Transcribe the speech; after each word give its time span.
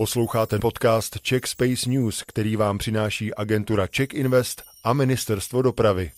Posloucháte 0.00 0.58
podcast 0.58 1.20
Czech 1.20 1.46
Space 1.46 1.90
News, 1.90 2.22
který 2.22 2.56
vám 2.56 2.78
přináší 2.78 3.34
agentura 3.34 3.86
Czech 3.86 4.14
Invest 4.14 4.62
a 4.84 4.92
Ministerstvo 4.92 5.62
dopravy. 5.62 6.10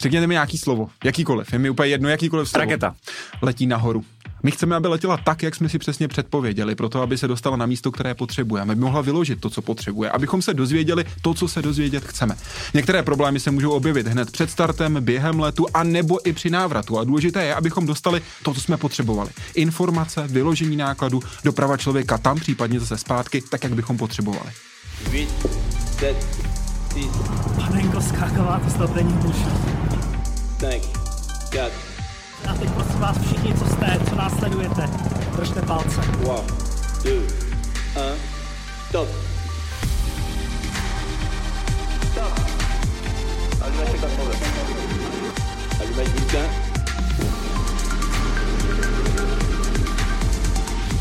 Řekněte 0.00 0.26
mi 0.26 0.34
nějaký 0.34 0.58
slovo, 0.58 0.90
jakýkoliv, 1.04 1.52
je 1.52 1.58
mi 1.58 1.70
úplně 1.70 1.88
jedno, 1.88 2.08
jakýkoliv 2.08 2.48
slovo. 2.48 2.64
Raketa. 2.64 2.96
Letí 3.42 3.66
nahoru. 3.66 4.04
My 4.44 4.50
chceme, 4.50 4.76
aby 4.76 4.88
letěla 4.88 5.16
tak, 5.16 5.42
jak 5.42 5.54
jsme 5.54 5.68
si 5.68 5.78
přesně 5.78 6.08
předpověděli, 6.08 6.74
proto 6.74 7.02
aby 7.02 7.18
se 7.18 7.28
dostala 7.28 7.56
na 7.56 7.66
místo, 7.66 7.92
které 7.92 8.14
potřebuje, 8.14 8.62
aby 8.62 8.74
mohla 8.74 9.00
vyložit 9.00 9.40
to, 9.40 9.50
co 9.50 9.62
potřebuje, 9.62 10.10
abychom 10.10 10.42
se 10.42 10.54
dozvěděli 10.54 11.04
to, 11.22 11.34
co 11.34 11.48
se 11.48 11.62
dozvědět 11.62 12.04
chceme. 12.04 12.36
Některé 12.74 13.02
problémy 13.02 13.40
se 13.40 13.50
můžou 13.50 13.70
objevit 13.70 14.06
hned 14.06 14.30
před 14.30 14.50
startem, 14.50 14.96
během 15.00 15.40
letu 15.40 15.66
a 15.74 15.84
nebo 15.84 16.28
i 16.28 16.32
při 16.32 16.50
návratu. 16.50 16.98
A 16.98 17.04
důležité 17.04 17.44
je, 17.44 17.54
abychom 17.54 17.86
dostali 17.86 18.22
to, 18.42 18.54
co 18.54 18.60
jsme 18.60 18.76
potřebovali. 18.76 19.30
Informace, 19.54 20.26
vyložení 20.28 20.76
nákladu, 20.76 21.22
doprava 21.44 21.76
člověka 21.76 22.18
tam, 22.18 22.40
případně 22.40 22.80
zase 22.80 22.98
zpátky, 22.98 23.42
tak, 23.50 23.64
jak 23.64 23.74
bychom 23.74 23.96
potřebovali. 23.96 24.50
8, 25.06 25.26
7, 25.98 26.16
6, 26.94 27.06
Panenko, 27.56 28.00
skáková, 28.00 28.60
to 28.64 28.70
snad 28.70 28.94
není 28.94 29.12
možné. 29.12 29.52
5, 30.58 30.82
4, 31.46 31.93
a 32.50 32.54
teď 32.54 32.70
prosím 32.70 33.00
vás 33.00 33.18
všichni, 33.18 33.54
co 33.54 33.66
jste, 33.66 33.98
co 34.08 34.14
nás 34.14 34.38
sledujete, 34.38 34.90
držte 35.36 35.62
palce. 35.62 36.00
One, 36.26 36.48
two, 37.02 37.22
un, 37.96 38.18
stop. 38.88 39.08
Stop. 42.12 42.40
Allumage 43.62 43.90
80. 43.90 44.10
Allumage 45.80 46.10
bulletin. 46.10 46.50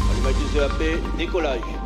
Allumage 0.10 0.40
du 0.40 0.48
CAP, 0.54 1.18
décollage. 1.18 1.83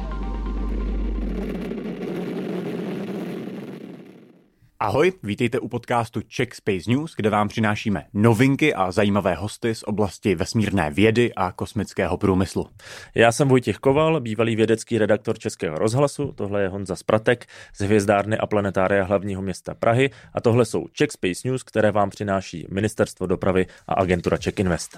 Ahoj, 4.80 5.14
vítejte 5.23 5.59
u 5.59 5.67
podcastu 5.67 6.22
Czech 6.22 6.53
Space 6.53 6.92
News, 6.92 7.14
kde 7.16 7.30
vám 7.30 7.47
přinášíme 7.47 8.06
novinky 8.14 8.73
a 8.73 8.92
zajímavé 8.92 9.36
hosty 9.36 9.75
z 9.75 9.84
oblasti 9.84 10.36
vesmírné 10.36 10.92
vědy 10.92 11.34
a 11.34 11.52
kosmického 11.52 12.17
průmyslu. 12.17 12.67
Já 13.16 13.31
jsem 13.31 13.47
Vojtěch 13.47 13.78
Koval, 13.78 14.19
bývalý 14.19 14.56
vědecký 14.56 14.97
redaktor 14.97 15.39
Českého 15.39 15.78
rozhlasu, 15.78 16.31
tohle 16.31 16.61
je 16.61 16.69
Honza 16.69 16.95
Spratek 16.95 17.45
z 17.73 17.81
Hvězdárny 17.81 18.38
a 18.38 18.47
planetária 18.47 19.03
hlavního 19.03 19.42
města 19.42 19.73
Prahy 19.73 20.09
a 20.34 20.42
tohle 20.42 20.66
jsou 20.66 20.88
Czech 20.88 21.12
Space 21.12 21.47
News, 21.47 21.64
které 21.64 21.91
vám 21.91 22.09
přináší 22.09 22.67
Ministerstvo 22.69 23.28
dopravy 23.28 23.66
a 23.88 23.94
agentura 23.94 24.38
Czech 24.38 24.59
Invest. 24.59 24.97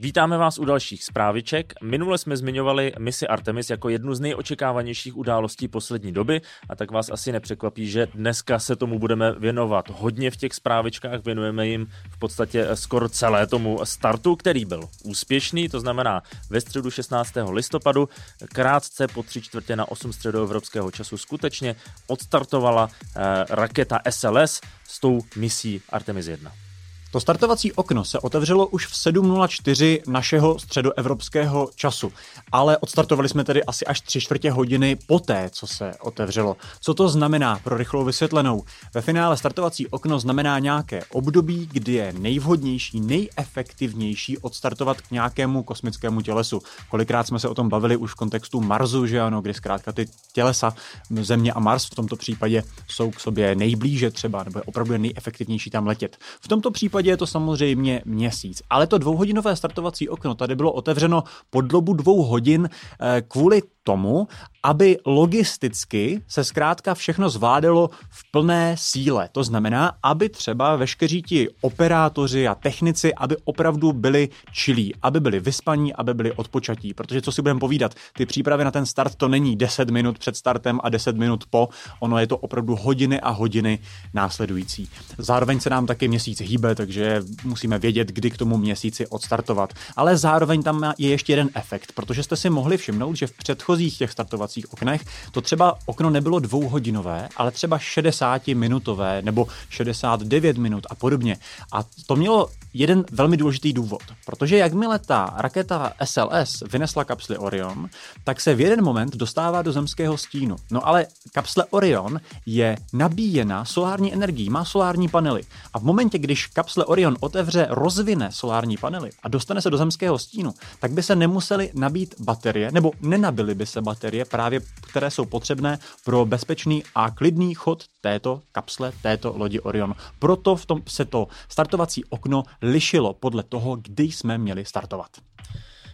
Vítáme 0.00 0.38
vás 0.38 0.58
u 0.58 0.64
dalších 0.64 1.04
zpráviček. 1.04 1.72
Minule 1.82 2.18
jsme 2.18 2.36
zmiňovali 2.36 2.92
misi 2.98 3.26
Artemis 3.26 3.70
jako 3.70 3.88
jednu 3.88 4.14
z 4.14 4.20
nejočekávanějších 4.20 5.16
událostí 5.16 5.68
poslední 5.68 6.12
doby 6.12 6.40
a 6.68 6.76
tak 6.76 6.90
vás 6.90 7.10
asi 7.10 7.32
nepřekvapí, 7.32 7.90
že 7.90 8.06
dneska 8.14 8.58
se 8.58 8.76
tomu 8.76 8.98
budeme 8.98 9.32
věnovat 9.32 9.90
hodně 9.90 10.30
v 10.30 10.36
těch 10.36 10.54
zprávičkách. 10.54 11.24
Věnujeme 11.24 11.66
jim 11.66 11.86
v 12.10 12.18
podstatě 12.18 12.68
skoro 12.74 13.08
celé 13.08 13.46
tomu 13.46 13.80
startu, 13.84 14.36
který 14.36 14.64
byl 14.64 14.88
úspěšný, 15.04 15.68
to 15.68 15.80
znamená 15.80 16.22
ve 16.50 16.60
středu 16.60 16.90
16. 16.90 17.32
listopadu, 17.50 18.08
krátce 18.48 19.08
po 19.08 19.22
tři 19.22 19.42
čtvrtě 19.42 19.76
na 19.76 19.88
8 19.88 20.12
středoevropského 20.12 20.90
času 20.90 21.18
skutečně 21.18 21.76
odstartovala 22.06 22.88
eh, 22.90 23.20
raketa 23.50 24.00
SLS 24.10 24.60
s 24.88 25.00
tou 25.00 25.20
misí 25.36 25.82
Artemis 25.90 26.26
1. 26.26 26.67
To 27.12 27.20
startovací 27.20 27.72
okno 27.72 28.04
se 28.04 28.18
otevřelo 28.18 28.66
už 28.66 28.86
v 28.86 28.92
7.04 28.92 30.00
našeho 30.06 30.58
středoevropského 30.58 31.70
času, 31.74 32.12
ale 32.52 32.78
odstartovali 32.78 33.28
jsme 33.28 33.44
tedy 33.44 33.64
asi 33.64 33.86
až 33.86 34.00
tři 34.00 34.20
čtvrtě 34.20 34.50
hodiny 34.50 34.96
poté, 35.06 35.50
co 35.52 35.66
se 35.66 35.92
otevřelo. 36.00 36.56
Co 36.80 36.94
to 36.94 37.08
znamená 37.08 37.60
pro 37.64 37.76
rychlou 37.76 38.04
vysvětlenou? 38.04 38.62
Ve 38.94 39.00
finále 39.00 39.36
startovací 39.36 39.86
okno 39.86 40.18
znamená 40.18 40.58
nějaké 40.58 41.04
období, 41.12 41.68
kdy 41.72 41.92
je 41.92 42.12
nejvhodnější, 42.12 43.00
nejefektivnější 43.00 44.38
odstartovat 44.38 45.00
k 45.00 45.10
nějakému 45.10 45.62
kosmickému 45.62 46.20
tělesu. 46.20 46.62
Kolikrát 46.88 47.26
jsme 47.26 47.38
se 47.38 47.48
o 47.48 47.54
tom 47.54 47.68
bavili 47.68 47.96
už 47.96 48.12
v 48.12 48.14
kontextu 48.14 48.60
Marsu, 48.60 49.06
že 49.06 49.20
ano, 49.20 49.40
kdy 49.40 49.54
zkrátka 49.54 49.92
ty 49.92 50.06
tělesa 50.32 50.74
Země 51.10 51.52
a 51.52 51.60
Mars 51.60 51.86
v 51.86 51.94
tomto 51.94 52.16
případě 52.16 52.62
jsou 52.88 53.10
k 53.10 53.20
sobě 53.20 53.54
nejblíže 53.54 54.10
třeba, 54.10 54.44
nebo 54.44 54.58
je 54.58 54.62
opravdu 54.62 54.98
nejefektivnější 54.98 55.70
tam 55.70 55.86
letět. 55.86 56.16
V 56.40 56.48
tomto 56.48 56.70
případě 56.70 56.97
případě 56.98 57.10
je 57.10 57.16
to 57.16 57.26
samozřejmě 57.26 58.02
měsíc. 58.04 58.62
Ale 58.70 58.86
to 58.86 58.98
dvouhodinové 58.98 59.56
startovací 59.56 60.08
okno 60.08 60.34
tady 60.34 60.56
bylo 60.56 60.72
otevřeno 60.72 61.24
pod 61.50 61.60
dobu 61.60 61.94
dvou 61.94 62.22
hodin 62.22 62.68
eh, 62.68 63.22
kvůli 63.28 63.62
tomu, 63.88 64.28
aby 64.62 64.98
logisticky 65.06 66.22
se 66.28 66.44
zkrátka 66.44 66.94
všechno 66.94 67.30
zvládalo 67.30 67.90
v 68.10 68.30
plné 68.30 68.76
síle. 68.78 69.28
To 69.32 69.44
znamená, 69.44 69.92
aby 70.02 70.28
třeba 70.28 70.76
veškeří 70.76 71.22
ti 71.22 71.48
operátoři 71.60 72.48
a 72.48 72.54
technici, 72.54 73.14
aby 73.14 73.36
opravdu 73.44 73.92
byli 73.92 74.28
čilí, 74.52 74.94
aby 75.02 75.20
byli 75.20 75.40
vyspaní, 75.40 75.94
aby 75.94 76.14
byli 76.14 76.32
odpočatí. 76.32 76.94
Protože 76.94 77.22
co 77.22 77.32
si 77.32 77.42
budeme 77.42 77.60
povídat, 77.60 77.94
ty 78.12 78.26
přípravy 78.26 78.64
na 78.64 78.70
ten 78.70 78.86
start 78.86 79.14
to 79.14 79.28
není 79.28 79.56
10 79.56 79.90
minut 79.90 80.18
před 80.18 80.36
startem 80.36 80.80
a 80.82 80.88
10 80.88 81.16
minut 81.16 81.44
po, 81.50 81.68
ono 82.00 82.18
je 82.18 82.26
to 82.26 82.36
opravdu 82.36 82.76
hodiny 82.76 83.20
a 83.20 83.30
hodiny 83.30 83.78
následující. 84.14 84.88
Zároveň 85.18 85.60
se 85.60 85.70
nám 85.70 85.86
taky 85.86 86.08
měsíc 86.08 86.40
hýbe, 86.40 86.74
takže 86.74 87.22
musíme 87.44 87.78
vědět, 87.78 88.08
kdy 88.08 88.30
k 88.30 88.36
tomu 88.36 88.56
měsíci 88.56 89.06
odstartovat. 89.06 89.72
Ale 89.96 90.16
zároveň 90.16 90.62
tam 90.62 90.92
je 90.98 91.08
ještě 91.08 91.32
jeden 91.32 91.50
efekt, 91.54 91.92
protože 91.94 92.22
jste 92.22 92.36
si 92.36 92.50
mohli 92.50 92.76
všimnout, 92.76 93.16
že 93.16 93.26
v 93.26 93.44
předchozích 93.78 93.98
těch 93.98 94.12
startovacích 94.12 94.72
oknech 94.72 95.04
to 95.30 95.40
třeba 95.40 95.78
okno 95.86 96.10
nebylo 96.10 96.38
dvouhodinové, 96.38 97.28
ale 97.36 97.50
třeba 97.50 97.78
60 97.78 98.48
minutové 98.48 99.22
nebo 99.22 99.46
69 99.70 100.58
minut 100.58 100.86
a 100.90 100.94
podobně. 100.94 101.36
A 101.72 101.84
to 102.06 102.16
mělo 102.16 102.50
jeden 102.78 103.04
velmi 103.12 103.36
důležitý 103.36 103.72
důvod, 103.72 104.02
protože 104.26 104.56
jakmile 104.56 104.98
ta 104.98 105.34
raketa 105.36 105.92
SLS 106.04 106.62
vynesla 106.72 107.04
kapsli 107.04 107.38
Orion, 107.38 107.88
tak 108.24 108.40
se 108.40 108.54
v 108.54 108.60
jeden 108.60 108.84
moment 108.84 109.16
dostává 109.16 109.62
do 109.62 109.72
zemského 109.72 110.18
stínu. 110.18 110.56
No 110.70 110.88
ale 110.88 111.06
kapsle 111.32 111.64
Orion 111.70 112.20
je 112.46 112.76
nabíjena 112.92 113.64
solární 113.64 114.12
energií, 114.12 114.50
má 114.50 114.64
solární 114.64 115.08
panely. 115.08 115.42
A 115.74 115.78
v 115.78 115.82
momentě, 115.82 116.18
když 116.18 116.46
kapsle 116.46 116.84
Orion 116.84 117.16
otevře, 117.20 117.66
rozvine 117.70 118.32
solární 118.32 118.76
panely 118.76 119.10
a 119.22 119.28
dostane 119.28 119.62
se 119.62 119.70
do 119.70 119.76
zemského 119.76 120.18
stínu, 120.18 120.54
tak 120.80 120.92
by 120.92 121.02
se 121.02 121.16
nemuseli 121.16 121.70
nabít 121.74 122.14
baterie, 122.20 122.72
nebo 122.72 122.92
nenabily 123.00 123.54
by 123.54 123.66
se 123.66 123.82
baterie, 123.82 124.24
právě 124.24 124.60
které 124.80 125.10
jsou 125.10 125.24
potřebné 125.24 125.78
pro 126.04 126.26
bezpečný 126.26 126.82
a 126.94 127.10
klidný 127.10 127.54
chod 127.54 127.84
této 128.00 128.40
kapsle, 128.52 128.92
této 129.02 129.34
lodi 129.36 129.60
Orion. 129.60 129.94
Proto 130.18 130.56
v 130.56 130.66
tom 130.66 130.82
se 130.88 131.04
to 131.04 131.28
startovací 131.48 132.04
okno 132.04 132.42
lišilo 132.72 133.14
podle 133.14 133.42
toho, 133.42 133.76
kdy 133.76 134.04
jsme 134.04 134.38
měli 134.38 134.64
startovat. 134.64 135.10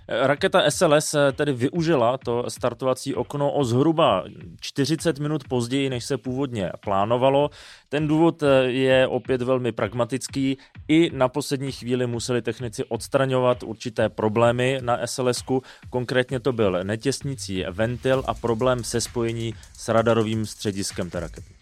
Raketa 0.08 0.70
SLS 0.70 1.14
tedy 1.32 1.52
využila 1.52 2.18
to 2.18 2.44
startovací 2.48 3.14
okno 3.14 3.52
o 3.52 3.64
zhruba 3.64 4.24
40 4.60 5.18
minut 5.18 5.48
později, 5.48 5.90
než 5.90 6.04
se 6.04 6.18
původně 6.18 6.70
plánovalo. 6.80 7.50
Ten 7.88 8.08
důvod 8.08 8.42
je 8.66 9.06
opět 9.06 9.42
velmi 9.42 9.72
pragmatický. 9.72 10.58
I 10.88 11.10
na 11.14 11.28
poslední 11.28 11.72
chvíli 11.72 12.06
museli 12.06 12.42
technici 12.42 12.84
odstraňovat 12.84 13.62
určité 13.62 14.08
problémy 14.08 14.78
na 14.82 15.06
SLS. 15.06 15.44
Konkrétně 15.90 16.40
to 16.40 16.52
byl 16.52 16.84
netěsnící 16.84 17.64
ventil 17.70 18.22
a 18.26 18.34
problém 18.34 18.84
se 18.84 19.00
spojení 19.00 19.54
s 19.78 19.88
radarovým 19.88 20.46
střediskem 20.46 21.10
té 21.10 21.20
rakety. 21.20 21.53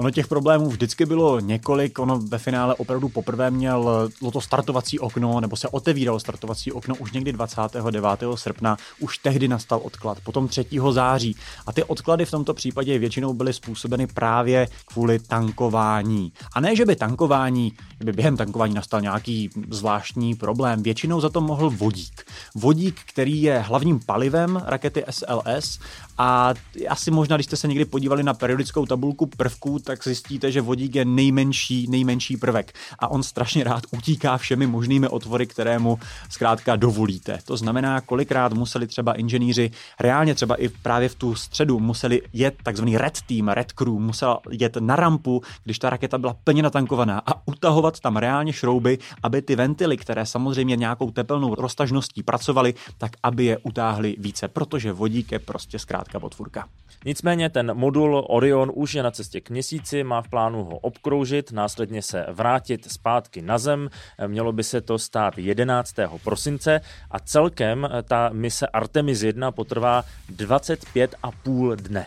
Ono 0.00 0.10
těch 0.10 0.26
problémů 0.26 0.68
vždycky 0.68 1.06
bylo 1.06 1.40
několik, 1.40 1.98
ono 1.98 2.18
ve 2.18 2.38
finále 2.38 2.74
opravdu 2.74 3.08
poprvé 3.08 3.50
měl 3.50 4.10
to 4.32 4.40
startovací 4.40 4.98
okno, 4.98 5.40
nebo 5.40 5.56
se 5.56 5.68
otevíralo 5.68 6.20
startovací 6.20 6.72
okno 6.72 6.94
už 6.94 7.12
někdy 7.12 7.32
29. 7.32 8.20
srpna, 8.34 8.76
už 9.00 9.18
tehdy 9.18 9.48
nastal 9.48 9.80
odklad, 9.82 10.20
potom 10.20 10.48
3. 10.48 10.66
září. 10.90 11.36
A 11.66 11.72
ty 11.72 11.84
odklady 11.84 12.24
v 12.24 12.30
tomto 12.30 12.54
případě 12.54 12.98
většinou 12.98 13.34
byly 13.34 13.52
způsobeny 13.52 14.06
právě 14.06 14.68
kvůli 14.84 15.18
tankování. 15.18 16.32
A 16.54 16.60
ne, 16.60 16.76
že 16.76 16.86
by 16.86 16.96
tankování, 16.96 17.72
že 17.98 18.04
by 18.04 18.12
během 18.12 18.36
tankování 18.36 18.74
nastal 18.74 19.00
nějaký 19.00 19.50
zvláštní 19.70 20.34
problém, 20.34 20.82
většinou 20.82 21.20
za 21.20 21.28
to 21.28 21.40
mohl 21.40 21.70
vodík. 21.70 22.24
Vodík, 22.54 23.00
který 23.06 23.42
je 23.42 23.58
hlavním 23.58 24.00
palivem 24.00 24.62
rakety 24.66 25.04
SLS 25.10 25.78
A 26.22 26.54
asi 26.88 27.10
možná, 27.10 27.36
když 27.36 27.46
jste 27.46 27.56
se 27.56 27.68
někdy 27.68 27.84
podívali 27.84 28.22
na 28.22 28.34
periodickou 28.34 28.86
tabulku 28.86 29.26
prvků, 29.26 29.78
tak 29.78 30.04
zjistíte, 30.04 30.52
že 30.52 30.60
vodík 30.60 30.94
je 30.94 31.04
nejmenší, 31.04 31.86
nejmenší 31.90 32.36
prvek. 32.36 32.72
A 32.98 33.08
on 33.08 33.22
strašně 33.22 33.64
rád 33.64 33.82
utíká 33.90 34.36
všemi 34.36 34.66
možnými 34.66 35.08
otvory, 35.08 35.46
které 35.46 35.78
mu 35.78 35.98
zkrátka 36.30 36.76
dovolíte. 36.76 37.38
To 37.44 37.56
znamená, 37.56 38.00
kolikrát 38.00 38.52
museli 38.52 38.86
třeba 38.86 39.12
inženýři 39.12 39.70
reálně 40.00 40.34
třeba 40.34 40.54
i 40.54 40.68
právě 40.68 41.08
v 41.08 41.14
tu 41.14 41.34
středu 41.34 41.80
museli 41.80 42.22
jet 42.32 42.54
takzvaný 42.62 42.98
red 42.98 43.18
team, 43.26 43.48
red 43.48 43.72
crew, 43.72 43.92
musel 43.92 44.38
jet 44.50 44.76
na 44.76 44.96
rampu, 44.96 45.42
když 45.64 45.78
ta 45.78 45.90
raketa 45.90 46.18
byla 46.18 46.36
plně 46.44 46.62
natankovaná 46.62 47.22
a 47.26 47.48
utahovat 47.48 48.00
tam 48.00 48.16
reálně 48.16 48.52
šrouby, 48.52 48.98
aby 49.22 49.42
ty 49.42 49.56
ventily, 49.56 49.96
které 49.96 50.26
samozřejmě 50.26 50.76
nějakou 50.76 51.10
tepelnou 51.10 51.54
roztažností 51.54 52.22
pracovaly, 52.22 52.74
tak 52.98 53.12
aby 53.22 53.44
je 53.44 53.58
utáhly 53.58 54.16
více, 54.18 54.48
protože 54.48 54.92
vodík 54.92 55.32
je 55.32 55.38
prostě 55.38 55.78
zkrátka 55.78 56.09
potvůrka. 56.18 56.68
Nicméně 57.04 57.50
ten 57.50 57.74
modul 57.74 58.24
Orion 58.28 58.72
už 58.74 58.94
je 58.94 59.02
na 59.02 59.10
cestě 59.10 59.40
k 59.40 59.50
měsíci, 59.50 60.04
má 60.04 60.22
v 60.22 60.28
plánu 60.28 60.64
ho 60.64 60.78
obkroužit, 60.78 61.52
následně 61.52 62.02
se 62.02 62.26
vrátit 62.28 62.92
zpátky 62.92 63.42
na 63.42 63.58
Zem. 63.58 63.90
Mělo 64.26 64.52
by 64.52 64.64
se 64.64 64.80
to 64.80 64.98
stát 64.98 65.38
11. 65.38 65.94
prosince 66.24 66.80
a 67.10 67.18
celkem 67.18 67.88
ta 68.04 68.30
mise 68.32 68.66
Artemis 68.66 69.22
1 69.22 69.52
potrvá 69.52 70.04
25,5 70.36 71.76
dne. 71.76 72.06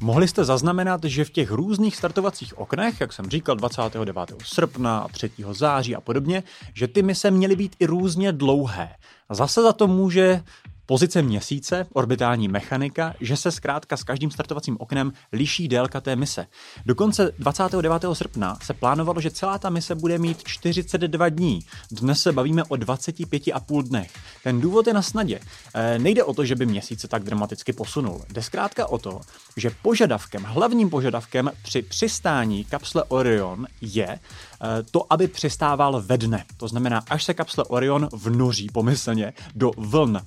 Mohli 0.00 0.28
jste 0.28 0.44
zaznamenat, 0.44 1.04
že 1.04 1.24
v 1.24 1.30
těch 1.30 1.50
různých 1.50 1.96
startovacích 1.96 2.58
oknech, 2.58 3.00
jak 3.00 3.12
jsem 3.12 3.30
říkal, 3.30 3.56
29. 3.56 4.18
srpna, 4.44 5.08
3. 5.12 5.30
září 5.50 5.96
a 5.96 6.00
podobně, 6.00 6.42
že 6.74 6.88
ty 6.88 7.02
mise 7.02 7.30
měly 7.30 7.56
být 7.56 7.76
i 7.78 7.86
různě 7.86 8.32
dlouhé. 8.32 8.88
Zase 9.30 9.62
za 9.62 9.72
to 9.72 9.86
může 9.86 10.42
pozice 10.86 11.22
měsíce, 11.22 11.86
orbitální 11.92 12.48
mechanika, 12.48 13.14
že 13.20 13.36
se 13.36 13.50
zkrátka 13.50 13.96
s 13.96 14.04
každým 14.04 14.30
startovacím 14.30 14.76
oknem 14.80 15.12
liší 15.32 15.68
délka 15.68 16.00
té 16.00 16.16
mise. 16.16 16.46
Dokonce 16.86 17.32
29. 17.38 18.04
srpna 18.12 18.58
se 18.62 18.74
plánovalo, 18.74 19.20
že 19.20 19.30
celá 19.30 19.58
ta 19.58 19.70
mise 19.70 19.94
bude 19.94 20.18
mít 20.18 20.42
42 20.44 21.28
dní. 21.28 21.60
Dnes 21.90 22.22
se 22.22 22.32
bavíme 22.32 22.64
o 22.64 22.74
25,5 22.74 23.82
dnech. 23.82 24.10
Ten 24.44 24.60
důvod 24.60 24.86
je 24.86 24.94
na 24.94 25.02
snadě. 25.02 25.40
E, 25.74 25.98
nejde 25.98 26.24
o 26.24 26.34
to, 26.34 26.44
že 26.44 26.54
by 26.54 26.66
měsíc 26.66 27.00
se 27.00 27.08
tak 27.08 27.22
dramaticky 27.22 27.72
posunul. 27.72 28.24
Jde 28.32 28.42
zkrátka 28.42 28.86
o 28.86 28.98
to, 28.98 29.20
že 29.56 29.70
požadavkem, 29.82 30.42
hlavním 30.42 30.90
požadavkem 30.90 31.50
při 31.62 31.82
přistání 31.82 32.64
kapsle 32.64 33.04
Orion 33.08 33.66
je, 33.80 34.18
Eh, 34.64 34.82
to, 34.90 35.12
aby 35.12 35.28
přistával 35.28 36.02
ve 36.06 36.18
dne. 36.18 36.44
To 36.56 36.68
znamená, 36.68 37.02
až 37.10 37.24
se 37.24 37.34
kapsle 37.34 37.64
Orion 37.64 38.08
vnoří 38.12 38.68
pomyslně 38.72 39.32
do 39.54 39.70
vln 39.76 40.20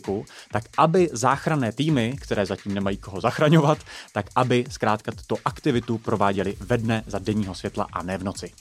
Pacifiku, 0.00 0.24
tak 0.52 0.64
aby 0.78 1.08
záchranné 1.12 1.72
týmy, 1.72 2.16
které 2.20 2.46
zatím 2.46 2.74
nemají 2.74 2.96
koho 2.96 3.20
zachraňovat, 3.20 3.78
tak 4.12 4.26
aby 4.36 4.64
zkrátka 4.70 5.12
tuto 5.12 5.36
aktivitu 5.44 5.98
prováděli 5.98 6.56
ve 6.60 6.78
dne 6.78 7.02
za 7.06 7.18
denního 7.18 7.54
světla 7.54 7.86
a 7.92 8.02
ne 8.02 8.18
v 8.18 8.24
noci. 8.24 8.52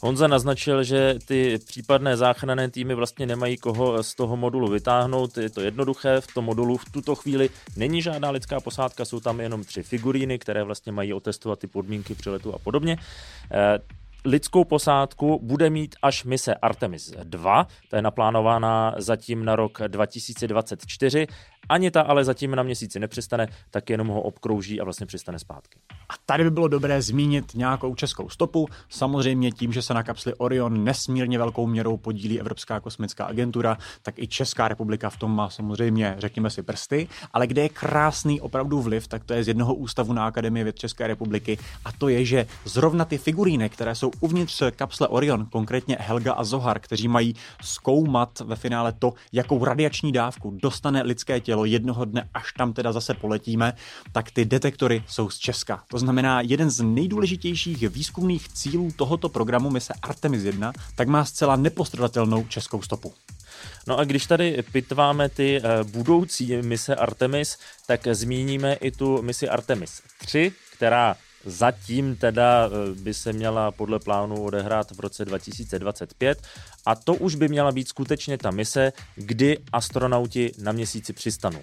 Honza 0.00 0.26
naznačil, 0.26 0.84
že 0.84 1.18
ty 1.26 1.58
případné 1.66 2.16
záchranné 2.16 2.70
týmy 2.70 2.94
vlastně 2.94 3.26
nemají 3.26 3.56
koho 3.56 4.02
z 4.02 4.14
toho 4.14 4.36
modulu 4.36 4.70
vytáhnout. 4.70 5.38
Je 5.38 5.50
to 5.50 5.60
jednoduché, 5.60 6.20
v 6.20 6.26
tom 6.34 6.44
modulu 6.44 6.76
v 6.76 6.84
tuto 6.90 7.14
chvíli 7.14 7.50
není 7.76 8.02
žádná 8.02 8.30
lidská 8.30 8.60
posádka, 8.60 9.04
jsou 9.04 9.20
tam 9.20 9.40
jenom 9.40 9.64
tři 9.64 9.82
figuríny, 9.82 10.38
které 10.38 10.62
vlastně 10.64 10.92
mají 10.92 11.12
otestovat 11.12 11.58
ty 11.58 11.66
podmínky 11.66 12.14
přiletu 12.14 12.54
a 12.54 12.58
podobně. 12.58 12.96
Lidskou 14.24 14.64
posádku 14.64 15.40
bude 15.42 15.70
mít 15.70 15.94
až 16.02 16.24
mise 16.24 16.54
Artemis 16.54 17.12
2, 17.24 17.66
ta 17.90 17.96
je 17.96 18.02
naplánována 18.02 18.94
zatím 18.98 19.44
na 19.44 19.56
rok 19.56 19.78
2024 19.86 21.26
ani 21.68 21.90
ta 21.90 22.02
ale 22.02 22.24
zatím 22.24 22.54
na 22.54 22.62
měsíci 22.62 23.00
nepřistane, 23.00 23.48
tak 23.70 23.90
jenom 23.90 24.08
ho 24.08 24.22
obkrouží 24.22 24.80
a 24.80 24.84
vlastně 24.84 25.06
přistane 25.06 25.38
zpátky. 25.38 25.78
A 26.08 26.14
tady 26.26 26.44
by 26.44 26.50
bylo 26.50 26.68
dobré 26.68 27.02
zmínit 27.02 27.54
nějakou 27.54 27.94
českou 27.94 28.28
stopu. 28.28 28.68
Samozřejmě 28.88 29.50
tím, 29.50 29.72
že 29.72 29.82
se 29.82 29.94
na 29.94 30.02
kapsli 30.02 30.34
Orion 30.34 30.84
nesmírně 30.84 31.38
velkou 31.38 31.66
měrou 31.66 31.96
podílí 31.96 32.40
Evropská 32.40 32.80
kosmická 32.80 33.24
agentura, 33.24 33.78
tak 34.02 34.18
i 34.18 34.26
Česká 34.26 34.68
republika 34.68 35.10
v 35.10 35.16
tom 35.16 35.36
má 35.36 35.50
samozřejmě, 35.50 36.14
řekněme 36.18 36.50
si, 36.50 36.62
prsty. 36.62 37.08
Ale 37.32 37.46
kde 37.46 37.62
je 37.62 37.68
krásný 37.68 38.40
opravdu 38.40 38.82
vliv, 38.82 39.08
tak 39.08 39.24
to 39.24 39.34
je 39.34 39.44
z 39.44 39.48
jednoho 39.48 39.74
ústavu 39.74 40.12
na 40.12 40.26
Akademii 40.26 40.64
věd 40.64 40.78
České 40.78 41.06
republiky. 41.06 41.58
A 41.84 41.92
to 41.92 42.08
je, 42.08 42.24
že 42.24 42.46
zrovna 42.64 43.04
ty 43.04 43.18
figuríny, 43.18 43.68
které 43.68 43.94
jsou 43.94 44.10
uvnitř 44.20 44.62
kapsle 44.76 45.08
Orion, 45.08 45.46
konkrétně 45.46 45.96
Helga 46.00 46.32
a 46.32 46.44
Zohar, 46.44 46.80
kteří 46.80 47.08
mají 47.08 47.34
zkoumat 47.62 48.40
ve 48.40 48.56
finále 48.56 48.92
to, 48.92 49.12
jakou 49.32 49.64
radiační 49.64 50.12
dávku 50.12 50.58
dostane 50.62 51.02
lidské 51.02 51.40
tělo 51.40 51.57
jednoho 51.64 52.04
dne, 52.04 52.28
až 52.34 52.52
tam 52.52 52.72
teda 52.72 52.92
zase 52.92 53.14
poletíme, 53.14 53.72
tak 54.12 54.30
ty 54.30 54.44
detektory 54.44 55.04
jsou 55.08 55.30
z 55.30 55.38
Česka. 55.38 55.82
To 55.88 55.98
znamená, 55.98 56.40
jeden 56.40 56.70
z 56.70 56.82
nejdůležitějších 56.82 57.88
výzkumných 57.88 58.48
cílů 58.48 58.90
tohoto 58.96 59.28
programu 59.28 59.70
mise 59.70 59.94
Artemis 60.02 60.42
1, 60.42 60.72
tak 60.94 61.08
má 61.08 61.24
zcela 61.24 61.56
nepostradatelnou 61.56 62.46
českou 62.46 62.82
stopu. 62.82 63.12
No 63.86 63.98
a 63.98 64.04
když 64.04 64.26
tady 64.26 64.62
pitváme 64.72 65.28
ty 65.28 65.56
eh, 65.56 65.84
budoucí 65.84 66.56
mise 66.62 66.96
Artemis, 66.96 67.58
tak 67.86 68.00
zmíníme 68.12 68.74
i 68.74 68.90
tu 68.90 69.22
misi 69.22 69.48
Artemis 69.48 70.02
3, 70.18 70.52
která 70.76 71.16
Zatím 71.44 72.16
teda 72.16 72.66
eh, 72.66 73.00
by 73.00 73.14
se 73.14 73.32
měla 73.32 73.70
podle 73.70 73.98
plánu 73.98 74.42
odehrát 74.42 74.90
v 74.90 75.00
roce 75.00 75.24
2025 75.24 76.42
a 76.86 76.94
to 76.94 77.14
už 77.14 77.34
by 77.34 77.48
měla 77.48 77.72
být 77.72 77.88
skutečně 77.88 78.38
ta 78.38 78.50
mise, 78.50 78.92
kdy 79.16 79.58
astronauti 79.72 80.52
na 80.58 80.72
měsíci 80.72 81.12
přistanou. 81.12 81.60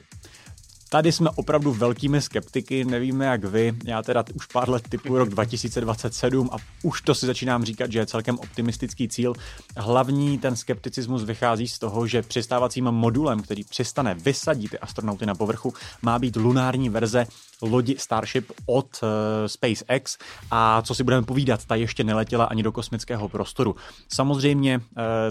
Tady 0.90 1.12
jsme 1.12 1.30
opravdu 1.30 1.74
velkými 1.74 2.22
skeptiky, 2.22 2.86
nevíme 2.86 3.26
jak 3.26 3.46
vy. 3.46 3.74
Já 3.86 4.04
teda 4.04 4.24
už 4.34 4.46
pár 4.46 4.70
let 4.70 4.90
typu 4.90 5.18
rok 5.18 5.30
2027 5.30 6.50
a 6.52 6.56
už 6.84 7.02
to 7.02 7.16
si 7.16 7.26
začínám 7.26 7.66
říkat, 7.66 7.92
že 7.92 8.00
je 8.00 8.06
celkem 8.06 8.40
optimistický 8.40 9.08
cíl. 9.08 9.34
Hlavní 9.78 10.38
ten 10.38 10.56
skepticismus 10.56 11.24
vychází 11.24 11.68
z 11.68 11.80
toho, 11.80 12.08
že 12.08 12.22
přistávacím 12.22 12.84
modulem, 12.86 13.42
který 13.42 13.64
přistane 13.64 14.14
vysadí 14.14 14.68
ty 14.68 14.80
astronauty 14.80 15.26
na 15.26 15.36
povrchu, 15.36 15.74
má 16.02 16.20
být 16.20 16.36
lunární 16.36 16.90
verze 16.90 17.28
lodi 17.62 17.96
Starship 17.98 18.52
od 18.66 18.88
uh, 19.04 19.10
SpaceX 19.48 20.18
a 20.52 20.82
co 20.82 20.96
si 20.96 21.04
budeme 21.04 21.26
povídat, 21.26 21.66
ta 21.66 21.76
ještě 21.76 22.04
neletěla 22.04 22.46
ani 22.46 22.64
do 22.64 22.72
kosmického 22.72 23.30
prostoru. 23.30 23.76
Samozřejmě 24.14 24.78
uh, 24.78 24.84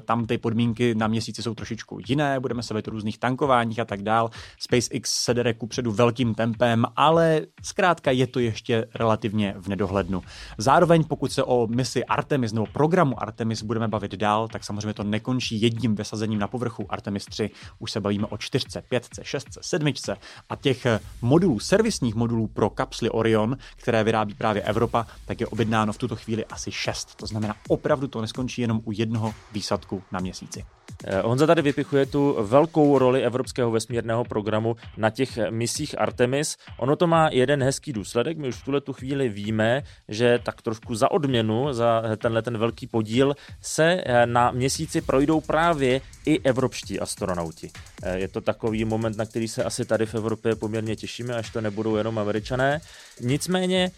tam 0.05 0.26
ty 0.26 0.38
podmínky 0.38 0.94
na 0.94 1.06
měsíci 1.06 1.43
jsou 1.43 1.55
trošičku 1.55 1.99
jiné, 2.09 2.41
budeme 2.41 2.62
se 2.62 2.75
bavit 2.75 2.88
různých 2.88 3.19
tankováních 3.19 3.79
a 3.79 3.85
tak 3.85 4.03
dál. 4.03 4.31
SpaceX 4.59 5.11
se 5.11 5.31
jede 5.31 5.55
kupředu 5.55 5.93
velkým 5.93 6.35
tempem, 6.35 6.85
ale 6.97 7.41
zkrátka 7.62 8.11
je 8.11 8.26
to 8.26 8.41
ještě 8.41 8.87
relativně 8.94 9.55
v 9.59 9.69
nedohlednu. 9.69 10.23
Zároveň 10.59 11.05
pokud 11.05 11.32
se 11.32 11.44
o 11.44 11.67
misi 11.67 12.05
Artemis 12.05 12.53
nebo 12.53 12.67
programu 12.67 13.23
Artemis 13.23 13.62
budeme 13.62 13.88
bavit 13.88 14.15
dál, 14.15 14.49
tak 14.49 14.65
samozřejmě 14.65 14.94
to 14.94 15.05
nekončí 15.05 15.61
jedním 15.61 15.94
vysazením 15.94 16.38
na 16.38 16.49
povrchu 16.49 16.87
Artemis 16.88 17.25
3. 17.25 17.50
Už 17.79 17.93
se 17.93 18.00
bavíme 18.00 18.26
o 18.26 18.37
čtyřce, 18.37 18.82
pětce, 18.88 19.25
šestce, 19.25 19.61
sedmičce 19.62 20.17
a 20.49 20.56
těch 20.56 20.87
modulů 21.23 21.61
servisních 21.61 22.15
nosných 22.15 22.15
modulů 22.25 22.47
pro 22.47 22.71
kapsly 22.71 23.11
Orion, 23.11 23.56
které 23.76 24.05
vyrábí 24.05 24.35
právě 24.35 24.62
Evropa, 24.62 25.07
tak 25.26 25.40
je 25.40 25.47
objednáno 25.47 25.93
v 25.93 25.99
tuto 25.99 26.16
chvíli 26.16 26.45
asi 26.45 26.73
šest. 26.73 27.14
To 27.14 27.26
znamená, 27.26 27.54
opravdu 27.69 28.09
to 28.09 28.21
neskončí 28.21 28.62
jenom 28.62 28.81
u 28.85 28.93
jednoho 28.93 29.35
výsadku 29.52 30.02
na 30.12 30.21
měsíci. 30.21 30.64
Eh, 31.04 31.21
Honza 31.21 31.47
tady 31.47 31.62
vypichuje 31.62 32.07
tu 32.07 32.37
velkou 32.43 32.99
roli 32.99 33.23
Evropského 33.23 33.71
vesmírného 33.71 34.25
programu 34.25 34.76
na 34.97 35.11
těch 35.11 35.38
misích 35.50 36.00
Artemis. 36.00 36.57
Ono 36.78 36.97
to 36.97 37.07
má 37.07 37.28
jeden 37.28 37.62
hezký 37.62 37.93
důsledek. 37.93 38.38
My 38.38 38.49
už 38.49 38.54
v 38.54 38.64
tuhle 38.64 38.81
tu 38.81 38.93
chvíli 38.93 39.28
víme, 39.28 39.83
že 40.09 40.38
tak 40.43 40.62
trošku 40.62 40.95
za 40.95 41.11
odměnu, 41.11 41.73
za 41.73 42.02
tenhle 42.19 42.43
ten 42.43 42.59
velký 42.59 42.87
podíl, 42.87 43.35
se 43.61 43.85
eh, 43.85 44.26
na 44.26 44.50
měsíci 44.50 45.00
projdou 45.00 45.40
právě 45.40 46.00
i 46.26 46.40
evropští 46.40 47.00
astronauti. 47.00 47.71
Eh, 48.02 48.19
je 48.19 48.28
to 48.28 48.40
takový 48.40 48.85
moment, 48.85 49.16
na 49.16 49.25
který 49.25 49.49
se 49.49 49.64
asi 49.64 49.85
tady 49.85 50.07
v 50.07 50.14
Evropě 50.14 50.57
poměrně 50.57 50.97
těšíme, 50.97 51.35
až 51.35 51.50
to 51.50 51.61
nebudou 51.61 51.97
jenom 52.04 52.18
američané. 52.18 52.80
Nicméně 53.20 53.90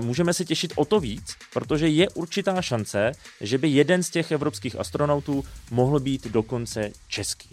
můžeme 0.00 0.34
se 0.34 0.44
těšit 0.44 0.72
o 0.76 0.84
to 0.84 1.00
víc, 1.00 1.36
protože 1.52 1.88
je 1.88 2.08
určitá 2.10 2.62
šance, 2.62 3.12
že 3.40 3.58
by 3.58 3.68
jeden 3.68 4.02
z 4.02 4.10
těch 4.10 4.32
evropských 4.32 4.76
astronautů 4.76 5.44
mohl 5.70 6.00
být 6.00 6.26
dokonce 6.26 6.90
český. 7.08 7.48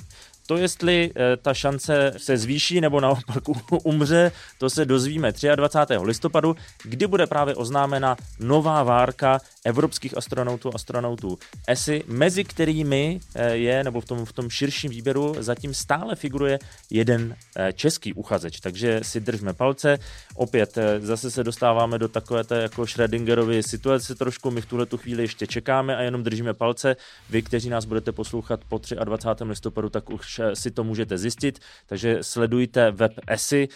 To, 0.50 0.58
jestli 0.58 1.12
eh, 1.16 1.38
ta 1.38 1.54
šance 1.54 2.14
se 2.18 2.38
zvýší 2.38 2.82
nebo 2.82 3.00
naopak 3.00 3.44
umře, 3.84 4.32
to 4.58 4.70
se 4.70 4.86
dozvíme 4.86 5.34
23. 5.56 5.98
listopadu, 6.02 6.56
kdy 6.84 7.08
bude 7.08 7.28
právě 7.28 7.56
oznámena 7.56 8.18
nová 8.40 8.84
várka 8.84 9.40
evropských 9.66 10.18
astronautů, 10.18 10.76
astronautů 10.76 11.40
ESI, 11.68 12.04
mezi 12.08 12.44
kterými 12.44 13.20
eh, 13.36 13.50
je, 13.56 13.84
nebo 13.84 14.02
v 14.02 14.06
tom, 14.06 14.26
v 14.26 14.34
tom 14.34 14.50
širším 14.50 14.92
výběru 14.92 15.36
zatím 15.40 15.74
stále 15.74 16.16
figuruje 16.16 16.60
jeden 16.90 17.36
eh, 17.56 17.74
český 17.74 18.14
uchazeč, 18.14 18.60
takže 18.60 19.00
si 19.04 19.20
držme 19.20 19.54
palce. 19.54 19.98
Opět 20.36 20.78
zase 21.00 21.32
se 21.32 21.44
dostáváme 21.44 21.98
do 22.00 22.08
takové 22.08 22.44
té 22.44 22.62
jako 22.62 22.82
Schrödingerovy 22.82 23.64
situace 23.64 24.16
trošku, 24.16 24.52
my 24.52 24.62
v 24.62 24.66
tuhle 24.66 24.86
tu 24.86 24.98
chvíli 24.98 25.24
ještě 25.24 25.48
čekáme 25.48 25.96
a 25.96 26.02
jenom 26.02 26.24
držíme 26.24 26.54
palce. 26.54 26.96
Vy, 27.30 27.42
kteří 27.42 27.70
nás 27.70 27.86
budete 27.86 28.12
poslouchat 28.12 28.60
po 28.70 28.82
23. 29.04 29.44
listopadu, 29.44 29.90
tak 29.90 30.10
už 30.10 30.39
už 30.52 30.60
si 30.60 30.72
to 30.72 30.84
můžete 30.84 31.18
zjistit, 31.18 31.60
takže 31.86 32.18
sledujte 32.22 32.92
web 32.92 33.12
ESI, 33.28 33.68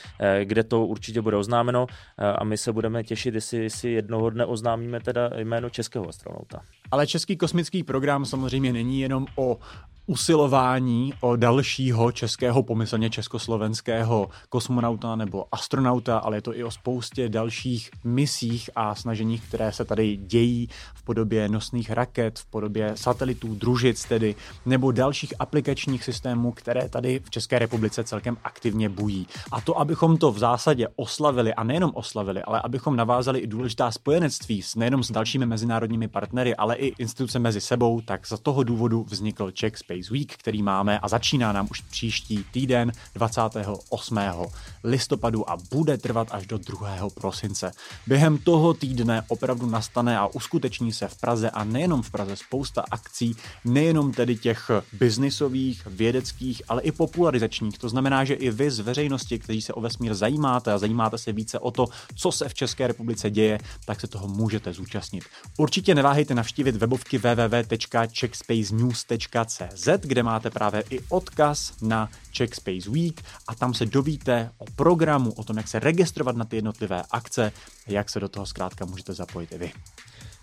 kde 0.43 0.63
to 0.63 0.85
určitě 0.85 1.21
bude 1.21 1.37
oznámeno 1.37 1.87
a 2.17 2.43
my 2.43 2.57
se 2.57 2.73
budeme 2.73 3.03
těšit, 3.03 3.35
jestli 3.35 3.69
si 3.69 3.89
jednoho 3.89 4.29
dne 4.29 4.45
oznámíme 4.45 4.99
teda 4.99 5.29
jméno 5.37 5.69
českého 5.69 6.09
astronauta. 6.09 6.61
Ale 6.91 7.07
český 7.07 7.37
kosmický 7.37 7.83
program 7.83 8.25
samozřejmě 8.25 8.73
není 8.73 9.01
jenom 9.01 9.25
o 9.35 9.59
usilování 10.07 11.13
o 11.21 11.35
dalšího 11.35 12.11
českého, 12.11 12.63
pomyslně 12.63 13.09
československého 13.09 14.29
kosmonauta 14.49 15.15
nebo 15.15 15.45
astronauta, 15.51 16.17
ale 16.17 16.37
je 16.37 16.41
to 16.41 16.57
i 16.57 16.63
o 16.63 16.71
spoustě 16.71 17.29
dalších 17.29 17.89
misích 18.03 18.69
a 18.75 18.95
snaženích, 18.95 19.47
které 19.47 19.71
se 19.71 19.85
tady 19.85 20.17
dějí 20.17 20.67
v 20.93 21.03
podobě 21.03 21.49
nosných 21.49 21.91
raket, 21.91 22.39
v 22.39 22.45
podobě 22.45 22.91
satelitů, 22.95 23.55
družic 23.55 24.05
tedy, 24.05 24.35
nebo 24.65 24.91
dalších 24.91 25.33
aplikačních 25.39 26.03
systémů, 26.03 26.51
které 26.51 26.89
tady 26.89 27.21
v 27.23 27.29
České 27.29 27.59
republice 27.59 28.03
celkem 28.03 28.37
aktivně 28.43 28.89
bují. 28.89 29.27
A 29.51 29.61
to, 29.61 29.79
abychom 29.79 30.17
to 30.17 30.31
v 30.31 30.39
zásadě 30.39 30.87
oslavili, 30.95 31.53
a 31.53 31.63
nejenom 31.63 31.91
oslavili, 31.93 32.41
ale 32.43 32.61
abychom 32.63 32.95
navázali 32.95 33.39
i 33.39 33.47
důležitá 33.47 33.91
spojenectví 33.91 34.61
s 34.61 34.75
nejenom 34.75 35.03
s 35.03 35.11
dalšími 35.11 35.45
mezinárodními 35.45 36.07
partnery, 36.07 36.55
ale 36.55 36.75
i 36.75 36.87
instituce 36.87 37.39
mezi 37.39 37.61
sebou, 37.61 38.01
tak 38.01 38.27
za 38.27 38.37
toho 38.37 38.63
důvodu 38.63 39.05
vznikl 39.09 39.51
Czech 39.51 39.77
Space 39.77 39.92
Space 39.93 40.13
Week, 40.13 40.37
který 40.37 40.63
máme 40.63 40.99
a 40.99 41.07
začíná 41.07 41.51
nám 41.51 41.67
už 41.71 41.81
příští 41.81 42.45
týden 42.51 42.91
28. 43.15 44.19
listopadu 44.83 45.49
a 45.49 45.57
bude 45.71 45.97
trvat 45.97 46.27
až 46.31 46.47
do 46.47 46.57
2. 46.57 47.09
prosince. 47.13 47.71
Během 48.07 48.37
toho 48.37 48.73
týdne 48.73 49.23
opravdu 49.27 49.65
nastane 49.65 50.17
a 50.17 50.27
uskuteční 50.27 50.93
se 50.93 51.07
v 51.07 51.17
Praze 51.17 51.49
a 51.49 51.63
nejenom 51.63 52.01
v 52.01 52.11
Praze 52.11 52.35
spousta 52.35 52.83
akcí, 52.91 53.35
nejenom 53.65 54.11
tedy 54.11 54.35
těch 54.35 54.71
biznisových, 54.93 55.85
vědeckých, 55.85 56.61
ale 56.67 56.81
i 56.81 56.91
popularizačních. 56.91 57.77
To 57.77 57.89
znamená, 57.89 58.25
že 58.25 58.33
i 58.33 58.51
vy 58.51 58.71
z 58.71 58.79
veřejnosti, 58.79 59.39
kteří 59.39 59.61
se 59.61 59.73
o 59.73 59.81
vesmír 59.81 60.13
zajímáte 60.13 60.73
a 60.73 60.77
zajímáte 60.77 61.17
se 61.17 61.31
více 61.31 61.59
o 61.59 61.71
to, 61.71 61.87
co 62.15 62.31
se 62.31 62.49
v 62.49 62.53
České 62.53 62.87
republice 62.87 63.29
děje, 63.29 63.59
tak 63.85 64.01
se 64.01 64.07
toho 64.07 64.27
můžete 64.27 64.73
zúčastnit. 64.73 65.23
Určitě 65.57 65.95
neváhejte 65.95 66.35
navštívit 66.35 66.75
webovky 66.75 67.17
www.checkspacenews.cz 67.17 69.82
kde 70.01 70.23
máte 70.23 70.49
právě 70.49 70.83
i 70.89 70.99
odkaz 71.09 71.73
na 71.81 72.09
Czech 72.31 72.55
Space 72.55 72.89
Week 72.89 73.21
a 73.47 73.55
tam 73.55 73.73
se 73.73 73.85
dovíte 73.85 74.51
o 74.57 74.65
programu, 74.75 75.31
o 75.31 75.43
tom, 75.43 75.57
jak 75.57 75.67
se 75.67 75.79
registrovat 75.79 76.35
na 76.35 76.45
ty 76.45 76.55
jednotlivé 76.55 77.03
akce, 77.11 77.51
jak 77.87 78.09
se 78.09 78.19
do 78.19 78.29
toho 78.29 78.45
zkrátka 78.45 78.85
můžete 78.85 79.13
zapojit 79.13 79.51
i 79.51 79.57
vy. 79.57 79.73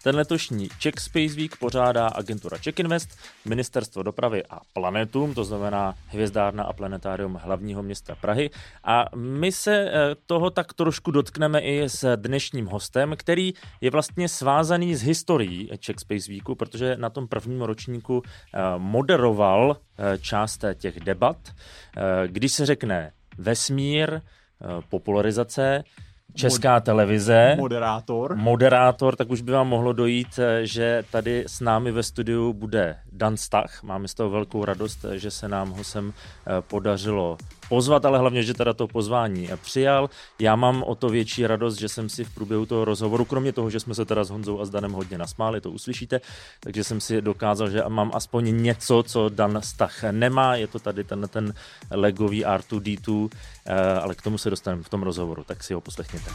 Ten 0.02 0.16
letošní 0.16 0.69
Czech 0.78 0.95
Space 0.99 1.35
Week 1.35 1.57
pořádá 1.57 2.09
agentura 2.09 2.59
Czech 2.59 2.78
Invest, 2.78 3.19
Ministerstvo 3.45 4.02
dopravy 4.02 4.42
a 4.50 4.61
Planetum, 4.73 5.35
to 5.35 5.45
znamená 5.45 5.95
Hvězdárna 6.07 6.64
a 6.64 6.73
Planetárium 6.73 7.40
hlavního 7.42 7.83
města 7.83 8.14
Prahy. 8.14 8.50
A 8.85 9.04
my 9.16 9.52
se 9.52 9.75
eh, 9.76 9.92
toho 10.26 10.50
tak 10.50 10.73
trošku 10.73 11.11
dotkneme 11.11 11.61
i 11.61 11.88
s 11.88 12.16
dnešním 12.16 12.66
hostem, 12.66 13.14
který 13.16 13.54
je 13.80 13.90
vlastně 13.90 14.28
svázaný 14.28 14.95
s 14.95 15.02
historií 15.02 15.71
Czech 15.78 15.97
Space 15.99 16.33
Weeku, 16.33 16.54
protože 16.54 16.97
na 16.97 17.11
tom 17.11 17.28
prvním 17.28 17.62
ročníku 17.62 18.23
eh, 18.25 18.59
moderoval 18.78 19.76
eh, 19.76 20.19
část 20.19 20.64
těch 20.75 21.00
debat. 21.00 21.37
Když 22.26 22.52
se 22.52 22.66
řekne 22.66 23.12
vesmír, 23.38 24.21
popularizace, 24.88 25.85
Česká 26.34 26.80
televize. 26.80 27.56
Moderátor. 27.58 28.37
Moderátor, 28.37 29.16
tak 29.16 29.30
už 29.30 29.40
by 29.40 29.52
vám 29.52 29.68
mohlo 29.68 29.92
dojít, 29.92 30.38
eh, 30.38 30.66
že 30.66 31.04
tady 31.10 31.44
s 31.46 31.60
námi 31.60 31.92
ve 31.92 32.02
studiu 32.02 32.52
bude 32.52 32.96
Dan 33.12 33.37
Stach. 33.37 33.82
Máme 33.82 34.08
z 34.08 34.14
toho 34.14 34.30
velkou 34.30 34.64
radost, 34.64 35.04
eh, 35.04 35.18
že 35.18 35.30
se 35.30 35.49
nám 35.49 35.70
ho 35.70 35.84
sem 35.84 36.12
eh, 36.12 36.50
podařilo 36.60 37.38
pozvat, 37.71 38.05
ale 38.05 38.19
hlavně, 38.19 38.43
že 38.43 38.55
teda 38.55 38.75
to 38.75 38.91
pozvání 38.91 39.49
přijal. 39.62 40.11
Já 40.39 40.57
mám 40.57 40.83
o 40.83 40.95
to 40.95 41.09
větší 41.09 41.47
radost, 41.47 41.79
že 41.79 41.89
jsem 41.89 42.09
si 42.09 42.25
v 42.25 42.35
průběhu 42.35 42.67
toho 42.67 42.85
rozhovoru, 42.85 43.25
kromě 43.25 43.53
toho, 43.53 43.71
že 43.71 43.81
jsme 43.81 43.95
se 43.95 44.05
teda 44.05 44.25
s 44.25 44.31
Honzou 44.31 44.61
a 44.61 44.65
s 44.65 44.71
Danem 44.71 44.93
hodně 44.93 45.19
nasmáli, 45.19 45.61
to 45.61 45.71
uslyšíte, 45.71 46.21
takže 46.61 46.85
jsem 46.85 47.00
si 47.00 47.23
dokázal, 47.23 47.71
že 47.71 47.83
mám 47.89 48.11
aspoň 48.15 48.62
něco, 48.62 49.03
co 49.07 49.29
Dan 49.29 49.62
Stach 49.62 50.03
nemá. 50.11 50.57
Je 50.57 50.67
to 50.67 50.79
tady 50.79 51.05
ten, 51.05 51.29
ten 51.29 51.55
legový 51.91 52.45
R2D2, 52.45 53.29
ale 54.03 54.15
k 54.15 54.23
tomu 54.23 54.39
se 54.39 54.50
dostaneme 54.50 54.83
v 54.83 54.89
tom 54.89 55.03
rozhovoru, 55.03 55.45
tak 55.47 55.65
si 55.65 55.75
ho 55.75 55.81
poslechněte. 55.81 56.31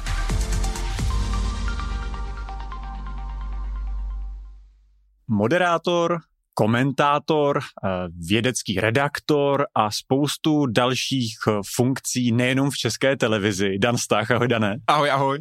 Moderátor 5.27 6.20
komentátor, 6.55 7.59
eh, 7.59 7.89
vědecký 8.27 8.79
redaktor 8.79 9.65
a 9.75 9.91
spoustu 9.91 10.65
dalších 10.65 11.35
eh, 11.47 11.51
funkcí 11.75 12.31
nejenom 12.31 12.71
v 12.71 12.77
české 12.77 13.17
televizi. 13.17 13.77
Dan 13.79 13.97
Stach, 13.97 14.31
ahoj 14.31 14.47
Dané. 14.47 14.77
Ahoj, 14.88 15.12
ahoj. 15.12 15.39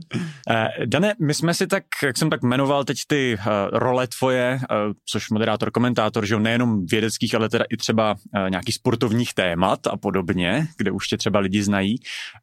Eh, 0.51 0.69
Dané, 0.87 1.15
my 1.23 1.35
jsme 1.35 1.55
si 1.55 1.67
tak, 1.67 1.85
jak 2.03 2.19
jsem 2.19 2.31
tak 2.31 2.43
jmenoval 2.43 2.85
teď 2.85 2.99
ty 3.07 3.37
role 3.73 4.07
tvoje, 4.19 4.61
což 5.07 5.31
moderátor, 5.31 5.71
komentátor, 5.71 6.27
že 6.27 6.35
jo, 6.35 6.41
nejenom 6.41 6.87
vědeckých, 6.87 7.35
ale 7.35 7.49
teda 7.49 7.65
i 7.71 7.77
třeba 7.77 8.15
nějakých 8.49 8.75
sportovních 8.75 9.35
témat 9.35 9.87
a 9.87 9.97
podobně, 9.97 10.69
kde 10.77 10.91
už 10.91 11.09
tě 11.09 11.17
třeba 11.17 11.39
lidi 11.39 11.63
znají, 11.63 11.97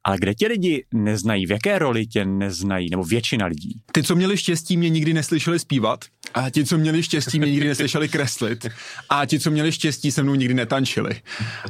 ale 0.03 0.17
kde 0.17 0.33
tě 0.33 0.47
lidi 0.47 0.85
neznají, 0.93 1.45
v 1.45 1.51
jaké 1.51 1.79
roli 1.79 2.07
tě 2.07 2.25
neznají, 2.25 2.89
nebo 2.89 3.03
většina 3.03 3.45
lidí? 3.45 3.81
Ty, 3.91 4.03
co 4.03 4.15
měli 4.15 4.37
štěstí, 4.37 4.77
mě 4.77 4.89
nikdy 4.89 5.13
neslyšeli 5.13 5.59
zpívat 5.59 6.05
a 6.33 6.49
ti, 6.49 6.65
co 6.65 6.77
měli 6.77 7.03
štěstí, 7.03 7.39
mě 7.39 7.51
nikdy 7.51 7.67
neslyšeli 7.67 8.09
kreslit 8.09 8.60
a 9.09 9.25
ti, 9.25 9.39
co 9.39 9.51
měli 9.51 9.71
štěstí, 9.71 10.11
se 10.11 10.23
mnou 10.23 10.35
nikdy 10.35 10.53
netančili. 10.53 11.21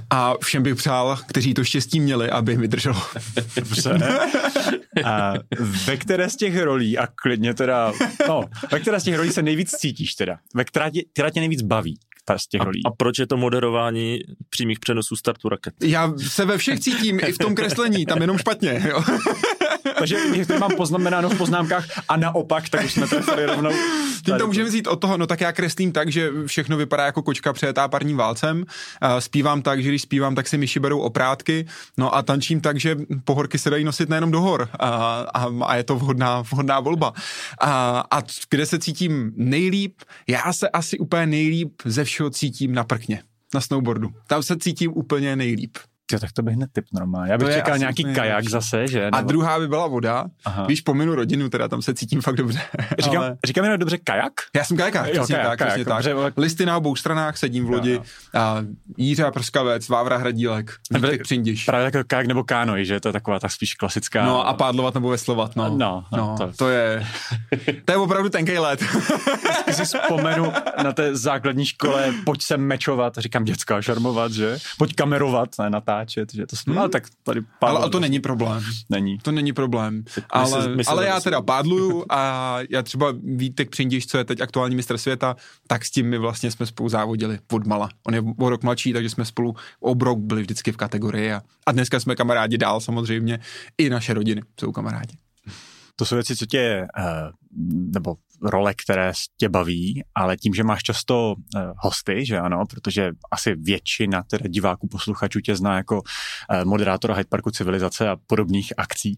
A 0.09 0.33
všem 0.43 0.63
bych 0.63 0.75
přál, 0.75 1.17
kteří 1.27 1.53
to 1.53 1.63
štěstí 1.63 1.99
měli, 1.99 2.29
aby 2.29 2.57
mi 2.57 2.67
drželo. 2.67 3.01
Dobře. 3.55 3.99
A 5.05 5.33
ve 5.85 5.97
které 5.97 6.29
z 6.29 6.35
těch 6.35 6.57
rolí, 6.57 6.97
a 6.97 7.07
klidně 7.07 7.53
teda, 7.53 7.93
no, 8.27 8.43
ve 8.71 8.79
které 8.79 8.99
z 8.99 9.03
těch 9.03 9.15
rolí 9.15 9.31
se 9.31 9.41
nejvíc 9.41 9.71
cítíš 9.71 10.15
teda? 10.15 10.37
Ve 10.55 10.63
která 10.63 10.89
tě, 10.89 11.01
která 11.13 11.29
tě 11.29 11.39
nejvíc 11.39 11.61
baví? 11.61 11.99
z 12.37 12.47
těch 12.47 12.61
rolí. 12.61 12.81
A, 12.85 12.89
a 12.89 12.91
proč 12.91 13.19
je 13.19 13.27
to 13.27 13.37
moderování 13.37 14.19
přímých 14.49 14.79
přenosů 14.79 15.15
startu 15.15 15.49
raket? 15.49 15.73
Já 15.83 16.13
se 16.17 16.45
ve 16.45 16.57
všech 16.57 16.79
cítím, 16.79 17.19
i 17.19 17.31
v 17.31 17.37
tom 17.37 17.55
kreslení, 17.55 18.05
tam 18.05 18.21
jenom 18.21 18.37
špatně. 18.37 18.83
Jo. 18.89 19.03
Takže 20.01 20.45
to 20.45 20.59
mám 20.59 20.71
poznamenáno 20.77 21.29
v 21.29 21.37
poznámkách 21.37 21.85
a 22.09 22.17
naopak, 22.17 22.69
tak 22.69 22.85
už 22.85 22.93
jsme 22.93 23.07
trefili 23.07 23.45
rovnou. 23.45 23.71
Tím 24.25 24.37
to 24.37 24.47
můžeme 24.47 24.69
vzít 24.69 24.87
od 24.87 24.95
toho, 24.95 25.17
no 25.17 25.27
tak 25.27 25.41
já 25.41 25.51
kreslím 25.51 25.91
tak, 25.91 26.11
že 26.11 26.29
všechno 26.45 26.77
vypadá 26.77 27.05
jako 27.05 27.21
kočka 27.21 27.53
přejetá 27.53 27.87
parním 27.87 28.17
válcem. 28.17 28.65
Zpívám 29.19 29.61
tak, 29.61 29.83
že 29.83 29.89
když 29.89 30.01
zpívám, 30.01 30.35
tak 30.35 30.47
si 30.47 30.57
myši 30.57 30.79
berou 30.79 30.99
oprátky. 30.99 31.65
No 31.97 32.15
a 32.15 32.21
tančím 32.21 32.61
tak, 32.61 32.79
že 32.79 32.95
pohorky 33.25 33.57
se 33.57 33.69
dají 33.69 33.83
nosit 33.83 34.09
nejenom 34.09 34.31
do 34.31 34.41
hor. 34.41 34.69
A, 34.79 34.87
a, 35.33 35.51
a 35.65 35.75
je 35.75 35.83
to 35.83 35.95
vhodná, 35.95 36.41
vhodná 36.41 36.79
volba. 36.79 37.13
A, 37.59 38.03
a 38.11 38.21
kde 38.49 38.65
se 38.65 38.79
cítím 38.79 39.31
nejlíp? 39.35 40.01
Já 40.27 40.53
se 40.53 40.69
asi 40.69 40.97
úplně 40.97 41.25
nejlíp 41.25 41.81
ze 41.85 42.03
všeho 42.03 42.29
cítím 42.29 42.73
na 42.73 42.83
prkně 42.83 43.23
na 43.53 43.61
snowboardu. 43.61 44.09
Tam 44.27 44.43
se 44.43 44.57
cítím 44.57 44.91
úplně 44.95 45.35
nejlíp. 45.35 45.77
Jo, 46.11 46.19
tak 46.19 46.31
to 46.31 46.41
bych 46.41 46.55
hned 46.55 46.69
typ 46.73 46.85
normálně. 46.93 47.31
Já 47.31 47.37
bych 47.37 47.47
to 47.47 47.53
čekal 47.53 47.77
nějaký 47.77 48.03
nejlepší. 48.03 48.29
kajak 48.29 48.49
zase, 48.49 48.87
že? 48.87 49.01
Nebo... 49.05 49.17
A 49.17 49.21
druhá 49.21 49.59
by 49.59 49.67
byla 49.67 49.87
voda. 49.87 50.25
Aha. 50.45 50.65
Víš, 50.65 50.81
pominu 50.81 51.15
rodinu, 51.15 51.49
teda 51.49 51.67
tam 51.67 51.81
se 51.81 51.93
cítím 51.93 52.21
fakt 52.21 52.35
dobře. 52.35 52.61
Říkám, 52.99 53.17
ale... 53.17 53.37
říkám 53.45 53.63
jenom 53.63 53.79
dobře 53.79 53.97
kajak? 53.97 54.33
Já 54.55 54.63
jsem 54.63 54.77
kajakák, 54.77 55.07
jo, 55.07 55.13
přesně 55.13 55.35
kajak, 55.35 55.49
tak, 55.49 55.59
kajak, 55.59 55.73
přesně 55.73 55.85
kajak, 55.85 56.03
tak. 56.03 56.13
Dobře, 56.13 56.41
Listy 56.41 56.65
na 56.65 56.77
obou 56.77 56.95
stranách, 56.95 57.37
sedím 57.37 57.65
v 57.65 57.69
lodi. 57.69 57.91
Jo, 57.91 58.03
jo. 58.33 58.41
A 58.41 58.57
Jíře 58.97 59.31
Prskavec, 59.31 59.89
Vávra 59.89 60.17
Hradílek, 60.17 60.71
Vítek 60.91 61.23
Přindiš. 61.23 61.65
Právě 61.65 61.85
jako 61.85 61.97
kajak 62.07 62.27
nebo 62.27 62.43
kánoj, 62.43 62.85
že? 62.85 62.99
To 62.99 63.07
je 63.09 63.13
taková 63.13 63.39
tak 63.39 63.51
spíš 63.51 63.75
klasická. 63.75 64.25
No 64.25 64.47
a 64.47 64.53
pádlovat 64.53 64.93
nebo 64.93 65.09
veslovat, 65.09 65.55
no. 65.55 65.77
No, 65.77 66.05
no 66.17 66.35
to... 66.37 66.51
to... 66.57 66.69
je, 66.69 67.07
to 67.85 67.91
je 67.91 67.97
opravdu 67.97 68.29
tenkej 68.29 68.59
let. 68.59 68.83
si 69.71 69.85
vzpomenu 69.85 70.53
na 70.83 70.93
té 70.93 71.15
základní 71.15 71.65
škole, 71.65 72.13
pojď 72.25 72.41
se 72.41 72.57
mečovat, 72.57 73.17
říkám 73.17 73.43
dětská 73.43 73.81
šarmovat, 73.81 74.31
že? 74.31 74.57
Pojď 74.77 74.95
kamerovat, 74.95 75.49
ne, 75.59 75.69
natáčet, 75.69 76.00
že? 76.09 76.45
To 76.45 76.55
jsme 76.55 76.77
ale 76.77 76.89
tak 76.89 77.03
tady 77.23 77.41
pádlo, 77.59 77.81
ale, 77.81 77.89
to 77.89 77.99
není 77.99 78.19
problém. 78.19 78.63
Není. 78.89 79.17
To 79.17 79.31
není 79.31 79.53
problém. 79.53 80.03
ale, 80.29 80.75
my 80.75 80.83
se, 80.83 80.91
ale 80.91 81.05
já 81.05 81.19
teda 81.19 81.41
pádluju 81.41 82.05
a 82.09 82.57
já 82.69 82.83
třeba 82.83 83.13
Vítek 83.23 83.69
Přindiš, 83.69 84.07
co 84.07 84.17
je 84.17 84.23
teď 84.23 84.41
aktuální 84.41 84.75
mistr 84.75 84.97
světa, 84.97 85.35
tak 85.67 85.85
s 85.85 85.91
tím 85.91 86.09
my 86.09 86.17
vlastně 86.17 86.51
jsme 86.51 86.65
spolu 86.65 86.89
závodili 86.89 87.39
od 87.51 87.67
mala. 87.67 87.89
On 88.07 88.15
je 88.15 88.23
o 88.39 88.49
rok 88.49 88.63
mladší, 88.63 88.93
takže 88.93 89.09
jsme 89.09 89.25
spolu 89.25 89.55
obrok 89.79 90.19
byli 90.19 90.41
vždycky 90.41 90.71
v 90.71 90.77
kategorii 90.77 91.33
a, 91.33 91.41
a 91.65 91.71
dneska 91.71 91.99
jsme 91.99 92.15
kamarádi 92.15 92.57
dál 92.57 92.81
samozřejmě. 92.81 93.39
I 93.77 93.89
naše 93.89 94.13
rodiny 94.13 94.41
jsou 94.59 94.71
kamarádi. 94.71 95.17
To 95.95 96.05
jsou 96.05 96.15
věci, 96.15 96.35
co 96.35 96.45
tě 96.45 96.87
uh, 96.97 97.31
nebo 97.93 98.15
role, 98.41 98.73
které 98.73 99.11
tě 99.37 99.49
baví, 99.49 100.03
ale 100.15 100.37
tím, 100.37 100.53
že 100.53 100.63
máš 100.63 100.83
často 100.83 101.33
uh, 101.55 101.61
hosty, 101.77 102.25
že 102.25 102.37
ano, 102.37 102.63
protože 102.69 103.11
asi 103.31 103.55
většina 103.55 104.23
teda 104.23 104.47
diváků, 104.47 104.87
posluchačů 104.87 105.39
tě 105.39 105.55
zná 105.55 105.77
jako 105.77 105.95
uh, 105.95 106.01
moderátora 106.65 107.15
Hyde 107.15 107.27
Parku 107.29 107.51
civilizace 107.51 108.09
a 108.09 108.17
podobných 108.27 108.73
akcí, 108.77 109.17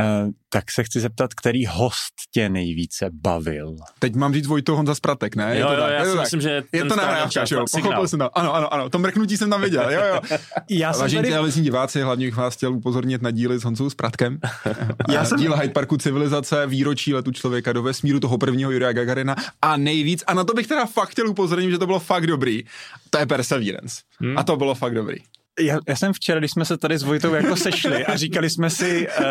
uh, 0.00 0.30
tak 0.48 0.70
se 0.70 0.84
chci 0.84 1.00
zeptat, 1.00 1.34
který 1.34 1.66
host 1.66 2.14
tě 2.30 2.48
nejvíce 2.48 3.10
bavil? 3.12 3.76
Teď 3.98 4.14
mám 4.14 4.34
říct 4.34 4.46
Vojto 4.46 4.76
Honza 4.76 4.94
Spratek, 4.94 5.36
ne? 5.36 5.58
Jo, 5.58 5.58
je 5.58 5.64
to 5.64 5.72
jo, 5.72 5.80
tak, 5.80 5.90
já 5.92 5.98
je 5.98 6.04
to 6.04 6.10
si 6.10 6.16
tak. 6.16 6.24
myslím, 6.24 6.40
že 6.40 6.62
je 6.72 6.84
to 6.84 6.96
nahrávka, 6.96 7.44
jo? 7.50 7.64
Pochopil 7.72 8.08
jsem 8.08 8.18
to. 8.18 8.38
Ano, 8.38 8.54
ano, 8.54 8.74
ano, 8.74 8.90
to 8.90 8.98
mrknutí 8.98 9.36
jsem 9.36 9.50
tam 9.50 9.62
viděl, 9.62 9.90
jo, 9.90 10.00
jo. 10.14 10.20
Já 10.70 10.92
jsem 10.92 11.00
Vážení 11.00 11.22
tady... 11.22 11.32
televizní 11.32 11.62
diváci, 11.62 12.02
hlavně 12.02 12.26
bych 12.26 12.36
vás 12.36 12.54
chtěl 12.54 12.72
upozornit 12.72 13.22
na 13.22 13.30
díly 13.30 13.58
s 13.58 13.64
Honzou 13.64 13.90
Spratkem. 13.90 14.38
Já 15.08 15.24
jsem- 15.24 15.38
Díl 15.38 15.56
Hyde 15.56 15.72
Parku 15.72 15.96
civilizace, 15.96 16.66
výročí 16.66 17.14
letu 17.14 17.32
člověka 17.32 17.72
do 17.72 17.82
vesmíru, 17.82 18.20
toho 18.20 18.38
prvního 18.54 18.70
Jurija 18.70 18.92
Gagarina 18.92 19.36
a 19.62 19.76
nejvíc, 19.76 20.24
a 20.26 20.34
na 20.34 20.44
to 20.44 20.54
bych 20.54 20.66
teda 20.66 20.86
fakt 20.86 21.08
chtěl 21.08 21.28
upozornit, 21.28 21.70
že 21.70 21.78
to 21.78 21.86
bylo 21.86 22.00
fakt 22.00 22.26
dobrý, 22.26 22.64
to 23.10 23.18
je 23.18 23.26
Perseverance. 23.26 24.02
Hmm. 24.20 24.38
A 24.38 24.42
to 24.42 24.56
bylo 24.56 24.74
fakt 24.74 24.94
dobrý. 24.94 25.16
Já, 25.60 25.78
já 25.88 25.96
jsem 25.96 26.12
včera, 26.12 26.38
když 26.38 26.50
jsme 26.50 26.64
se 26.64 26.76
tady 26.76 26.98
s 26.98 27.02
Vojtou 27.02 27.34
jako 27.34 27.56
sešli 27.56 28.06
a 28.06 28.16
říkali 28.16 28.50
jsme 28.50 28.70
si, 28.70 29.08
uh, 29.08 29.24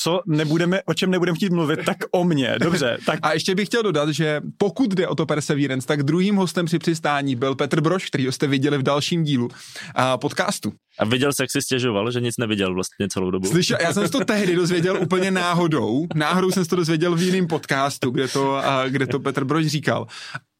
co 0.00 0.20
nebudeme, 0.26 0.82
o 0.82 0.94
čem 0.94 1.10
nebudeme 1.10 1.36
chtít 1.36 1.52
mluvit, 1.52 1.80
tak 1.84 1.96
o 2.10 2.24
mně. 2.24 2.54
Dobře, 2.60 2.98
tak 3.06 3.18
A 3.22 3.32
ještě 3.32 3.54
bych 3.54 3.68
chtěl 3.68 3.82
dodat, 3.82 4.08
že 4.08 4.40
pokud 4.58 4.94
jde 4.94 5.08
o 5.08 5.14
to 5.14 5.26
Perseverance, 5.26 5.86
tak 5.86 6.02
druhým 6.02 6.36
hostem 6.36 6.66
při 6.66 6.78
přistání 6.78 7.36
byl 7.36 7.54
Petr 7.54 7.80
Broš, 7.80 8.06
který 8.06 8.26
jste 8.32 8.46
viděli 8.46 8.78
v 8.78 8.82
dalším 8.82 9.24
dílu 9.24 9.48
a 9.94 10.18
podcastu. 10.18 10.72
A 10.98 11.04
viděl 11.04 11.32
se, 11.32 11.42
jak 11.42 11.50
si 11.50 11.62
stěžoval, 11.62 12.10
že 12.10 12.20
nic 12.20 12.36
neviděl 12.36 12.74
vlastně 12.74 13.08
celou 13.08 13.30
dobu. 13.30 13.48
Slyšel, 13.48 13.78
já 13.80 13.92
jsem 13.92 14.04
se 14.04 14.12
to 14.12 14.24
tehdy 14.24 14.56
dozvěděl 14.56 14.98
úplně 15.02 15.30
náhodou. 15.30 16.06
Náhodou 16.14 16.50
jsem 16.50 16.64
se 16.64 16.70
to 16.70 16.76
dozvěděl 16.76 17.14
v 17.14 17.22
jiném 17.22 17.46
podcastu, 17.46 18.10
kde 18.10 18.28
to, 18.28 18.54
a, 18.54 18.88
kde 18.88 19.06
to 19.06 19.20
Petr 19.20 19.44
Brož 19.44 19.66
říkal. 19.66 20.06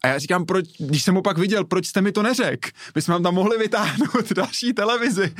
A 0.03 0.07
já 0.07 0.19
říkám, 0.19 0.45
proč, 0.45 0.65
když 0.79 1.03
jsem 1.03 1.15
ho 1.15 1.21
pak 1.21 1.37
viděl, 1.37 1.63
proč 1.65 1.87
jste 1.87 2.01
mi 2.01 2.11
to 2.11 2.23
neřekl? 2.23 2.69
My 2.95 3.01
jsme 3.01 3.11
vám 3.11 3.23
tam 3.23 3.33
mohli 3.33 3.57
vytáhnout 3.57 4.31
další 4.35 4.73
televizi. 4.73 5.33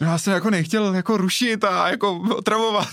No 0.00 0.06
já 0.06 0.18
jsem 0.18 0.32
jako 0.32 0.50
nechtěl 0.50 0.94
jako 0.94 1.16
rušit 1.16 1.64
a 1.64 1.88
jako 1.90 2.20
otravovat. 2.36 2.88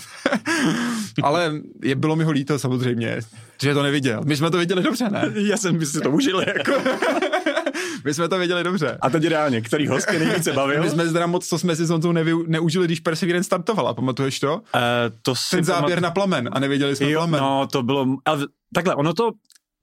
Ale 1.22 1.52
je, 1.82 1.94
bylo 1.94 2.16
mi 2.16 2.24
ho 2.24 2.30
líto 2.30 2.58
samozřejmě, 2.58 3.18
že 3.62 3.74
to 3.74 3.82
neviděl. 3.82 4.20
My 4.24 4.36
jsme 4.36 4.50
to 4.50 4.58
viděli 4.58 4.82
dobře, 4.82 5.08
ne? 5.10 5.32
já 5.34 5.56
jsem 5.56 5.86
si 5.86 6.00
to 6.00 6.10
užil. 6.10 6.40
Jako. 6.46 6.72
My 8.04 8.14
jsme 8.14 8.28
to 8.28 8.38
viděli 8.38 8.64
dobře. 8.64 8.98
A 9.00 9.10
teď 9.10 9.26
reálně, 9.26 9.60
který 9.60 9.86
host 9.88 10.10
tě 10.10 10.18
nejvíce 10.18 10.52
bavil? 10.52 10.82
My 10.82 10.90
jsme 10.90 11.04
teda 11.12 11.26
moc, 11.26 11.46
co 11.46 11.58
jsme 11.58 11.76
si 11.76 11.84
s 11.86 11.90
Honzou 11.90 12.12
nevy, 12.12 12.32
neužili, 12.46 12.86
když 12.86 13.00
Perseverance 13.00 13.46
startovala, 13.46 13.94
pamatuješ 13.94 14.40
to? 14.40 14.54
Uh, 14.54 14.60
to 15.22 15.34
Ten 15.50 15.64
záběr 15.64 15.98
pamat- 15.98 16.02
na 16.02 16.10
plamen 16.10 16.48
a 16.52 16.60
nevěděli 16.60 16.96
jsme 16.96 17.10
Jo, 17.10 17.18
plamen. 17.20 17.40
no, 17.40 17.66
to 17.72 17.82
bylo, 17.82 18.06
ale 18.24 18.46
takhle, 18.74 18.94
ono 18.94 19.14
to 19.14 19.30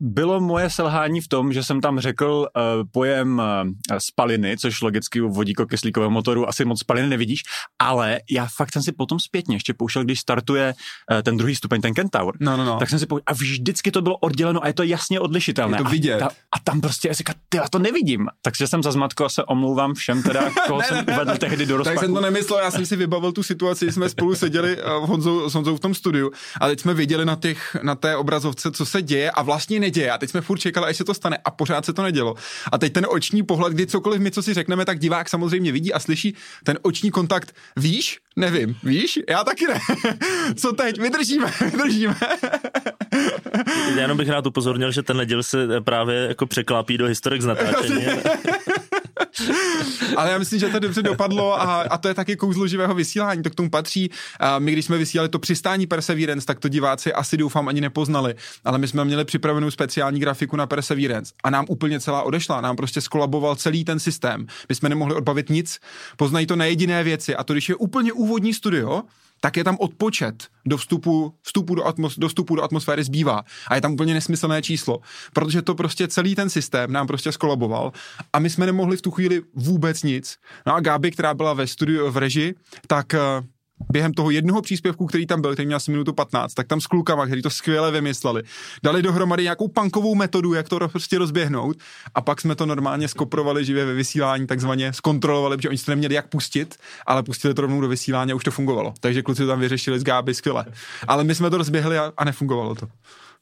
bylo 0.05 0.39
moje 0.41 0.69
selhání 0.69 1.21
v 1.21 1.27
tom, 1.27 1.53
že 1.53 1.63
jsem 1.63 1.81
tam 1.81 1.99
řekl 1.99 2.47
uh, 2.55 2.61
pojem 2.91 3.39
uh, 3.91 3.97
spaliny, 3.97 4.57
což 4.57 4.81
logicky 4.81 5.21
u 5.21 5.29
vodíko-kyslíkového 5.29 6.09
motoru 6.09 6.49
asi 6.49 6.65
moc 6.65 6.79
spaliny 6.79 7.07
nevidíš, 7.07 7.41
ale 7.81 8.19
já 8.31 8.47
fakt 8.55 8.73
jsem 8.73 8.81
si 8.83 8.91
potom 8.91 9.19
zpětně 9.19 9.55
ještě 9.55 9.73
poušel, 9.73 10.03
když 10.03 10.19
startuje 10.19 10.73
uh, 11.11 11.21
ten 11.21 11.37
druhý 11.37 11.55
stupeň, 11.55 11.81
ten 11.81 11.93
Kentaur, 11.93 12.37
No, 12.39 12.57
no, 12.57 12.65
no. 12.65 12.77
tak 12.79 12.89
jsem 12.89 12.99
si 12.99 13.05
poušel, 13.05 13.23
a 13.25 13.33
vždycky 13.33 13.91
to 13.91 14.01
bylo 14.01 14.17
odděleno 14.17 14.63
a 14.63 14.67
je 14.67 14.73
to 14.73 14.83
jasně 14.83 15.19
odlišitelné. 15.19 15.77
Je 15.77 15.83
to 15.83 15.89
vidět. 15.89 16.21
A, 16.21 16.27
ta, 16.27 16.35
a 16.55 16.59
tam 16.63 16.81
prostě 16.81 17.07
já 17.07 17.13
si 17.13 17.17
říkal, 17.17 17.35
ty, 17.49 17.57
já 17.57 17.69
to 17.69 17.79
nevidím. 17.79 18.27
Takže 18.41 18.67
jsem 18.67 18.83
za 18.83 18.91
zmatku 18.91 19.25
a 19.25 19.29
se 19.29 19.43
omlouvám 19.43 19.93
všem, 19.93 20.23
teda, 20.23 20.41
koho 20.67 20.81
jsem 20.83 21.05
uvedl 21.13 21.37
tehdy 21.37 21.65
do 21.65 21.73
Tak 21.77 21.77
rozpaku. 21.77 21.99
jsem 21.99 22.13
to 22.13 22.21
nemyslel, 22.21 22.59
já 22.59 22.71
jsem 22.71 22.85
si 22.85 22.95
vybavil 22.95 23.31
tu 23.31 23.43
situaci, 23.43 23.91
jsme 23.91 24.09
spolu 24.09 24.35
seděli 24.35 24.75
v 24.75 25.07
Honzou, 25.07 25.49
s 25.49 25.53
Honzou 25.53 25.75
v 25.75 25.79
tom 25.79 25.93
studiu 25.93 26.31
a 26.61 26.67
teď 26.67 26.79
jsme 26.79 26.93
viděli 26.93 27.25
na, 27.25 27.35
těch, 27.35 27.77
na 27.83 27.95
té 27.95 28.15
obrazovce, 28.17 28.71
co 28.71 28.85
se 28.85 29.01
děje 29.01 29.31
a 29.31 29.41
vlastně 29.41 29.79
neděje 29.93 30.11
a 30.11 30.17
teď 30.17 30.29
jsme 30.29 30.41
furt 30.41 30.57
čekali, 30.57 30.87
až 30.87 30.97
se 30.97 31.03
to 31.03 31.13
stane 31.13 31.37
a 31.45 31.51
pořád 31.51 31.85
se 31.85 31.93
to 31.93 32.03
nedělo. 32.03 32.35
A 32.71 32.77
teď 32.77 32.93
ten 32.93 33.05
oční 33.09 33.43
pohled, 33.43 33.73
kdy 33.73 33.87
cokoliv 33.87 34.21
my, 34.21 34.31
co 34.31 34.43
si 34.43 34.53
řekneme, 34.53 34.85
tak 34.85 34.99
divák 34.99 35.29
samozřejmě 35.29 35.71
vidí 35.71 35.93
a 35.93 35.99
slyší 35.99 36.35
ten 36.63 36.79
oční 36.81 37.11
kontakt. 37.11 37.55
Víš? 37.77 38.19
Nevím. 38.35 38.75
Víš? 38.83 39.19
Já 39.29 39.43
taky 39.43 39.65
ne. 39.67 39.79
co 40.55 40.73
teď? 40.73 40.99
Vydržíme, 40.99 41.51
vydržíme. 41.71 42.15
Já 43.95 44.01
jenom 44.01 44.17
bych 44.17 44.29
rád 44.29 44.47
upozornil, 44.47 44.91
že 44.91 45.03
tenhle 45.03 45.25
díl 45.25 45.43
se 45.43 45.81
právě 45.81 46.15
jako 46.15 46.45
překlápí 46.45 46.97
do 46.97 47.05
historik 47.05 47.41
z 47.41 47.45
natáčení. 47.45 48.05
Ale 50.17 50.31
já 50.31 50.37
myslím, 50.37 50.59
že 50.59 50.69
to 50.69 50.79
dobře 50.79 51.01
dopadlo 51.01 51.61
a, 51.61 51.81
a 51.81 51.97
to 51.97 52.07
je 52.07 52.13
taky 52.13 52.35
kouzlo 52.35 52.67
živého 52.67 52.93
vysílání, 52.93 53.43
to 53.43 53.49
k 53.49 53.55
tomu 53.55 53.69
patří. 53.69 54.11
A 54.39 54.59
my, 54.59 54.71
když 54.71 54.85
jsme 54.85 54.97
vysílali 54.97 55.29
to 55.29 55.39
přistání 55.39 55.87
Perseverance, 55.87 56.45
tak 56.45 56.59
to 56.59 56.69
diváci 56.69 57.13
asi 57.13 57.37
doufám 57.37 57.67
ani 57.67 57.81
nepoznali, 57.81 58.35
ale 58.65 58.77
my 58.77 58.87
jsme 58.87 59.05
měli 59.05 59.25
připravenou 59.25 59.71
speciální 59.71 60.19
grafiku 60.19 60.55
na 60.55 60.67
Perseverance 60.67 61.33
a 61.43 61.49
nám 61.49 61.65
úplně 61.69 61.99
celá 61.99 62.21
odešla, 62.21 62.61
nám 62.61 62.75
prostě 62.75 63.01
skolaboval 63.01 63.55
celý 63.55 63.85
ten 63.85 63.99
systém. 63.99 64.47
My 64.69 64.75
jsme 64.75 64.89
nemohli 64.89 65.15
odbavit 65.15 65.49
nic, 65.49 65.79
poznají 66.17 66.45
to 66.45 66.55
na 66.55 66.65
jediné 66.65 67.03
věci 67.03 67.35
a 67.35 67.43
to, 67.43 67.53
když 67.53 67.69
je 67.69 67.75
úplně 67.75 68.13
úvodní 68.13 68.53
studio, 68.53 69.01
tak 69.43 69.57
je 69.57 69.63
tam 69.63 69.77
odpočet 69.79 70.47
do 70.65 70.77
vstupu, 70.77 71.33
vstupu 71.41 71.75
do, 71.75 71.87
atmos, 71.87 72.19
do 72.19 72.27
vstupu 72.27 72.55
do 72.55 72.63
atmosféry 72.63 73.03
zbývá. 73.03 73.43
A 73.67 73.75
je 73.75 73.81
tam 73.81 73.93
úplně 73.93 74.13
nesmyslné 74.13 74.61
číslo, 74.61 74.99
protože 75.33 75.61
to 75.61 75.75
prostě 75.75 76.07
celý 76.07 76.35
ten 76.35 76.49
systém 76.49 76.91
nám 76.91 77.07
prostě 77.07 77.31
skolaboval 77.31 77.91
a 78.33 78.39
my 78.39 78.49
jsme 78.49 78.65
nemohli 78.65 78.97
v 78.97 79.01
tu 79.01 79.11
chvíli 79.11 79.41
vůbec 79.55 80.03
nic. 80.03 80.37
No 80.67 80.75
a 80.75 80.79
Gáby, 80.79 81.11
která 81.11 81.33
byla 81.33 81.53
ve 81.53 81.67
studiu 81.67 82.11
v 82.11 82.17
režii, 82.17 82.55
tak 82.87 83.13
eh, 83.13 83.19
během 83.91 84.13
toho 84.13 84.31
jednoho 84.31 84.61
příspěvku, 84.61 85.05
který 85.05 85.25
tam 85.25 85.41
byl, 85.41 85.53
který 85.53 85.65
měl 85.65 85.75
asi 85.75 85.91
minutu 85.91 86.13
15, 86.13 86.53
tak 86.53 86.67
tam 86.67 86.81
s 86.81 86.87
klukama, 86.87 87.25
který 87.25 87.41
to 87.41 87.49
skvěle 87.49 87.91
vymysleli, 87.91 88.43
dali 88.83 89.01
dohromady 89.01 89.43
nějakou 89.43 89.67
punkovou 89.67 90.15
metodu, 90.15 90.53
jak 90.53 90.69
to 90.69 90.79
ro- 90.79 90.87
prostě 90.87 91.17
rozběhnout 91.17 91.77
a 92.15 92.21
pak 92.21 92.41
jsme 92.41 92.55
to 92.55 92.65
normálně 92.65 93.07
skoprovali 93.07 93.65
živě 93.65 93.85
ve 93.85 93.93
vysílání, 93.93 94.47
takzvaně 94.47 94.93
zkontrolovali, 94.93 95.57
protože 95.57 95.69
oni 95.69 95.77
to 95.77 95.91
neměli 95.91 96.15
jak 96.15 96.27
pustit, 96.27 96.75
ale 97.05 97.23
pustili 97.23 97.53
to 97.53 97.61
rovnou 97.61 97.81
do 97.81 97.87
vysílání 97.87 98.31
a 98.31 98.35
už 98.35 98.43
to 98.43 98.51
fungovalo. 98.51 98.93
Takže 98.99 99.21
kluci 99.21 99.41
to 99.41 99.47
tam 99.47 99.59
vyřešili 99.59 99.99
z 99.99 100.03
Gáby 100.03 100.33
skvěle. 100.33 100.65
Ale 101.07 101.23
my 101.23 101.35
jsme 101.35 101.49
to 101.49 101.57
rozběhli 101.57 101.97
a, 101.97 102.13
a 102.17 102.23
nefungovalo 102.23 102.75
to. 102.75 102.87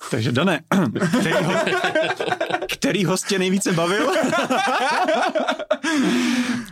Takže 0.09 0.31
Dané, 0.31 0.61
který, 1.19 1.33
ho, 1.33 1.53
který 2.71 3.05
host 3.05 3.27
tě 3.27 3.39
nejvíce 3.39 3.71
bavil? 3.71 4.11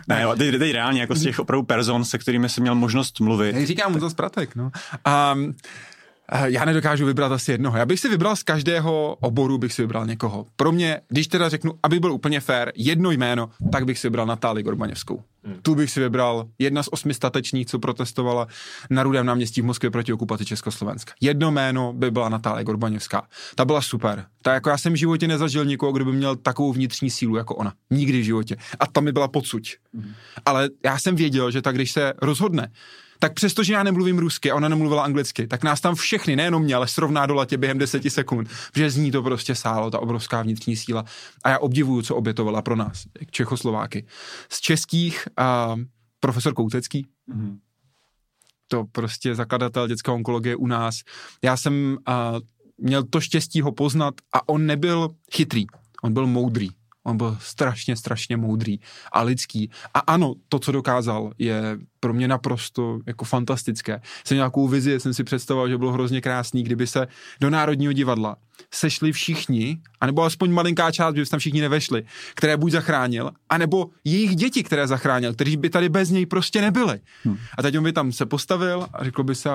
ne, 0.08 0.22
jo, 0.22 0.36
teď, 0.36 0.58
teď 0.58 0.72
reálně, 0.72 1.00
jako 1.00 1.14
z 1.14 1.22
těch 1.22 1.38
opravdu 1.38 1.62
person, 1.62 2.04
se 2.04 2.18
kterými 2.18 2.48
jsem 2.48 2.62
měl 2.62 2.74
možnost 2.74 3.20
mluvit. 3.20 3.56
Jak 3.56 3.66
říkám, 3.66 3.94
on 3.94 4.00
zase 4.00 4.16
pratek, 4.16 4.56
no. 4.56 4.70
A 5.04 5.34
já 6.44 6.64
nedokážu 6.64 7.06
vybrat 7.06 7.32
asi 7.32 7.52
jednoho. 7.52 7.78
Já 7.78 7.86
bych 7.86 8.00
si 8.00 8.08
vybral 8.08 8.36
z 8.36 8.42
každého 8.42 9.16
oboru, 9.20 9.58
bych 9.58 9.72
si 9.72 9.82
vybral 9.82 10.06
někoho. 10.06 10.46
Pro 10.56 10.72
mě, 10.72 11.00
když 11.08 11.26
teda 11.28 11.48
řeknu, 11.48 11.72
aby 11.82 12.00
byl 12.00 12.12
úplně 12.12 12.40
fair, 12.40 12.72
jedno 12.76 13.10
jméno, 13.10 13.50
tak 13.72 13.84
bych 13.84 13.98
si 13.98 14.06
vybral 14.06 14.26
Natálii 14.26 14.62
Gorbaněvskou. 14.62 15.22
Hmm. 15.44 15.56
Tu 15.62 15.74
bych 15.74 15.90
si 15.90 16.00
vybral 16.00 16.48
jedna 16.58 16.82
z 16.82 16.88
osmi 16.90 17.14
statečních, 17.14 17.66
co 17.66 17.78
protestovala 17.78 18.46
na 18.90 19.02
Rudém 19.02 19.26
náměstí 19.26 19.60
v 19.60 19.64
Moskvě 19.64 19.90
proti 19.90 20.12
okupaci 20.12 20.44
Československa. 20.44 21.12
Jedno 21.20 21.50
jméno 21.50 21.92
by 21.92 22.10
byla 22.10 22.28
Natálie 22.28 22.64
Gorbaněvská. 22.64 23.22
Ta 23.54 23.64
byla 23.64 23.82
super. 23.82 24.24
Ta 24.42 24.54
jako 24.54 24.70
já 24.70 24.78
jsem 24.78 24.92
v 24.92 24.96
životě 24.96 25.28
nezažil 25.28 25.64
nikoho, 25.64 25.92
kdo 25.92 26.04
by 26.04 26.12
měl 26.12 26.36
takovou 26.36 26.72
vnitřní 26.72 27.10
sílu 27.10 27.36
jako 27.36 27.54
ona. 27.54 27.72
Nikdy 27.90 28.20
v 28.20 28.24
životě. 28.24 28.56
A 28.80 28.86
ta 28.86 29.00
mi 29.00 29.12
byla 29.12 29.28
podsuť. 29.28 29.76
Hmm. 29.94 30.12
Ale 30.46 30.68
já 30.84 30.98
jsem 30.98 31.16
věděl, 31.16 31.50
že 31.50 31.62
tak 31.62 31.74
když 31.74 31.92
se 31.92 32.12
rozhodne, 32.22 32.68
tak 33.22 33.34
přestože 33.34 33.72
já 33.72 33.82
nemluvím 33.82 34.18
rusky 34.18 34.50
a 34.50 34.54
ona 34.54 34.68
nemluvila 34.68 35.04
anglicky, 35.04 35.46
tak 35.46 35.64
nás 35.64 35.80
tam 35.80 35.94
všechny, 35.94 36.36
nejenom 36.36 36.62
mě, 36.62 36.74
ale 36.74 36.88
srovná 36.88 37.26
do 37.26 37.34
latě 37.34 37.56
během 37.56 37.78
deseti 37.78 38.10
sekund, 38.10 38.48
protože 38.72 38.90
z 38.90 38.96
ní 38.96 39.10
to 39.10 39.22
prostě 39.22 39.54
sálo, 39.54 39.90
ta 39.90 39.98
obrovská 39.98 40.42
vnitřní 40.42 40.76
síla. 40.76 41.04
A 41.44 41.50
já 41.50 41.58
obdivuju, 41.58 42.02
co 42.02 42.16
obětovala 42.16 42.62
pro 42.62 42.76
nás, 42.76 43.04
Čechoslováky. 43.30 44.06
Z 44.48 44.60
českých 44.60 45.28
a 45.36 45.76
profesor 46.20 46.54
Koutecký, 46.54 47.06
mm-hmm. 47.34 47.58
to 48.68 48.84
prostě 48.92 49.34
zakladatel 49.34 49.88
dětské 49.88 50.10
onkologie 50.10 50.56
u 50.56 50.66
nás. 50.66 51.00
Já 51.44 51.56
jsem 51.56 51.98
a, 52.06 52.34
měl 52.78 53.02
to 53.02 53.20
štěstí 53.20 53.60
ho 53.60 53.72
poznat 53.72 54.14
a 54.32 54.48
on 54.48 54.66
nebyl 54.66 55.08
chytrý, 55.32 55.66
on 56.02 56.12
byl 56.12 56.26
moudrý. 56.26 56.68
On 57.04 57.16
byl 57.16 57.36
strašně, 57.40 57.96
strašně 57.96 58.36
moudrý 58.36 58.80
a 59.12 59.22
lidský. 59.22 59.70
A 59.94 59.98
ano, 59.98 60.34
to, 60.48 60.58
co 60.58 60.72
dokázal, 60.72 61.32
je 61.38 61.78
pro 62.00 62.12
mě 62.12 62.28
naprosto 62.28 62.98
jako 63.06 63.24
fantastické. 63.24 64.00
Jsem 64.24 64.36
nějakou 64.36 64.68
vizi, 64.68 65.00
jsem 65.00 65.14
si 65.14 65.24
představoval, 65.24 65.68
že 65.68 65.78
bylo 65.78 65.92
hrozně 65.92 66.20
krásný, 66.20 66.62
kdyby 66.62 66.86
se 66.86 67.06
do 67.40 67.50
Národního 67.50 67.92
divadla 67.92 68.36
sešli 68.70 69.12
všichni, 69.12 69.80
anebo 70.00 70.22
aspoň 70.22 70.52
malinká 70.52 70.90
část, 70.90 71.14
by 71.14 71.26
tam 71.26 71.40
všichni 71.40 71.60
nevešli, 71.60 72.02
které 72.34 72.56
buď 72.56 72.72
zachránil, 72.72 73.30
anebo 73.48 73.90
jejich 74.04 74.36
děti, 74.36 74.62
které 74.62 74.86
zachránil, 74.86 75.34
kteří 75.34 75.56
by 75.56 75.70
tady 75.70 75.88
bez 75.88 76.10
něj 76.10 76.26
prostě 76.26 76.60
nebyli. 76.60 77.00
Hmm. 77.24 77.38
A 77.58 77.62
teď 77.62 77.78
on 77.78 77.84
by 77.84 77.92
tam 77.92 78.12
se 78.12 78.26
postavil 78.26 78.86
a 78.92 79.04
řekl 79.04 79.22
by 79.22 79.34
se, 79.34 79.50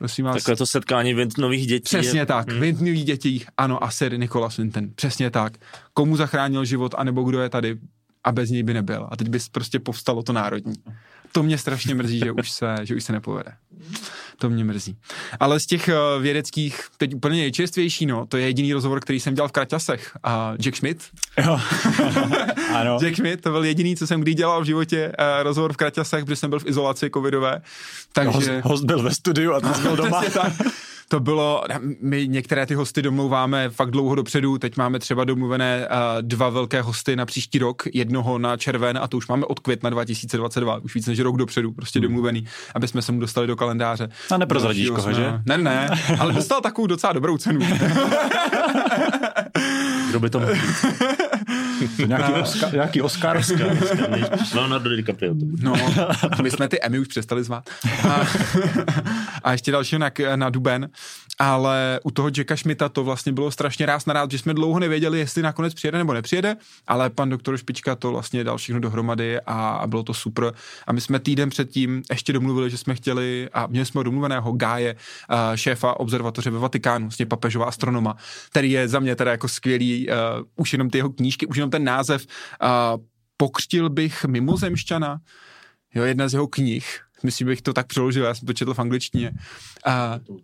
prosím 0.00 0.24
vás. 0.24 0.36
Takové 0.36 0.56
to 0.56 0.66
setkání 0.66 1.14
nových 1.38 1.66
dětí. 1.66 1.84
Přesně 1.84 2.20
je... 2.20 2.26
tak, 2.26 2.50
hmm. 2.50 2.60
nových 2.60 3.04
dětí, 3.04 3.44
ano, 3.56 3.84
a 3.84 3.90
Sir 3.90 4.18
Nicholas 4.18 4.56
Winton, 4.56 4.90
přesně 4.94 5.30
tak. 5.30 5.52
Komu 5.94 6.16
zachránil 6.16 6.64
život, 6.64 6.94
anebo 6.98 7.22
kdo 7.22 7.40
je 7.40 7.48
tady 7.48 7.78
a 8.24 8.32
bez 8.32 8.50
něj 8.50 8.62
by 8.62 8.74
nebyl. 8.74 9.08
A 9.10 9.16
teď 9.16 9.28
by 9.28 9.38
prostě 9.52 9.78
povstalo 9.78 10.22
to 10.22 10.32
národní. 10.32 10.74
To 11.32 11.42
mě 11.42 11.58
strašně 11.58 11.94
mrzí, 11.94 12.18
že 12.18 12.32
už 12.32 12.50
se, 12.50 12.74
že 12.82 12.94
už 12.94 13.04
se 13.04 13.12
nepovede. 13.12 13.52
To 14.38 14.50
mě 14.50 14.64
mrzí. 14.64 14.96
Ale 15.40 15.60
z 15.60 15.66
těch 15.66 15.88
uh, 15.88 16.22
vědeckých, 16.22 16.80
teď 16.96 17.14
úplně 17.14 17.40
nejčerstvější, 17.40 18.06
no, 18.06 18.26
to 18.26 18.36
je 18.36 18.46
jediný 18.46 18.72
rozhovor, 18.72 19.00
který 19.00 19.20
jsem 19.20 19.34
dělal 19.34 19.48
v 19.48 19.52
Kraťasech. 19.52 20.16
A 20.22 20.54
Jack 20.58 20.76
Schmidt. 20.76 21.02
Jo. 21.44 21.60
ano. 22.74 22.98
Jack 23.02 23.16
Schmidt, 23.16 23.40
to 23.40 23.50
byl 23.50 23.64
jediný, 23.64 23.96
co 23.96 24.06
jsem 24.06 24.20
kdy 24.20 24.34
dělal 24.34 24.62
v 24.62 24.64
životě, 24.64 25.12
uh, 25.18 25.42
rozhovor 25.42 25.72
v 25.72 25.76
Kraťasech, 25.76 26.24
protože 26.24 26.36
jsem 26.36 26.50
byl 26.50 26.58
v 26.58 26.66
izolaci 26.66 27.10
covidové. 27.14 27.60
Takže... 28.12 28.32
Host, 28.32 28.64
host 28.64 28.84
byl 28.84 29.02
ve 29.02 29.14
studiu 29.14 29.52
a 29.52 29.60
ty 29.60 29.82
byl 29.82 29.96
doma. 29.96 30.22
To 31.10 31.20
bylo, 31.20 31.64
my 32.00 32.28
některé 32.28 32.66
ty 32.66 32.74
hosty 32.74 33.02
domlouváme 33.02 33.70
fakt 33.70 33.90
dlouho 33.90 34.14
dopředu, 34.14 34.58
teď 34.58 34.76
máme 34.76 34.98
třeba 34.98 35.24
domluvené 35.24 35.88
uh, 35.88 35.94
dva 36.20 36.48
velké 36.48 36.82
hosty 36.82 37.16
na 37.16 37.26
příští 37.26 37.58
rok, 37.58 37.82
jednoho 37.94 38.38
na 38.38 38.56
červen 38.56 38.98
a 39.02 39.08
to 39.08 39.16
už 39.16 39.28
máme 39.28 39.46
od 39.46 39.60
května 39.60 39.90
2022, 39.90 40.76
už 40.76 40.94
víc 40.94 41.06
než 41.06 41.18
rok 41.18 41.36
dopředu, 41.36 41.72
prostě 41.72 41.98
hmm. 41.98 42.08
domluvený, 42.08 42.46
aby 42.74 42.88
jsme 42.88 43.02
se 43.02 43.12
mu 43.12 43.20
dostali 43.20 43.46
do 43.46 43.56
kalendáře. 43.56 44.08
A 44.30 44.38
neprozradíš 44.38 44.90
koho, 44.90 45.12
že? 45.12 45.40
Ne, 45.46 45.58
ne, 45.58 45.88
ale 46.18 46.32
dostal 46.32 46.60
takovou 46.60 46.86
docela 46.86 47.12
dobrou 47.12 47.38
cenu. 47.38 47.60
Kdo 50.10 50.20
by 50.20 50.30
to 50.30 50.40
mohl 50.40 50.52
nějaký 52.06 52.32
Oscar? 52.32 52.72
Nějaký 52.72 53.02
Oscar? 53.02 53.36
Oscar, 53.36 53.76
Leonardo 54.54 54.96
DiCaprio. 54.96 55.34
No, 55.62 55.74
my 56.42 56.50
jsme 56.50 56.68
ty 56.68 56.80
Emmy 56.80 56.98
už 56.98 57.08
přestali 57.08 57.44
zvát. 57.44 57.70
A, 58.08 58.26
a 59.42 59.52
ještě 59.52 59.72
další 59.72 59.98
na, 59.98 60.10
na 60.36 60.50
Duben, 60.50 60.88
ale 61.38 62.00
u 62.04 62.10
toho 62.10 62.30
Jacka 62.36 62.56
Schmidta 62.56 62.88
to 62.88 63.04
vlastně 63.04 63.32
bylo 63.32 63.50
strašně 63.50 63.86
ráz 63.86 64.06
na 64.06 64.14
rád, 64.14 64.30
že 64.30 64.38
jsme 64.38 64.54
dlouho 64.54 64.78
nevěděli, 64.78 65.18
jestli 65.18 65.42
nakonec 65.42 65.74
přijede 65.74 65.98
nebo 65.98 66.12
nepřijede, 66.14 66.56
ale 66.86 67.10
pan 67.10 67.28
doktor 67.28 67.56
Špička 67.56 67.94
to 67.94 68.10
vlastně 68.10 68.44
dal 68.44 68.56
všechno 68.56 68.80
dohromady 68.80 69.40
a, 69.40 69.68
a 69.68 69.86
bylo 69.86 70.02
to 70.02 70.14
super. 70.14 70.52
A 70.86 70.92
my 70.92 71.00
jsme 71.00 71.18
týden 71.18 71.50
předtím 71.50 72.02
ještě 72.10 72.32
domluvili, 72.32 72.70
že 72.70 72.76
jsme 72.76 72.94
chtěli, 72.94 73.48
a 73.52 73.66
měli 73.66 73.86
jsme 73.86 74.04
domluveného 74.04 74.52
Gáje, 74.52 74.96
šéfa 75.54 76.00
observatoře 76.00 76.50
ve 76.50 76.58
Vatikánu, 76.58 77.06
vlastně 77.06 77.26
papežová 77.26 77.66
astronoma, 77.66 78.16
který 78.50 78.70
je 78.70 78.88
za 78.88 79.00
mě 79.00 79.16
teda 79.16 79.30
jako 79.30 79.48
skvělý, 79.48 80.08
uh, 80.08 80.14
už 80.56 80.72
jenom 80.72 80.90
ty 80.90 80.98
jeho 80.98 81.10
knížky, 81.10 81.46
už 81.46 81.56
jenom 81.56 81.69
ten 81.70 81.84
název, 81.84 82.26
uh, 82.26 83.04
pokřtil 83.36 83.90
bych 83.90 84.24
mimozemšťana, 84.24 85.20
jo, 85.94 86.04
jedna 86.04 86.28
z 86.28 86.32
jeho 86.32 86.46
knih, 86.46 87.00
myslím, 87.22 87.46
bych 87.46 87.62
to 87.62 87.72
tak 87.72 87.86
přeložil, 87.86 88.24
já 88.24 88.34
jsem 88.34 88.46
to 88.46 88.52
četl 88.52 88.74
v 88.74 88.78
angličtině. 88.78 89.32
Uh, 89.86 90.36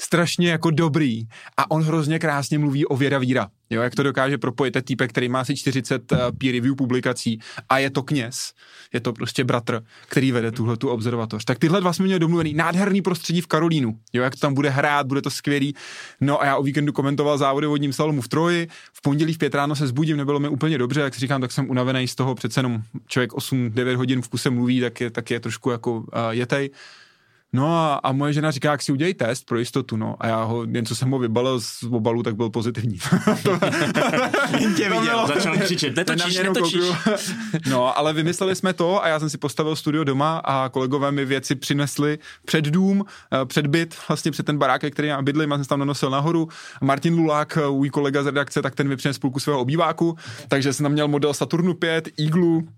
strašně 0.00 0.50
jako 0.50 0.70
dobrý 0.70 1.26
a 1.56 1.70
on 1.70 1.82
hrozně 1.82 2.18
krásně 2.18 2.58
mluví 2.58 2.86
o 2.86 2.96
věda 2.96 3.18
víra. 3.18 3.48
Jo, 3.70 3.82
jak 3.82 3.94
to 3.94 4.02
dokáže 4.02 4.38
propojit 4.38 4.72
ten 4.72 4.82
týpek, 4.82 5.10
který 5.10 5.28
má 5.28 5.40
asi 5.40 5.56
40 5.56 6.12
uh, 6.12 6.18
peer 6.18 6.54
review 6.54 6.74
publikací 6.74 7.38
a 7.68 7.78
je 7.78 7.90
to 7.90 8.02
kněz, 8.02 8.52
je 8.94 9.00
to 9.00 9.12
prostě 9.12 9.44
bratr, 9.44 9.82
který 10.06 10.32
vede 10.32 10.52
tuhle 10.52 10.76
tu 10.76 10.88
observatoř. 10.88 11.44
Tak 11.44 11.58
tyhle 11.58 11.80
dva 11.80 11.92
jsme 11.92 12.04
měli 12.04 12.20
domluvený. 12.20 12.54
Nádherný 12.54 13.02
prostředí 13.02 13.40
v 13.40 13.46
Karolínu. 13.46 13.98
Jo, 14.12 14.22
jak 14.22 14.34
to 14.34 14.40
tam 14.40 14.54
bude 14.54 14.70
hrát, 14.70 15.06
bude 15.06 15.22
to 15.22 15.30
skvělý. 15.30 15.74
No 16.20 16.42
a 16.42 16.46
já 16.46 16.56
o 16.56 16.62
víkendu 16.62 16.92
komentoval 16.92 17.38
závody 17.38 17.66
vodním 17.66 17.92
slalomu 17.92 18.20
v 18.20 18.28
Troji. 18.28 18.68
V 18.92 19.02
pondělí 19.02 19.34
v 19.34 19.38
pět 19.38 19.54
ráno 19.54 19.76
se 19.76 19.86
zbudím, 19.86 20.16
nebylo 20.16 20.40
mi 20.40 20.48
úplně 20.48 20.78
dobře, 20.78 21.00
jak 21.00 21.14
si 21.14 21.20
říkám, 21.20 21.40
tak 21.40 21.52
jsem 21.52 21.70
unavený 21.70 22.08
z 22.08 22.14
toho, 22.14 22.34
přece 22.34 22.58
jenom 22.58 22.82
člověk 23.06 23.32
8-9 23.32 23.96
hodin 23.96 24.22
v 24.22 24.28
kuse 24.28 24.50
mluví, 24.50 24.80
tak 24.80 25.00
je, 25.00 25.10
tak 25.10 25.30
je 25.30 25.40
trošku 25.40 25.70
jako 25.70 25.92
uh, 25.92 26.04
jetej. 26.30 26.70
No 27.52 27.76
a, 27.76 27.94
a 27.94 28.12
moje 28.12 28.32
žena 28.32 28.50
říká, 28.50 28.70
jak 28.70 28.82
si 28.82 28.92
udělej 28.92 29.14
test 29.14 29.46
pro 29.46 29.58
jistotu, 29.58 29.96
no. 29.96 30.16
A 30.20 30.26
já 30.26 30.42
ho, 30.42 30.64
jen 30.64 30.86
co 30.86 30.96
jsem 30.96 31.10
ho 31.10 31.18
vybalil 31.18 31.60
z 31.60 31.82
obalu, 31.82 32.22
tak 32.22 32.36
byl 32.36 32.50
pozitivní. 32.50 32.98
tě 34.76 34.90
viděl, 34.90 35.26
začal 35.26 35.56
křičet, 35.58 35.96
netočíš, 35.96 36.38
netočíš. 36.38 36.84
no, 37.70 37.98
ale 37.98 38.12
vymysleli 38.12 38.56
jsme 38.56 38.72
to 38.72 39.04
a 39.04 39.08
já 39.08 39.20
jsem 39.20 39.30
si 39.30 39.38
postavil 39.38 39.76
studio 39.76 40.04
doma 40.04 40.38
a 40.38 40.68
kolegové 40.68 41.12
mi 41.12 41.24
věci 41.24 41.54
přinesli 41.54 42.18
před 42.44 42.64
dům, 42.64 43.04
eh, 43.32 43.46
před 43.46 43.66
byt, 43.66 43.96
vlastně 44.08 44.30
před 44.30 44.46
ten 44.46 44.58
barák, 44.58 44.84
který 44.90 45.08
já 45.08 45.22
bydlím, 45.22 45.50
já 45.50 45.56
jsem 45.56 45.64
tam 45.64 45.78
nanosil 45.78 46.10
nahoru. 46.10 46.48
Martin 46.82 47.14
Lulák, 47.14 47.58
eh, 47.62 47.70
můj 47.70 47.90
kolega 47.90 48.22
z 48.22 48.26
redakce, 48.26 48.62
tak 48.62 48.74
ten 48.74 48.88
mi 48.88 48.96
přinesl 48.96 49.20
půlku 49.20 49.40
svého 49.40 49.60
obýváku, 49.60 50.16
takže 50.48 50.72
jsem 50.72 50.84
tam 50.84 50.92
měl 50.92 51.08
model 51.08 51.34
Saturnu 51.34 51.74
5, 51.74 52.08
Iglu, 52.16 52.68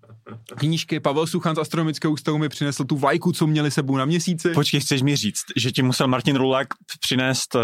knížky. 0.57 1.01
Pavel 1.01 1.27
Suchan 1.27 1.57
z 1.57 1.59
Astronomického 1.59 2.13
ústavu 2.13 2.39
mi 2.39 2.49
přinesl 2.49 2.85
tu 2.85 2.97
vlajku, 2.97 3.33
co 3.33 3.47
měli 3.47 3.71
sebou 3.71 3.97
na 3.97 4.05
měsíci. 4.05 4.49
Počkej, 4.49 4.81
chceš 4.81 5.03
mi 5.03 5.17
říct, 5.17 5.43
že 5.57 5.71
ti 5.73 5.83
musel 5.83 6.09
Martin 6.09 6.37
Rulák 6.37 6.67
přinést 7.01 7.55
uh, 7.55 7.61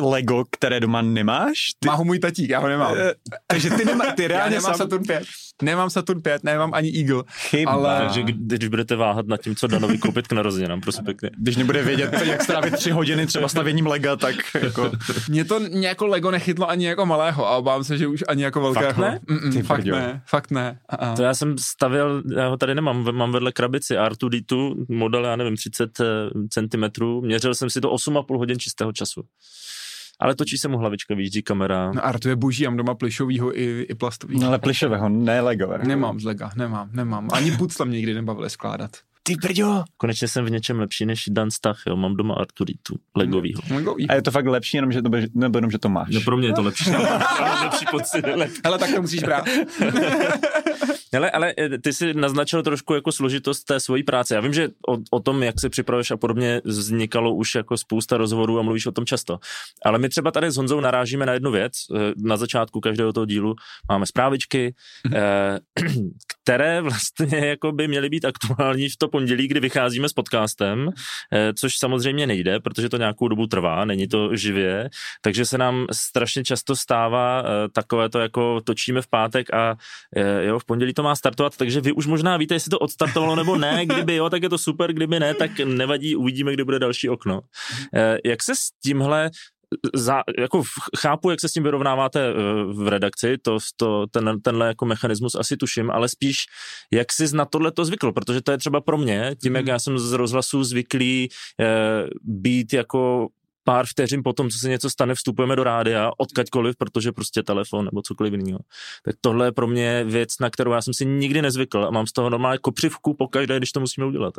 uh, 0.00 0.10
Lego, 0.10 0.44
které 0.50 0.80
doma 0.80 1.02
nemáš? 1.02 1.58
Ty... 1.78 1.86
Má 1.86 1.94
ho 1.94 2.04
můj 2.04 2.18
tatík, 2.18 2.50
já 2.50 2.58
ho 2.58 2.68
nemám. 2.68 2.92
Uh, 2.92 2.98
takže 3.46 3.70
ty, 3.70 3.84
nemá, 3.84 4.12
ty 4.12 4.28
reálně 4.28 4.54
já 4.54 4.60
nemám 4.60 4.74
sam... 4.74 4.78
Saturn 4.78 5.04
5. 5.06 5.24
Nemám 5.62 5.90
Saturn 5.90 6.22
5, 6.22 6.44
nemám 6.44 6.74
ani 6.74 6.98
Eagle. 6.98 7.22
Chyba. 7.28 7.72
Ale... 7.72 7.98
Takže 7.98 8.22
když 8.22 8.68
budete 8.68 8.96
váhat 8.96 9.26
nad 9.26 9.40
tím, 9.40 9.56
co 9.56 9.66
Danovi 9.66 9.98
koupit 9.98 10.28
k 10.28 10.32
narozeninám, 10.32 10.80
prosím 10.80 11.04
pěkně. 11.04 11.30
Když 11.38 11.56
nebude 11.56 11.82
vědět, 11.82 12.12
jak 12.24 12.42
strávit 12.42 12.74
tři 12.74 12.90
hodiny 12.90 13.26
třeba 13.26 13.48
stavěním 13.48 13.86
Lega, 13.86 14.16
tak 14.16 14.34
jako... 14.62 14.92
Mě 15.28 15.44
to 15.44 15.60
jako 15.70 16.06
Lego 16.06 16.30
nechytlo 16.30 16.70
ani 16.70 16.86
jako 16.86 17.06
malého 17.06 17.48
a 17.48 17.56
obávám 17.56 17.84
se, 17.84 17.98
že 17.98 18.06
už 18.06 18.24
ani 18.28 18.42
jako 18.42 18.60
velkého. 18.60 18.92
Fakt 18.92 18.98
ne? 18.98 19.20
Mm-mm, 19.28 19.62
fakt 19.62 19.84
ne, 19.84 20.22
fakt 20.26 20.50
ne. 20.50 20.78
A-a. 20.88 21.16
To 21.16 21.22
já 21.22 21.31
jsem 21.34 21.58
stavěl, 21.58 22.22
já 22.36 22.48
ho 22.48 22.56
tady 22.56 22.74
nemám, 22.74 23.16
mám 23.16 23.32
vedle 23.32 23.52
krabici 23.52 23.94
R2D2, 23.94 24.74
model, 24.88 25.24
já 25.24 25.36
nevím, 25.36 25.56
30 25.56 26.00
eh, 26.00 26.04
cm, 26.50 27.04
měřil 27.20 27.54
jsem 27.54 27.70
si 27.70 27.80
to 27.80 27.90
8,5 27.90 28.38
hodin 28.38 28.58
čistého 28.58 28.92
času. 28.92 29.22
Ale 30.20 30.34
točí 30.34 30.58
se 30.58 30.68
mu 30.68 30.78
hlavička, 30.78 31.14
vyjíždí 31.14 31.42
kamera. 31.42 31.92
No 31.92 32.06
a 32.06 32.18
to 32.18 32.28
je 32.28 32.36
boží, 32.36 32.64
mám 32.64 32.76
doma 32.76 32.94
plišovýho 32.94 33.58
i, 33.58 33.82
i 33.82 33.94
plastovýho. 33.94 34.40
No 34.40 34.48
ale 34.48 34.58
plišového, 34.58 35.08
ne 35.08 35.40
Lego. 35.40 35.78
Nemám 35.84 36.20
z 36.20 36.24
Lega, 36.24 36.50
nemám, 36.56 36.90
nemám. 36.92 37.28
Ani 37.32 37.50
pucle 37.50 37.86
mě 37.86 37.96
nikdy 37.96 38.14
nebavili 38.14 38.50
skládat. 38.50 38.90
Ty 39.22 39.34
brďo. 39.34 39.84
Konečně 39.96 40.28
jsem 40.28 40.44
v 40.44 40.50
něčem 40.50 40.80
lepší 40.80 41.06
než 41.06 41.24
Dan 41.28 41.50
Stach, 41.50 41.82
jo. 41.86 41.96
Mám 41.96 42.16
doma 42.16 42.34
Arturitu, 42.34 42.96
Legovýho. 43.16 43.60
Legový. 43.70 44.08
A 44.08 44.14
je 44.14 44.22
to 44.22 44.30
fakt 44.30 44.46
lepší, 44.46 44.76
jenom, 44.76 44.92
že 44.92 45.02
to, 45.02 45.10
nebo 45.34 45.58
jenom, 45.58 45.70
že 45.70 45.78
to 45.78 45.88
máš. 45.88 46.08
No 46.14 46.20
pro 46.20 46.36
mě 46.36 46.48
je 46.48 46.52
to 46.52 46.62
lepší. 46.62 46.90
lepší 47.62 47.86
pocit. 47.90 48.24
Ale 48.64 48.78
tak 48.78 48.94
to 48.94 49.00
musíš 49.02 49.22
brát. 49.22 49.44
Hele, 51.14 51.30
ale 51.30 51.54
eh, 51.58 51.78
ty 51.78 51.92
si 51.92 52.14
naznačil 52.14 52.62
trošku 52.62 52.94
jako 52.94 53.12
složitost 53.12 53.64
té 53.64 53.80
svojí 53.80 54.02
práce. 54.02 54.34
Já 54.34 54.40
vím, 54.40 54.52
že 54.52 54.68
o, 54.88 54.98
o 55.10 55.20
tom, 55.20 55.42
jak 55.42 55.60
se 55.60 55.68
připravuješ 55.68 56.10
a 56.10 56.16
podobně, 56.16 56.60
vznikalo 56.64 57.34
už 57.34 57.54
jako 57.54 57.76
spousta 57.76 58.16
rozhovorů 58.16 58.58
a 58.58 58.62
mluvíš 58.62 58.86
o 58.86 58.92
tom 58.92 59.06
často. 59.06 59.38
Ale 59.84 59.98
my 59.98 60.08
třeba 60.08 60.30
tady 60.30 60.50
s 60.50 60.56
Honzou 60.56 60.80
narážíme 60.80 61.26
na 61.26 61.32
jednu 61.32 61.50
věc. 61.50 61.72
Eh, 61.72 62.12
na 62.16 62.36
začátku 62.36 62.80
každého 62.80 63.12
toho 63.12 63.26
dílu 63.26 63.54
máme 63.88 64.06
zprávičky, 64.06 64.74
mm-hmm. 65.08 66.10
které 66.42 66.80
vlastně 66.80 67.46
jako 67.46 67.72
by 67.72 67.88
měly 67.88 68.08
být 68.08 68.24
aktuální 68.24 68.88
v 68.88 68.96
to 68.96 69.08
pondělí, 69.08 69.48
kdy 69.48 69.60
vycházíme 69.60 70.08
s 70.08 70.12
podcastem, 70.12 70.90
což 71.58 71.74
samozřejmě 71.78 72.26
nejde, 72.26 72.60
protože 72.60 72.88
to 72.88 72.96
nějakou 72.96 73.28
dobu 73.28 73.46
trvá, 73.46 73.84
není 73.84 74.08
to 74.08 74.36
živě, 74.36 74.90
takže 75.20 75.46
se 75.46 75.58
nám 75.58 75.86
strašně 75.92 76.44
často 76.44 76.76
stává 76.76 77.44
takové 77.72 78.08
to, 78.08 78.18
jako 78.18 78.60
točíme 78.60 79.02
v 79.02 79.08
pátek 79.08 79.54
a 79.54 79.76
jo, 80.42 80.58
v 80.58 80.64
pondělí 80.64 80.94
to 80.94 81.01
to 81.02 81.08
má 81.08 81.16
startovat, 81.16 81.56
takže 81.56 81.80
vy 81.80 81.92
už 81.92 82.06
možná 82.06 82.36
víte, 82.36 82.54
jestli 82.54 82.70
to 82.70 82.78
odstartovalo 82.78 83.36
nebo 83.36 83.56
ne. 83.56 83.86
Kdyby 83.86 84.14
jo, 84.16 84.30
tak 84.30 84.42
je 84.42 84.48
to 84.48 84.58
super, 84.58 84.92
kdyby 84.92 85.20
ne, 85.20 85.34
tak 85.34 85.50
nevadí, 85.58 86.16
uvidíme, 86.16 86.52
kdy 86.52 86.64
bude 86.64 86.78
další 86.78 87.08
okno. 87.08 87.40
Eh, 87.94 88.18
jak 88.24 88.42
se 88.42 88.54
s 88.54 88.70
tímhle 88.84 89.30
za, 89.94 90.22
jako 90.38 90.62
chápu, 90.98 91.30
jak 91.30 91.40
se 91.40 91.48
s 91.48 91.52
tím 91.52 91.62
vyrovnáváte 91.62 92.20
eh, 92.20 92.34
v 92.72 92.88
redakci, 92.88 93.38
to, 93.42 93.58
to, 93.76 94.06
ten, 94.06 94.40
tenhle 94.40 94.66
jako 94.66 94.86
mechanismus 94.86 95.34
asi 95.34 95.56
tuším, 95.56 95.90
ale 95.90 96.08
spíš 96.08 96.36
jak 96.92 97.12
jsi 97.12 97.36
na 97.36 97.44
tohle 97.44 97.72
to 97.72 97.84
zvykl, 97.84 98.12
protože 98.12 98.42
to 98.42 98.52
je 98.52 98.58
třeba 98.58 98.80
pro 98.80 98.98
mě, 98.98 99.34
tím, 99.42 99.54
jak 99.54 99.64
mhm. 99.64 99.70
já 99.70 99.78
jsem 99.78 99.98
z 99.98 100.12
rozhlasu 100.12 100.64
zvyklý 100.64 101.28
eh, 101.60 102.06
být 102.22 102.72
jako 102.72 103.28
pár 103.64 103.86
vteřin 103.86 104.22
potom, 104.24 104.50
co 104.50 104.58
se 104.58 104.68
něco 104.68 104.90
stane, 104.90 105.14
vstupujeme 105.14 105.56
do 105.56 105.64
rádia, 105.64 106.10
odkaďkoliv, 106.18 106.76
protože 106.76 107.12
prostě 107.12 107.42
telefon 107.42 107.84
nebo 107.84 108.02
cokoliv 108.02 108.32
jiného. 108.32 108.58
Tak 109.04 109.14
tohle 109.20 109.46
je 109.46 109.52
pro 109.52 109.66
mě 109.66 110.04
věc, 110.04 110.38
na 110.40 110.50
kterou 110.50 110.72
já 110.72 110.82
jsem 110.82 110.94
si 110.94 111.06
nikdy 111.06 111.42
nezvykl 111.42 111.84
a 111.84 111.90
mám 111.90 112.06
z 112.06 112.12
toho 112.12 112.30
normálně 112.30 112.58
kopřivku 112.58 113.14
pokaždé, 113.14 113.56
když 113.56 113.72
to 113.72 113.80
musíme 113.80 114.06
udělat. 114.06 114.34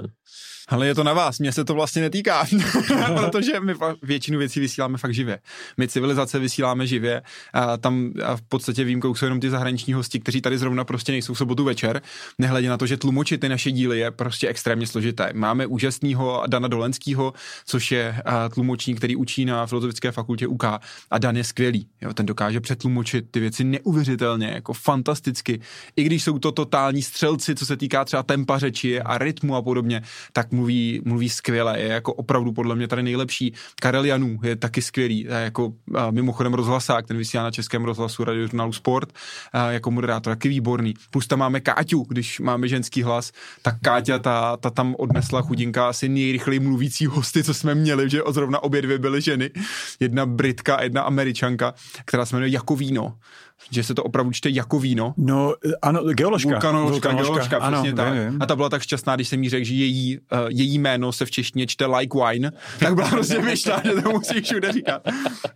Ale 0.67 0.87
je 0.87 0.95
to 0.95 1.03
na 1.03 1.13
vás, 1.13 1.39
mě 1.39 1.51
se 1.51 1.65
to 1.65 1.73
vlastně 1.73 2.01
netýká, 2.01 2.45
protože 3.15 3.59
my 3.59 3.73
většinu 4.03 4.39
věcí 4.39 4.59
vysíláme 4.59 4.97
fakt 4.97 5.13
živě. 5.13 5.39
My 5.77 5.87
civilizace 5.87 6.39
vysíláme 6.39 6.87
živě 6.87 7.21
a 7.53 7.77
tam 7.77 8.13
a 8.25 8.35
v 8.35 8.41
podstatě 8.41 8.83
výjimkou 8.83 9.15
jsou 9.15 9.25
jenom 9.25 9.39
ty 9.39 9.49
zahraniční 9.49 9.93
hosti, 9.93 10.19
kteří 10.19 10.41
tady 10.41 10.57
zrovna 10.57 10.83
prostě 10.83 11.11
nejsou 11.11 11.33
v 11.33 11.37
sobotu 11.37 11.63
večer, 11.63 12.01
nehledě 12.39 12.69
na 12.69 12.77
to, 12.77 12.85
že 12.85 12.97
tlumočit 12.97 13.41
ty 13.41 13.49
naše 13.49 13.71
díly 13.71 13.99
je 13.99 14.11
prostě 14.11 14.47
extrémně 14.47 14.87
složité. 14.87 15.29
Máme 15.33 15.67
úžasného 15.67 16.43
Dana 16.47 16.67
Dolenského, 16.67 17.33
což 17.65 17.91
je 17.91 18.21
tlumočník, 18.53 18.97
který 18.97 19.12
který 19.13 19.21
učí 19.21 19.45
na 19.45 19.65
Filozofické 19.65 20.11
fakultě 20.11 20.47
UK 20.47 20.63
a 21.11 21.17
Dan 21.17 21.37
je 21.37 21.43
skvělý. 21.43 21.87
Jo, 22.01 22.13
ten 22.13 22.25
dokáže 22.25 22.59
přetlumočit 22.59 23.25
ty 23.31 23.39
věci 23.39 23.63
neuvěřitelně, 23.63 24.47
jako 24.47 24.73
fantasticky. 24.73 25.59
I 25.95 26.03
když 26.03 26.23
jsou 26.23 26.39
to 26.39 26.51
totální 26.51 27.01
střelci, 27.01 27.55
co 27.55 27.65
se 27.65 27.77
týká 27.77 28.05
třeba 28.05 28.23
tempa 28.23 28.59
řeči 28.59 29.01
a 29.01 29.17
rytmu 29.17 29.55
a 29.55 29.61
podobně, 29.61 30.01
tak 30.33 30.51
mluví, 30.51 31.01
mluví 31.05 31.29
skvěle. 31.29 31.79
Je 31.79 31.87
jako 31.87 32.13
opravdu 32.13 32.51
podle 32.51 32.75
mě 32.75 32.87
tady 32.87 33.03
nejlepší. 33.03 33.53
Karel 33.81 34.05
Janů 34.05 34.39
je 34.43 34.55
taky 34.55 34.81
skvělý. 34.81 35.19
Je 35.19 35.31
jako 35.31 35.73
a 35.95 36.11
mimochodem 36.11 36.53
rozhlasák, 36.53 37.07
ten 37.07 37.17
vysílá 37.17 37.43
na 37.43 37.51
českém 37.51 37.83
rozhlasu 37.83 38.23
radiožurnálu 38.23 38.73
Sport 38.73 39.13
a 39.53 39.71
jako 39.71 39.91
moderátor, 39.91 40.31
taky 40.33 40.49
výborný. 40.49 40.93
Plus 41.11 41.27
tam 41.27 41.39
máme 41.39 41.59
Káťu, 41.59 42.05
když 42.09 42.39
máme 42.39 42.67
ženský 42.67 43.03
hlas, 43.03 43.31
tak 43.61 43.75
Káťa 43.81 44.19
ta, 44.19 44.57
ta 44.57 44.69
tam 44.69 44.95
odnesla 44.97 45.41
chudinka 45.41 45.89
asi 45.89 46.09
nejrychleji 46.09 46.59
mluvící 46.59 47.05
hosty, 47.05 47.43
co 47.43 47.53
jsme 47.53 47.75
měli, 47.75 48.09
že 48.09 48.21
zrovna 48.29 48.63
obě 48.63 48.81
dvě 48.81 48.97
byly 49.03 49.21
ženy. 49.21 49.51
Jedna 49.99 50.25
Britka 50.25 50.75
a 50.75 50.83
jedna 50.83 51.01
Američanka, 51.01 51.73
která 52.05 52.25
se 52.25 52.35
jmenuje 52.35 52.51
Jako 52.51 52.75
víno 52.75 53.17
že 53.71 53.83
se 53.83 53.95
to 53.95 54.03
opravdu 54.03 54.31
čte 54.31 54.49
jako 54.49 54.79
víno. 54.79 55.13
No, 55.17 55.53
ano, 55.81 56.03
geoložka. 56.13 56.49
Vulkanoložka, 56.49 57.13
geoložka, 57.13 57.57
ano, 57.57 57.77
přesně 57.77 57.93
tak. 57.93 58.13
Vím. 58.13 58.37
A 58.41 58.45
ta 58.45 58.55
byla 58.55 58.69
tak 58.69 58.81
šťastná, 58.81 59.15
když 59.15 59.27
jsem 59.27 59.43
jí 59.43 59.49
řekl, 59.49 59.65
že 59.65 59.73
její, 59.73 60.17
uh, 60.17 60.23
její 60.49 60.79
jméno 60.79 61.11
se 61.11 61.25
v 61.25 61.31
češtině 61.31 61.67
čte 61.67 61.85
like 61.85 62.17
wine, 62.17 62.51
tak 62.79 62.95
byla 62.95 63.09
prostě 63.09 63.41
myšlá, 63.41 63.81
že 63.83 63.91
to 63.91 64.11
musí 64.11 64.41
všude 64.41 64.71
říkat. 64.71 65.01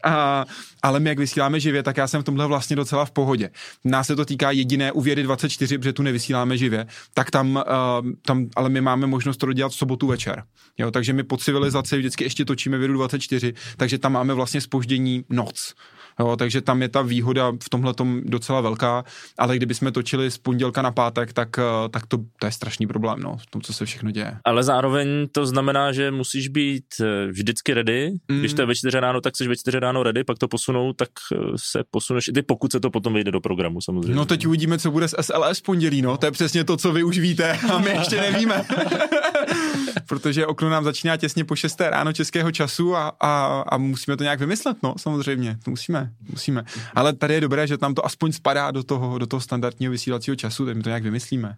A, 0.04 0.46
ale 0.84 1.00
my, 1.00 1.10
jak 1.10 1.20
vysíláme 1.20 1.60
živě, 1.60 1.84
tak 1.84 1.98
já 1.98 2.08
jsem 2.08 2.22
v 2.22 2.26
tomhle 2.26 2.48
vlastně 2.48 2.76
docela 2.76 3.06
v 3.06 3.12
pohodě. 3.12 3.50
Nás 3.86 4.08
se 4.08 4.16
to 4.16 4.26
týká 4.26 4.52
jediné 4.52 4.92
u 4.92 5.02
Vědy 5.02 5.24
24, 5.24 5.78
protože 5.78 5.94
tu 5.94 6.04
nevysíláme 6.04 6.58
živě, 6.58 6.86
tak 7.14 7.32
tam, 7.32 7.56
uh, 7.56 8.12
tam 8.26 8.48
ale 8.56 8.70
my 8.70 8.82
máme 8.82 9.08
možnost 9.08 9.38
to 9.38 9.54
dělat 9.54 9.72
v 9.72 9.76
sobotu 9.76 10.08
večer. 10.08 10.44
Jo, 10.78 10.92
takže 10.92 11.14
my 11.14 11.24
po 11.24 11.38
civilizaci 11.38 11.98
vždycky 11.98 12.24
ještě 12.24 12.46
točíme 12.46 12.78
Vědu 12.78 12.94
24, 12.94 13.54
takže 13.78 13.98
tam 13.98 14.12
máme 14.12 14.34
vlastně 14.34 14.62
spoždění 14.62 15.24
noc. 15.30 15.74
Jo, 16.20 16.36
takže 16.36 16.62
tam 16.62 16.82
je 16.82 16.90
ta 16.90 17.02
výhoda 17.02 17.52
v 17.64 17.70
tomhle 17.70 17.94
docela 18.24 18.62
velká, 18.62 19.04
ale 19.38 19.56
kdybychom 19.56 19.92
točili 19.92 20.32
z 20.32 20.38
pondělka 20.38 20.82
na 20.82 20.92
pátek, 20.92 21.34
tak, 21.34 21.60
eh, 21.60 21.90
tak 21.90 22.08
to, 22.08 22.18
to 22.40 22.46
je 22.46 22.52
strašný 22.52 22.88
problém, 22.88 23.20
no, 23.20 23.38
v 23.38 23.46
tom, 23.46 23.62
co 23.62 23.74
se 23.74 23.86
všechno 23.86 24.12
děje. 24.12 24.38
Ale 24.46 24.64
zároveň 24.64 25.28
to 25.32 25.46
znamená, 25.46 25.92
že 25.92 26.12
musíš 26.12 26.48
být 26.48 26.86
eh, 27.02 27.28
vždycky 27.28 27.74
ready. 27.74 28.12
Mm. 28.28 28.40
Když 28.40 28.54
to 28.54 28.62
je 28.62 28.66
ve 28.66 28.76
čtyři 28.76 29.00
ráno, 29.00 29.22
tak 29.22 29.38
jsi 29.38 29.48
ve 29.48 29.56
čtyři 29.56 29.80
ráno 29.80 30.04
ready, 30.04 30.24
pak 30.24 30.38
to 30.38 30.48
posunou, 30.48 30.94
tak 30.94 31.10
eh, 31.34 31.38
se 31.56 31.84
posuneš 31.92 32.28
i 32.28 32.32
ty, 32.34 32.42
pokud 32.42 32.72
se 32.72 32.80
to 32.80 32.90
potom 32.90 33.14
vyjde 33.14 33.32
do 33.32 33.42
programu, 33.42 33.82
samozřejmě. 33.82 34.16
No 34.16 34.26
teď 34.26 34.48
uvidíme, 34.48 34.80
co 34.80 34.92
bude 34.92 35.08
s 35.08 35.16
SLS 35.22 35.62
pondělí, 35.62 36.02
no, 36.02 36.18
to 36.18 36.26
je 36.26 36.32
přesně 36.32 36.64
to, 36.64 36.78
co 36.78 36.92
vy 36.92 37.04
už 37.04 37.20
víte 37.20 37.60
a 37.74 37.78
my 37.78 37.90
ještě 37.90 38.22
nevíme. 38.22 38.66
Protože 40.08 40.46
okno 40.46 40.70
nám 40.70 40.84
začíná 40.84 41.18
těsně 41.18 41.46
po 41.46 41.56
6 41.56 41.82
ráno 41.82 42.14
českého 42.14 42.52
času 42.52 42.96
a, 42.96 43.12
a, 43.20 43.64
a 43.68 43.78
musíme 43.78 44.18
to 44.18 44.24
nějak 44.24 44.40
vymyslet, 44.40 44.78
no, 44.84 44.94
samozřejmě, 44.98 45.58
musíme 45.68 46.12
musíme. 46.30 46.64
Ale 46.96 47.14
tady 47.14 47.34
je 47.34 47.42
dobré, 47.42 47.68
že 47.68 47.78
tam 47.78 47.94
to 47.94 48.06
aspoň 48.06 48.32
spadá 48.32 48.72
do 48.72 48.84
toho, 48.84 49.18
do 49.18 49.28
toho 49.28 49.42
standardního 49.42 49.92
vysílacího 49.92 50.36
času, 50.36 50.66
tak 50.66 50.78
my 50.78 50.84
to 50.84 50.90
nějak 50.90 51.04
vymyslíme. 51.04 51.56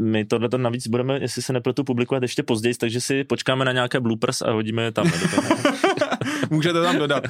My 0.00 0.24
tohle 0.24 0.48
to 0.48 0.58
navíc 0.58 0.88
budeme, 0.88 1.18
jestli 1.20 1.42
se 1.42 1.52
nepletu, 1.52 1.84
publikovat 1.84 2.22
ještě 2.22 2.42
později, 2.42 2.74
takže 2.74 3.00
si 3.00 3.24
počkáme 3.24 3.64
na 3.64 3.72
nějaké 3.72 4.00
bloopers 4.00 4.42
a 4.42 4.50
hodíme 4.50 4.82
je 4.82 4.92
tam. 4.92 5.10
Můžete 6.50 6.82
tam 6.82 6.98
dodat. 6.98 7.24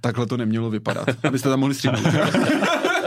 Takhle 0.00 0.26
to 0.26 0.36
nemělo 0.36 0.70
vypadat, 0.70 1.08
abyste 1.24 1.48
tam 1.48 1.60
mohli 1.60 1.74
stříhat. 1.74 2.00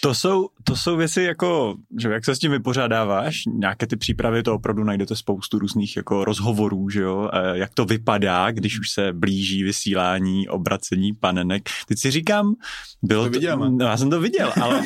To 0.00 0.14
jsou, 0.14 0.48
to 0.64 0.76
jsou 0.76 0.96
věci 0.96 1.22
jako, 1.22 1.74
že 2.00 2.08
jak 2.08 2.24
se 2.24 2.36
s 2.36 2.38
tím 2.38 2.50
vypořádáváš, 2.50 3.42
nějaké 3.46 3.86
ty 3.86 3.96
přípravy, 3.96 4.42
to 4.42 4.54
opravdu 4.54 4.84
najdete 4.84 5.16
spoustu 5.16 5.58
různých 5.58 5.96
jako 5.96 6.24
rozhovorů, 6.24 6.88
že 6.88 7.00
jo, 7.00 7.30
jak 7.52 7.74
to 7.74 7.84
vypadá, 7.84 8.50
když 8.50 8.80
už 8.80 8.90
se 8.90 9.12
blíží 9.12 9.62
vysílání, 9.62 10.48
obracení 10.48 11.12
panenek. 11.12 11.70
Teď 11.88 11.98
si 11.98 12.10
říkám, 12.10 12.54
bylo 13.02 13.24
to, 13.24 13.30
viděl, 13.30 13.56
no, 13.56 13.86
já 13.86 13.96
jsem 13.96 14.10
to 14.10 14.20
viděl, 14.20 14.52
ale, 14.62 14.82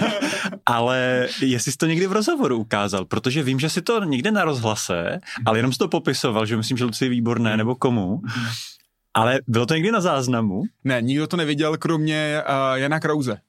ale 0.66 1.28
jestli 1.40 1.72
jsi 1.72 1.78
to 1.78 1.86
někdy 1.86 2.06
v 2.06 2.12
rozhovoru 2.12 2.56
ukázal, 2.56 3.04
protože 3.04 3.42
vím, 3.42 3.60
že 3.60 3.68
si 3.68 3.82
to 3.82 4.04
někde 4.04 4.30
na 4.30 4.44
rozhlase, 4.44 5.20
ale 5.46 5.58
jenom 5.58 5.72
jsi 5.72 5.78
to 5.78 5.88
popisoval, 5.88 6.46
že 6.46 6.56
myslím, 6.56 6.76
že 6.76 6.86
to 6.86 7.04
je 7.04 7.10
výborné, 7.10 7.56
nebo 7.56 7.74
komu, 7.74 8.22
ale 9.14 9.40
bylo 9.46 9.66
to 9.66 9.74
někdy 9.74 9.92
na 9.92 10.00
záznamu? 10.00 10.62
Ne, 10.84 11.02
nikdo 11.02 11.26
to 11.26 11.36
neviděl, 11.36 11.76
kromě 11.76 12.42
uh, 12.48 12.78
Jana 12.78 13.00
Krauze 13.00 13.40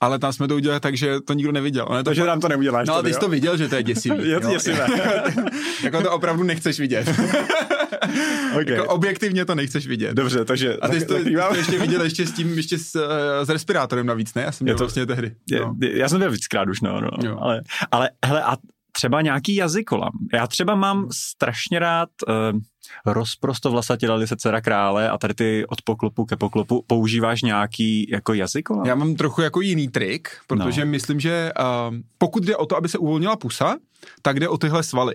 ale 0.00 0.18
tam 0.18 0.32
jsme 0.32 0.48
to 0.48 0.56
udělali 0.56 0.80
tak, 0.80 0.96
že 0.96 1.20
to 1.20 1.32
nikdo 1.32 1.52
neviděl. 1.52 1.86
Ono 1.88 2.02
Takže 2.02 2.24
nám 2.24 2.40
to 2.40 2.48
neuděláš. 2.48 2.88
No, 2.88 2.94
ale 2.94 3.02
ty 3.02 3.14
jsi 3.14 3.20
to 3.20 3.28
viděl, 3.28 3.56
že 3.56 3.68
to 3.68 3.74
je 3.74 3.82
děsivý. 3.82 4.28
je 4.28 4.40
to 4.40 4.50
děsivé. 4.50 4.86
jako 5.84 6.02
to 6.02 6.12
opravdu 6.12 6.42
nechceš 6.42 6.80
vidět. 6.80 7.08
okay. 8.52 8.74
jako 8.74 8.88
objektivně 8.88 9.44
to 9.44 9.54
nechceš 9.54 9.86
vidět. 9.86 10.14
Dobře, 10.14 10.44
takže... 10.44 10.76
A 10.76 10.88
ty 10.88 11.00
jsi 11.00 11.06
to, 11.06 11.24
ty 11.24 11.34
to 11.34 11.54
ještě 11.54 11.78
viděl 11.78 12.02
ještě 12.02 12.26
s 12.26 12.32
tím, 12.32 12.56
ještě 12.56 12.78
s, 12.78 12.94
uh, 12.94 13.02
s 13.44 13.48
respirátorem 13.48 14.06
navíc, 14.06 14.34
ne? 14.34 14.42
Já 14.42 14.52
jsem 14.52 14.64
měl 14.64 14.76
to, 14.76 14.84
vlastně 14.84 15.06
tehdy. 15.06 15.34
No. 15.52 15.76
Je, 15.80 15.98
já 15.98 16.08
jsem 16.08 16.18
byl 16.18 16.30
víckrát 16.30 16.68
už, 16.68 16.80
no, 16.80 17.00
no. 17.00 17.42
Ale, 17.42 17.62
ale 17.90 18.10
hele, 18.24 18.42
a 18.42 18.56
třeba 18.92 19.20
nějaký 19.20 19.54
jazykolam. 19.54 20.12
Já 20.34 20.46
třeba 20.46 20.74
mám 20.74 21.08
strašně 21.12 21.78
rád 21.78 22.08
uh, 22.28 22.60
rozprosto 23.06 23.70
vlasatě 23.70 24.08
se 24.24 24.36
dcera 24.36 24.60
krále 24.60 25.10
a 25.10 25.18
tady 25.18 25.34
ty 25.34 25.66
od 25.68 25.82
poklopu 25.82 26.24
ke 26.24 26.36
poklopu 26.36 26.84
používáš 26.86 27.42
nějaký 27.42 28.10
jako 28.10 28.34
jazykolam? 28.34 28.86
Já 28.86 28.94
mám 28.94 29.14
trochu 29.14 29.42
jako 29.42 29.60
jiný 29.60 29.88
trik, 29.88 30.28
protože 30.46 30.84
no. 30.84 30.90
myslím, 30.90 31.20
že 31.20 31.52
uh, 31.58 31.96
pokud 32.18 32.44
jde 32.44 32.56
o 32.56 32.66
to, 32.66 32.76
aby 32.76 32.88
se 32.88 32.98
uvolnila 32.98 33.36
pusa, 33.36 33.76
tak 34.22 34.40
jde 34.40 34.48
o 34.48 34.58
tyhle 34.58 34.82
svaly. 34.82 35.14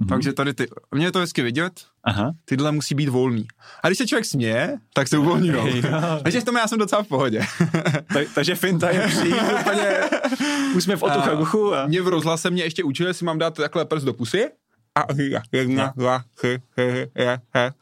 Mm-hmm. 0.00 0.08
Takže 0.08 0.32
tady 0.32 0.54
ty, 0.54 0.66
mě 0.94 1.06
je 1.06 1.12
to 1.12 1.18
hezky 1.18 1.42
vidět, 1.42 1.72
Aha. 2.04 2.32
tyhle 2.44 2.72
musí 2.72 2.94
být 2.94 3.08
volný. 3.08 3.46
A 3.82 3.88
když 3.88 3.98
se 3.98 4.06
člověk 4.06 4.24
směje, 4.24 4.76
tak 4.94 5.08
se 5.08 5.18
uvolní 5.18 5.50
no. 5.50 5.66
Takže 6.22 6.40
v 6.40 6.44
tom 6.44 6.56
já 6.56 6.68
jsem 6.68 6.78
docela 6.78 7.02
v 7.02 7.08
pohodě. 7.08 7.40
tak, 8.12 8.26
takže 8.34 8.54
finta 8.54 8.90
je 8.90 9.08
přijít 9.08 9.34
úplně 9.60 10.00
úsměv 10.74 11.02
od 11.02 11.16
ucha 11.16 11.34
guchu. 11.34 11.74
A... 11.74 11.86
Mě 11.86 12.02
v 12.02 12.08
rozhlase 12.08 12.50
mě 12.50 12.62
ještě 12.62 12.84
učili, 12.84 13.10
jestli 13.10 13.26
mám 13.26 13.38
dát 13.38 13.54
takhle 13.54 13.84
prst 13.84 14.04
do 14.04 14.12
pusy. 14.12 14.50
A 14.96 15.04
jedna, 15.52 15.92
dva, 15.96 16.22
chy, 16.40 16.62
chy, 16.74 17.10
je, 17.14 17.40
he 17.54 17.72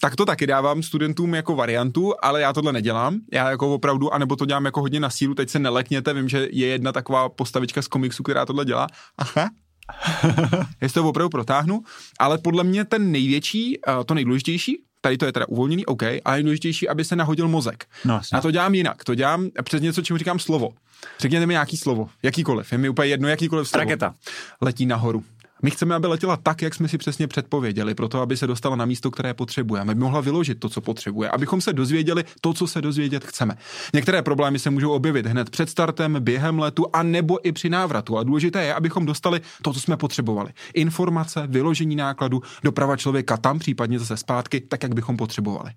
tak 0.00 0.16
to 0.16 0.24
taky 0.24 0.46
dávám 0.46 0.82
studentům 0.82 1.34
jako 1.34 1.56
variantu, 1.56 2.14
ale 2.22 2.40
já 2.40 2.52
tohle 2.52 2.72
nedělám. 2.72 3.20
Já 3.32 3.50
jako 3.50 3.74
opravdu, 3.74 4.14
anebo 4.14 4.36
to 4.36 4.46
dělám 4.46 4.64
jako 4.64 4.80
hodně 4.80 5.00
na 5.00 5.10
sílu, 5.10 5.34
teď 5.34 5.50
se 5.50 5.58
nelekněte, 5.58 6.14
vím, 6.14 6.28
že 6.28 6.48
je 6.50 6.66
jedna 6.66 6.92
taková 6.92 7.28
postavička 7.28 7.82
z 7.82 7.88
komiksu, 7.88 8.22
která 8.22 8.46
tohle 8.46 8.64
dělá. 8.64 8.86
Aha, 9.18 9.50
jestli 10.80 10.94
to 10.94 11.08
opravdu 11.08 11.28
protáhnu, 11.28 11.82
ale 12.18 12.38
podle 12.38 12.64
mě 12.64 12.84
ten 12.84 13.12
největší, 13.12 13.78
eh, 13.88 14.04
to 14.04 14.14
nejdůležitější, 14.14 14.82
tady 15.00 15.18
to 15.18 15.26
je 15.26 15.32
teda 15.32 15.48
uvolněný, 15.48 15.86
OK, 15.86 16.02
ale 16.02 16.36
nejdůležitější, 16.36 16.88
aby 16.88 17.04
se 17.04 17.16
nahodil 17.16 17.48
mozek. 17.48 17.86
No, 18.04 18.20
a 18.32 18.40
to 18.40 18.50
dělám 18.50 18.74
jinak, 18.74 19.04
to 19.04 19.14
dělám 19.14 19.50
přes 19.62 19.82
něco, 19.82 20.02
čemu 20.02 20.18
říkám 20.18 20.38
slovo. 20.38 20.70
Řekněte 21.18 21.46
mi 21.46 21.54
nějaký 21.54 21.76
slovo, 21.76 22.08
jakýkoliv, 22.22 22.72
je 22.72 22.78
mi 22.78 22.88
úplně 22.88 23.08
jedno, 23.08 23.28
jakýkoliv 23.28 23.68
slovo. 23.68 23.80
Raketa. 23.80 24.14
Letí 24.60 24.86
nahoru. 24.86 25.24
My 25.62 25.70
chceme, 25.70 25.94
aby 25.94 26.06
letěla 26.06 26.36
tak, 26.36 26.62
jak 26.62 26.74
jsme 26.74 26.88
si 26.88 26.98
přesně 26.98 27.28
předpověděli, 27.28 27.94
proto 27.94 28.20
aby 28.20 28.36
se 28.36 28.46
dostala 28.46 28.76
na 28.76 28.84
místo, 28.84 29.10
které 29.10 29.34
potřebuje, 29.34 29.80
aby 29.80 29.94
mohla 29.94 30.20
vyložit 30.20 30.60
to, 30.60 30.68
co 30.68 30.80
potřebuje, 30.80 31.30
abychom 31.30 31.60
se 31.60 31.72
dozvěděli 31.72 32.24
to, 32.40 32.54
co 32.54 32.66
se 32.66 32.82
dozvědět 32.82 33.24
chceme. 33.24 33.56
Některé 33.94 34.22
problémy 34.22 34.58
se 34.58 34.70
můžou 34.70 34.92
objevit 34.92 35.26
hned 35.26 35.50
před 35.50 35.70
startem, 35.70 36.16
během 36.20 36.58
letu 36.58 36.86
a 36.92 37.02
nebo 37.02 37.48
i 37.48 37.52
při 37.52 37.68
návratu. 37.68 38.18
A 38.18 38.22
důležité 38.22 38.64
je, 38.64 38.74
abychom 38.74 39.06
dostali 39.06 39.40
to, 39.62 39.72
co 39.72 39.80
jsme 39.80 39.96
potřebovali. 39.96 40.52
Informace, 40.74 41.46
vyložení 41.46 41.96
nákladu, 41.96 42.42
doprava 42.64 42.96
člověka 42.96 43.36
tam, 43.36 43.58
případně 43.58 43.98
zase 43.98 44.16
zpátky, 44.16 44.60
tak, 44.60 44.82
jak 44.82 44.94
bychom 44.94 45.16
potřebovali. 45.16 45.70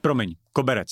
Promiň, 0.00 0.34
koberec. 0.52 0.88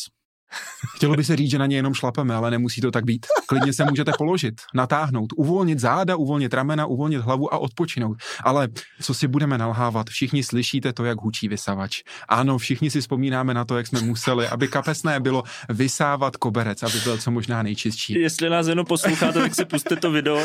Chtělo 0.97 1.15
by 1.15 1.25
se 1.25 1.37
říct, 1.37 1.51
že 1.51 1.59
na 1.59 1.67
ně 1.67 1.77
jenom 1.77 1.95
šlapeme, 1.95 2.35
ale 2.35 2.51
nemusí 2.51 2.81
to 2.81 2.91
tak 2.91 3.05
být. 3.05 3.27
Klidně 3.47 3.73
se 3.73 3.85
můžete 3.85 4.13
položit, 4.19 4.55
natáhnout, 4.75 5.33
uvolnit 5.37 5.79
záda, 5.79 6.17
uvolnit 6.17 6.55
ramena, 6.55 6.87
uvolnit 6.87 7.21
hlavu 7.21 7.55
a 7.55 7.59
odpočinout. 7.59 8.19
Ale 8.45 8.69
co 9.01 9.15
si 9.15 9.29
budeme 9.29 9.59
nalhávat? 9.59 10.11
Všichni 10.11 10.43
slyšíte 10.43 10.93
to, 10.93 11.05
jak 11.05 11.21
hučí 11.21 11.49
vysavač. 11.49 12.03
Ano, 12.29 12.59
všichni 12.59 12.91
si 12.91 13.01
vzpomínáme 13.01 13.55
na 13.55 13.65
to, 13.65 13.77
jak 13.77 13.87
jsme 13.87 14.01
museli, 14.01 14.49
aby 14.49 14.69
kapesné 14.69 15.21
bylo 15.21 15.43
vysávat 15.69 16.37
koberec, 16.37 16.83
aby 16.83 17.01
byl 17.05 17.19
co 17.19 17.31
možná 17.31 17.63
nejčistší. 17.63 18.21
Jestli 18.21 18.51
nás 18.51 18.67
jenom 18.67 18.87
posloucháte, 18.87 19.41
tak 19.41 19.55
si 19.55 19.65
puste 19.65 19.97
to 19.97 20.11
video. 20.11 20.41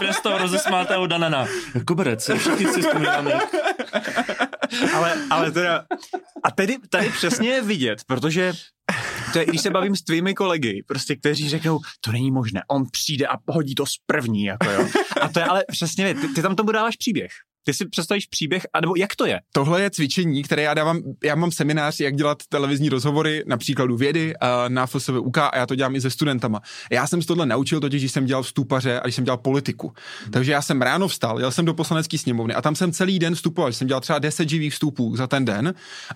Před 0.00 0.20
toho 0.22 0.38
rozesmátého 0.38 1.06
Danana. 1.06 1.46
Koberec, 1.84 2.30
všichni 2.38 2.66
si 2.66 2.82
vzpomínáme. 2.82 3.32
Ale, 4.94 5.14
ale 5.30 5.52
teda, 5.52 5.84
a 6.42 6.50
tedy 6.50 6.76
tady 6.90 7.10
přesně 7.10 7.48
je 7.48 7.62
vidět, 7.62 7.98
protože 8.06 8.52
to 9.32 9.38
je, 9.38 9.46
když 9.46 9.60
se 9.60 9.70
bavím 9.70 9.96
s 9.96 10.02
tvými 10.02 10.34
kolegy, 10.34 10.84
prostě, 10.86 11.16
kteří 11.16 11.48
řeknou, 11.48 11.80
to 12.00 12.12
není 12.12 12.30
možné, 12.30 12.62
on 12.70 12.84
přijde 12.92 13.26
a 13.26 13.36
hodí 13.48 13.74
to 13.74 13.86
z 13.86 13.94
první, 14.06 14.44
jako 14.44 14.70
jo. 14.70 14.88
A 15.20 15.28
to 15.28 15.40
je 15.40 15.44
ale 15.44 15.64
přesně, 15.70 16.14
ty, 16.14 16.28
ty 16.28 16.42
tam 16.42 16.56
tomu 16.56 16.72
dáváš 16.72 16.96
příběh. 16.96 17.30
Ty 17.68 17.74
si 17.74 17.88
představíš 17.88 18.26
příběh, 18.26 18.66
anebo 18.72 18.96
jak 18.96 19.16
to 19.16 19.26
je? 19.26 19.40
Tohle 19.52 19.82
je 19.82 19.90
cvičení, 19.90 20.42
které 20.42 20.62
já 20.62 20.74
dávám, 20.74 21.00
já 21.24 21.34
mám 21.34 21.52
seminář, 21.52 22.00
jak 22.00 22.16
dělat 22.16 22.38
televizní 22.48 22.88
rozhovory, 22.88 23.44
například 23.46 23.90
vědy 23.90 24.34
na 24.68 24.86
FSVUK 24.86 25.38
a 25.38 25.50
já 25.56 25.66
to 25.66 25.74
dělám 25.74 25.96
i 25.96 26.00
se 26.00 26.10
studentama. 26.10 26.60
Já 26.92 27.06
jsem 27.06 27.22
se 27.22 27.28
tohle 27.28 27.46
naučil 27.46 27.80
totiž, 27.80 28.02
když 28.02 28.12
jsem 28.12 28.26
dělal 28.26 28.42
vstupaře 28.42 29.00
a 29.00 29.02
když 29.02 29.14
jsem 29.14 29.24
dělal 29.24 29.38
politiku. 29.38 29.92
Hmm. 30.22 30.32
Takže 30.32 30.52
já 30.52 30.62
jsem 30.62 30.82
ráno 30.82 31.08
vstal, 31.08 31.40
jel 31.40 31.50
jsem 31.50 31.64
do 31.64 31.74
poslanecké 31.74 32.18
sněmovny 32.18 32.54
a 32.54 32.62
tam 32.62 32.74
jsem 32.74 32.92
celý 32.92 33.18
den 33.18 33.34
vstupoval, 33.34 33.72
jsem 33.72 33.88
dělal 33.88 34.00
třeba 34.00 34.18
10 34.18 34.48
živých 34.48 34.72
vstupů 34.72 35.16
za 35.16 35.26
ten 35.26 35.44
den, 35.44 35.74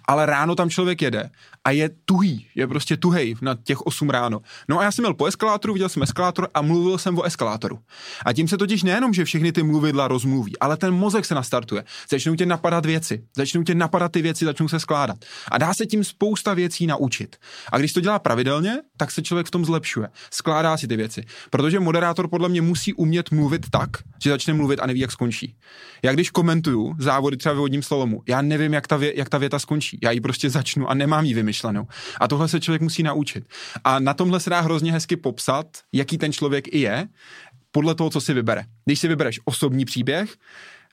ale 0.08 0.26
ráno 0.26 0.54
tam 0.54 0.70
člověk 0.70 1.02
jede 1.02 1.30
a 1.64 1.70
je 1.70 1.90
tuhý, 2.04 2.46
je 2.54 2.66
prostě 2.66 2.96
tuhej 2.96 3.34
na 3.42 3.56
těch 3.64 3.80
8 3.80 4.10
ráno. 4.10 4.40
No 4.68 4.78
a 4.78 4.84
já 4.84 4.92
jsem 4.92 5.02
měl 5.02 5.14
po 5.14 5.26
eskalátoru, 5.26 5.72
viděl 5.72 5.88
jsem 5.88 6.02
eskalátor 6.02 6.48
a 6.54 6.62
mluvil 6.62 6.98
jsem 6.98 7.18
o 7.18 7.22
eskalátoru. 7.22 7.78
A 8.26 8.32
tím 8.32 8.48
se 8.48 8.58
totiž 8.58 8.82
nejenom, 8.82 9.14
že 9.14 9.24
všechny 9.24 9.52
ty 9.52 9.62
mluvidla 9.62 10.08
rozmluví, 10.08 10.58
ale 10.58 10.76
ten 10.76 10.94
mozek 10.94 11.24
se 11.24 11.34
nastartuje. 11.42 11.84
Začnou 12.10 12.34
tě 12.34 12.46
napadat 12.46 12.86
věci, 12.86 13.24
začnou 13.36 13.62
tě 13.62 13.74
napadat 13.74 14.12
ty 14.12 14.22
věci, 14.22 14.44
začnou 14.44 14.68
se 14.68 14.80
skládat. 14.80 15.18
A 15.50 15.58
dá 15.58 15.74
se 15.74 15.86
tím 15.86 16.04
spousta 16.04 16.54
věcí 16.54 16.86
naučit. 16.86 17.36
A 17.72 17.78
když 17.78 17.92
to 17.92 18.00
dělá 18.00 18.18
pravidelně, 18.18 18.72
tak 18.96 19.10
se 19.10 19.22
člověk 19.22 19.46
v 19.46 19.50
tom 19.50 19.64
zlepšuje. 19.64 20.08
Skládá 20.30 20.76
si 20.76 20.86
ty 20.88 20.96
věci. 20.96 21.24
Protože 21.50 21.80
moderátor 21.80 22.28
podle 22.28 22.48
mě 22.48 22.62
musí 22.62 22.94
umět 22.94 23.30
mluvit 23.30 23.66
tak, 23.70 23.90
že 24.22 24.30
začne 24.30 24.54
mluvit 24.54 24.80
a 24.80 24.86
neví, 24.86 25.00
jak 25.00 25.12
skončí. 25.12 25.56
Já 26.02 26.12
když 26.12 26.30
komentuju 26.30 26.94
závody 26.98 27.36
třeba 27.36 27.52
vyvodním 27.52 27.82
slovomu, 27.82 28.22
já 28.28 28.42
nevím, 28.42 28.72
jak 28.72 28.86
ta, 28.86 28.96
vě, 28.96 29.18
jak 29.18 29.28
ta 29.28 29.38
věta 29.38 29.58
skončí. 29.58 29.98
Já 30.02 30.10
ji 30.10 30.20
prostě 30.20 30.50
začnu 30.50 30.90
a 30.90 30.94
nemám 30.94 31.24
ji 31.24 31.34
vymyšlenou. 31.34 31.86
A 32.20 32.28
tohle 32.28 32.48
se 32.48 32.60
člověk 32.60 32.82
musí 32.82 33.02
naučit. 33.02 33.44
A 33.84 33.98
na 33.98 34.14
tomhle 34.14 34.40
se 34.40 34.50
dá 34.50 34.60
hrozně 34.60 34.92
hezky 34.92 35.16
popsat, 35.16 35.66
jaký 35.92 36.18
ten 36.18 36.32
člověk 36.32 36.68
i 36.68 36.78
je, 36.78 37.08
podle 37.72 37.94
toho, 37.94 38.10
co 38.10 38.20
si 38.20 38.34
vybere. 38.34 38.64
Když 38.84 38.98
si 39.00 39.08
vybereš 39.08 39.40
osobní 39.44 39.84
příběh, 39.84 40.36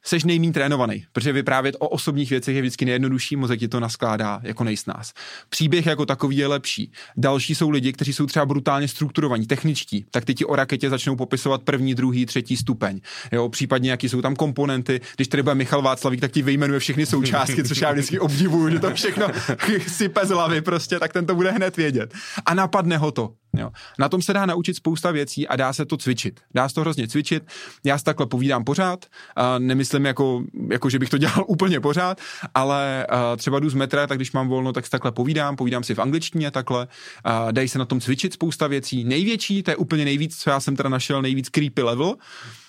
seš 0.04 0.24
nejmín 0.24 0.54
trénovaný, 0.54 1.06
protože 1.12 1.32
vyprávět 1.32 1.76
o 1.80 1.88
osobních 1.90 2.30
věcech 2.30 2.56
je 2.56 2.62
vždycky 2.62 2.86
nejjednodušší, 2.86 3.36
mozek 3.36 3.60
ti 3.60 3.68
to 3.68 3.80
naskládá 3.80 4.40
jako 4.44 4.64
nejsnás. 4.64 5.14
Příběh 5.50 5.86
jako 5.86 6.06
takový 6.06 6.38
je 6.38 6.48
lepší. 6.48 6.92
Další 7.18 7.56
jsou 7.56 7.70
lidi, 7.70 7.94
kteří 7.94 8.14
jsou 8.14 8.26
třeba 8.26 8.46
brutálně 8.46 8.88
strukturovaní, 8.88 9.48
techničtí, 9.48 10.06
tak 10.12 10.26
ty 10.26 10.34
ti 10.34 10.46
o 10.46 10.56
raketě 10.56 10.90
začnou 10.90 11.16
popisovat 11.16 11.64
první, 11.64 11.96
druhý, 11.96 12.26
třetí 12.26 12.58
stupeň. 12.58 13.02
Jo, 13.32 13.50
případně 13.50 13.92
jaký 13.92 14.10
jsou 14.10 14.22
tam 14.22 14.36
komponenty. 14.36 15.02
Když 15.16 15.28
bude 15.42 15.56
Michal 15.56 15.82
Václavík, 15.82 16.22
tak 16.22 16.32
ti 16.32 16.42
vyjmenuje 16.42 16.80
všechny 16.80 17.06
součástky, 17.06 17.64
což 17.64 17.82
já 17.82 17.92
vždycky 17.92 18.20
obdivuju, 18.20 18.70
že 18.70 18.80
to 18.80 18.94
všechno 18.94 19.28
sype 19.88 20.26
z 20.26 20.30
hlavy 20.30 20.62
prostě, 20.62 21.00
tak 21.00 21.14
ten 21.14 21.26
to 21.26 21.36
bude 21.36 21.52
hned 21.52 21.78
vědět. 21.78 22.14
A 22.46 22.54
napadne 22.54 22.98
ho 22.98 23.12
to. 23.12 23.34
Jo. 23.58 23.72
Na 24.00 24.10
tom 24.10 24.22
se 24.22 24.34
dá 24.34 24.46
naučit 24.46 24.74
spousta 24.74 25.12
věcí 25.12 25.48
a 25.48 25.56
dá 25.56 25.74
se 25.74 25.86
to 25.86 25.98
cvičit. 25.98 26.40
Dá 26.54 26.70
se 26.70 26.76
to 26.76 26.82
hrozně 26.82 27.08
cvičit. 27.08 27.44
Já 27.84 27.98
si 27.98 28.04
takhle 28.04 28.26
povídám 28.26 28.64
pořád. 28.64 29.06
A 29.36 29.60
nemyslím 29.60 30.06
jako, 30.06 30.44
jako, 30.72 30.90
že 30.90 31.00
bych 31.00 31.10
to 31.10 31.18
dělal 31.24 31.46
úplně 31.48 31.80
pořád, 31.80 32.22
ale 32.56 33.08
třeba 33.38 33.60
jdu 33.60 33.70
z 33.70 33.74
metra, 33.74 34.08
tak 34.08 34.18
když 34.18 34.32
mám 34.32 34.48
volno, 34.48 34.74
tak 34.74 34.86
si 34.86 34.92
takhle 34.92 35.12
povídám. 35.12 35.56
Povídám 35.56 35.84
si 35.84 35.96
v 35.96 36.00
angličtině 36.00 36.52
takhle. 36.52 36.88
A 37.24 37.52
dají 37.52 37.68
se 37.68 37.80
na 37.80 37.86
tom 37.86 38.00
cvičit 38.00 38.34
spousta 38.34 38.68
věcí. 38.68 39.04
Největší, 39.04 39.64
to 39.64 39.72
je 39.72 39.78
úplně 39.78 40.06
nejvíc, 40.06 40.38
co 40.38 40.50
já 40.50 40.60
jsem 40.60 40.76
teda 40.76 40.90
našel, 40.90 41.22
nejvíc 41.22 41.50
creepy 41.50 41.82
level, 41.82 42.16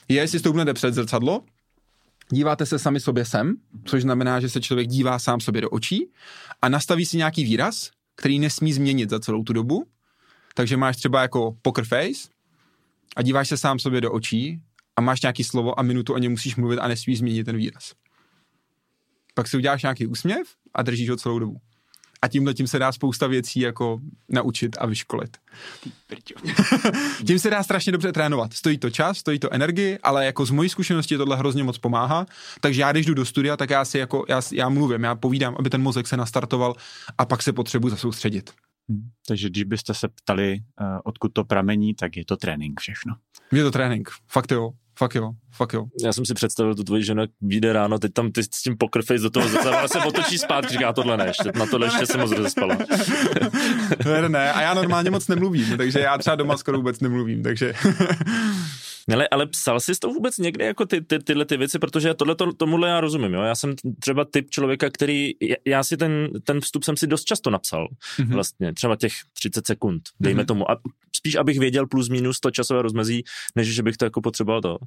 je, 0.09 0.16
jestli 0.16 0.38
stoupnete 0.38 0.75
před 0.75 0.95
zrcadlo, 0.95 1.43
díváte 2.31 2.66
se 2.66 2.79
sami 2.79 3.01
sobě 3.01 3.25
sem, 3.25 3.55
což 3.85 4.03
znamená, 4.03 4.40
že 4.40 4.49
se 4.49 4.61
člověk 4.61 4.88
dívá 4.88 5.19
sám 5.19 5.40
sobě 5.40 5.62
do 5.62 5.71
očí 5.71 6.11
a 6.62 6.69
nastaví 6.69 7.07
si 7.07 7.16
nějaký 7.16 7.45
výraz, 7.45 7.90
který 8.16 8.38
nesmí 8.38 8.73
změnit 8.73 9.11
za 9.11 9.21
celou 9.21 9.43
tu 9.43 9.53
dobu 9.53 9.87
takže 10.55 10.77
máš 10.77 10.97
třeba 10.97 11.23
jako 11.23 11.57
poker 11.63 11.85
face 11.85 12.29
a 13.17 13.23
díváš 13.23 13.49
se 13.49 13.57
sám 13.57 13.79
sobě 13.79 14.01
do 14.01 14.13
očí 14.13 14.61
a 14.97 15.01
máš 15.01 15.23
nějaký 15.23 15.45
slovo 15.45 15.81
a 15.81 15.83
minutu 15.83 16.15
o 16.15 16.19
něm 16.19 16.33
musíš 16.33 16.57
mluvit 16.57 16.79
a 16.79 16.89
nesmíš 16.89 17.19
změnit 17.19 17.45
ten 17.45 17.57
výraz. 17.57 17.93
Pak 19.35 19.49
si 19.49 19.57
uděláš 19.57 19.83
nějaký 19.83 20.07
úsměv 20.07 20.47
a 20.75 20.83
držíš 20.83 21.11
ho 21.11 21.17
celou 21.17 21.39
dobu. 21.39 21.61
A 22.23 22.29
tímhle 22.29 22.55
tím 22.55 22.67
se 22.67 22.79
dá 22.79 22.93
spousta 22.93 23.27
věcí 23.27 23.61
jako 23.61 24.01
naučit 24.29 24.77
a 24.81 24.87
vyškolit. 24.87 25.37
tím 27.27 27.39
se 27.39 27.51
dá 27.51 27.63
strašně 27.63 27.93
dobře 27.93 28.13
trénovat. 28.13 28.55
Stojí 28.55 28.79
to 28.79 28.91
čas, 28.91 29.19
stojí 29.19 29.39
to 29.39 29.53
energii, 29.53 29.99
ale 30.03 30.27
jako 30.27 30.47
z 30.47 30.51
mojí 30.51 30.69
zkušenosti 30.69 31.17
tohle 31.17 31.37
hrozně 31.37 31.65
moc 31.65 31.79
pomáhá. 31.79 32.27
Takže 32.61 32.81
já, 32.81 32.93
když 32.93 33.07
jdu 33.07 33.15
do 33.15 33.25
studia, 33.25 33.57
tak 33.57 33.71
já 33.71 33.85
si 33.85 33.99
jako, 33.99 34.25
já, 34.29 34.41
já 34.53 34.69
mluvím, 34.69 35.05
já 35.05 35.15
povídám, 35.15 35.57
aby 35.59 35.71
ten 35.71 35.83
mozek 35.83 36.07
se 36.07 36.17
nastartoval 36.17 36.75
a 37.19 37.25
pak 37.25 37.43
se 37.43 37.53
potřebuji 37.53 37.89
zasoustředit. 37.89 38.51
Hmm. 38.90 39.03
Takže 39.29 39.48
když 39.48 39.64
byste 39.64 39.94
se 39.94 40.09
ptali, 40.09 40.59
uh, 40.81 40.98
odkud 41.05 41.33
to 41.33 41.44
pramení, 41.44 41.94
tak 41.94 42.16
je 42.16 42.24
to 42.24 42.37
trénink 42.37 42.81
všechno. 42.81 43.14
Je 43.53 43.62
to 43.62 43.70
trénink, 43.70 44.09
fakt 44.29 44.50
jo. 44.53 44.70
Fakt 44.98 45.14
jo, 45.14 45.33
fakt 45.53 45.72
jo. 45.72 45.87
Já 46.05 46.12
jsem 46.12 46.24
si 46.24 46.35
představil 46.35 46.74
tu 46.74 46.85
tvoji 46.85 47.03
ženu, 47.03 47.20
jak 47.20 47.31
vyjde 47.40 47.72
ráno, 47.72 47.98
teď 47.98 48.12
tam 48.12 48.33
ty 48.33 48.42
s 48.42 48.48
tím 48.48 48.76
poker 48.76 49.03
face 49.03 49.22
do 49.22 49.31
toho 49.31 49.48
zrcadla 49.48 49.88
se 49.88 49.98
otočí 49.98 50.38
zpátky, 50.38 50.72
říká 50.72 50.92
tohle 50.92 51.16
ne, 51.16 51.26
ještě, 51.26 51.53
na 51.59 51.66
tohle 51.66 51.87
ještě 51.87 52.07
jsem 52.07 52.20
moc 52.20 52.33
rozespala. 52.33 52.76
ne, 54.05 54.29
ne, 54.29 54.53
a 54.53 54.62
já 54.62 54.74
normálně 54.74 55.11
moc 55.11 55.29
nemluvím, 55.29 55.76
takže 55.76 56.00
já 56.00 56.18
třeba 56.18 56.37
doma 56.37 56.57
skoro 56.57 56.76
vůbec 56.76 57.00
nemluvím, 57.00 57.42
takže... 57.42 57.74
Ale, 59.12 59.29
ale 59.29 59.46
psal 59.46 59.81
jsi 59.81 59.92
to 60.01 60.09
vůbec 60.09 60.38
někde 60.38 60.64
jako 60.64 60.87
ty, 60.87 61.01
ty, 61.01 61.18
tyhle 61.18 61.44
ty 61.44 61.57
věci, 61.57 61.79
protože 61.79 62.14
tohle 62.14 62.35
to, 62.35 62.53
tomuhle 62.53 62.88
já 62.88 63.01
rozumím, 63.01 63.35
jo? 63.35 63.42
Já 63.42 63.55
jsem 63.55 63.75
třeba 64.01 64.25
typ 64.25 64.51
člověka, 64.51 64.90
který, 64.90 65.31
já 65.66 65.85
si 65.85 65.96
ten, 65.96 66.29
ten 66.44 66.61
vstup 66.61 66.85
jsem 66.85 66.96
si 66.96 67.07
dost 67.07 67.25
často 67.25 67.51
napsal, 67.51 67.88
mm-hmm. 68.18 68.33
vlastně, 68.33 68.75
třeba 68.75 68.96
těch 68.96 69.12
30 69.33 69.66
sekund, 69.66 70.03
dejme 70.20 70.42
mm-hmm. 70.42 70.46
tomu. 70.46 70.70
A 70.70 70.77
spíš, 71.20 71.35
abych 71.37 71.59
věděl 71.59 71.87
plus 71.87 72.09
minus 72.09 72.40
to 72.40 72.51
časové 72.51 72.83
rozmezí, 72.83 73.25
než 73.57 73.68
že 73.68 73.83
bych 73.83 73.96
to 73.96 74.05
jako 74.05 74.20
potřeboval 74.20 74.61
to. 74.61 74.79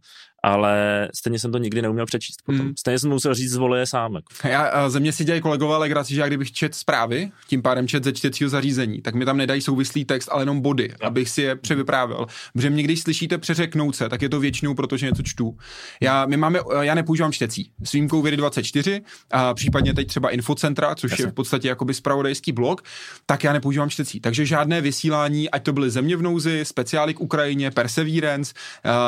Ale 0.43 1.07
stejně 1.15 1.39
jsem 1.39 1.51
to 1.51 1.57
nikdy 1.57 1.81
neuměl 1.81 2.05
přečíst 2.05 2.41
potom. 2.45 2.65
Mm. 2.65 2.73
Stejně 2.79 2.99
jsem 2.99 3.09
musel 3.09 3.33
říct, 3.33 3.51
zvole 3.51 3.79
je 3.79 3.86
sám. 3.86 4.15
Jako. 4.15 4.47
Já, 4.47 4.89
ze 4.89 4.99
mě 4.99 5.13
si 5.13 5.25
dělají 5.25 5.41
kolegové 5.41 5.77
legraci, 5.77 6.13
že 6.13 6.21
já 6.21 6.27
kdybych 6.27 6.51
čet 6.51 6.75
zprávy, 6.75 7.31
tím 7.47 7.62
pádem 7.62 7.88
čet 7.88 8.03
ze 8.03 8.13
čtecího 8.13 8.49
zařízení, 8.49 9.01
tak 9.01 9.15
mi 9.15 9.25
tam 9.25 9.38
nedají 9.38 9.62
souvislý 9.62 10.05
text, 10.05 10.29
ale 10.31 10.41
jenom 10.41 10.62
body, 10.62 10.93
abych 11.01 11.29
si 11.29 11.41
je 11.41 11.55
převyprávěl. 11.55 12.25
Protože 12.53 12.69
mě, 12.69 12.83
když 12.83 13.01
slyšíte 13.01 13.38
přeřeknout 13.38 13.95
se, 13.95 14.09
tak 14.13 14.21
je 14.21 14.30
to 14.30 14.39
většinou, 14.39 14.73
protože 14.73 15.06
něco 15.06 15.23
čtu. 15.23 15.58
Já, 16.02 16.26
my 16.26 16.38
máme, 16.38 16.60
já 16.82 16.95
nepoužívám 16.95 17.32
čtecí. 17.32 17.71
S 17.84 17.91
výjimkou 17.91 18.21
Vědy 18.21 18.38
24, 18.38 19.02
a 19.32 19.54
případně 19.54 19.93
teď 19.93 20.08
třeba 20.08 20.30
Infocentra, 20.30 20.95
což 20.95 21.12
Jasne. 21.12 21.26
je 21.26 21.32
v 21.32 21.34
podstatě 21.34 21.67
jakoby 21.67 21.93
spravodajský 21.93 22.52
blog, 22.52 22.82
tak 23.26 23.43
já 23.43 23.54
nepoužívám 23.54 23.89
čtecí. 23.89 24.19
Takže 24.19 24.45
žádné 24.45 24.82
vysílání, 24.82 25.49
ať 25.49 25.63
to 25.63 25.73
byly 25.73 25.89
země 25.89 26.17
v 26.17 26.21
nouzi, 26.21 26.65
speciály 26.65 27.13
k 27.13 27.21
Ukrajině, 27.21 27.71
Perseverance 27.71 28.54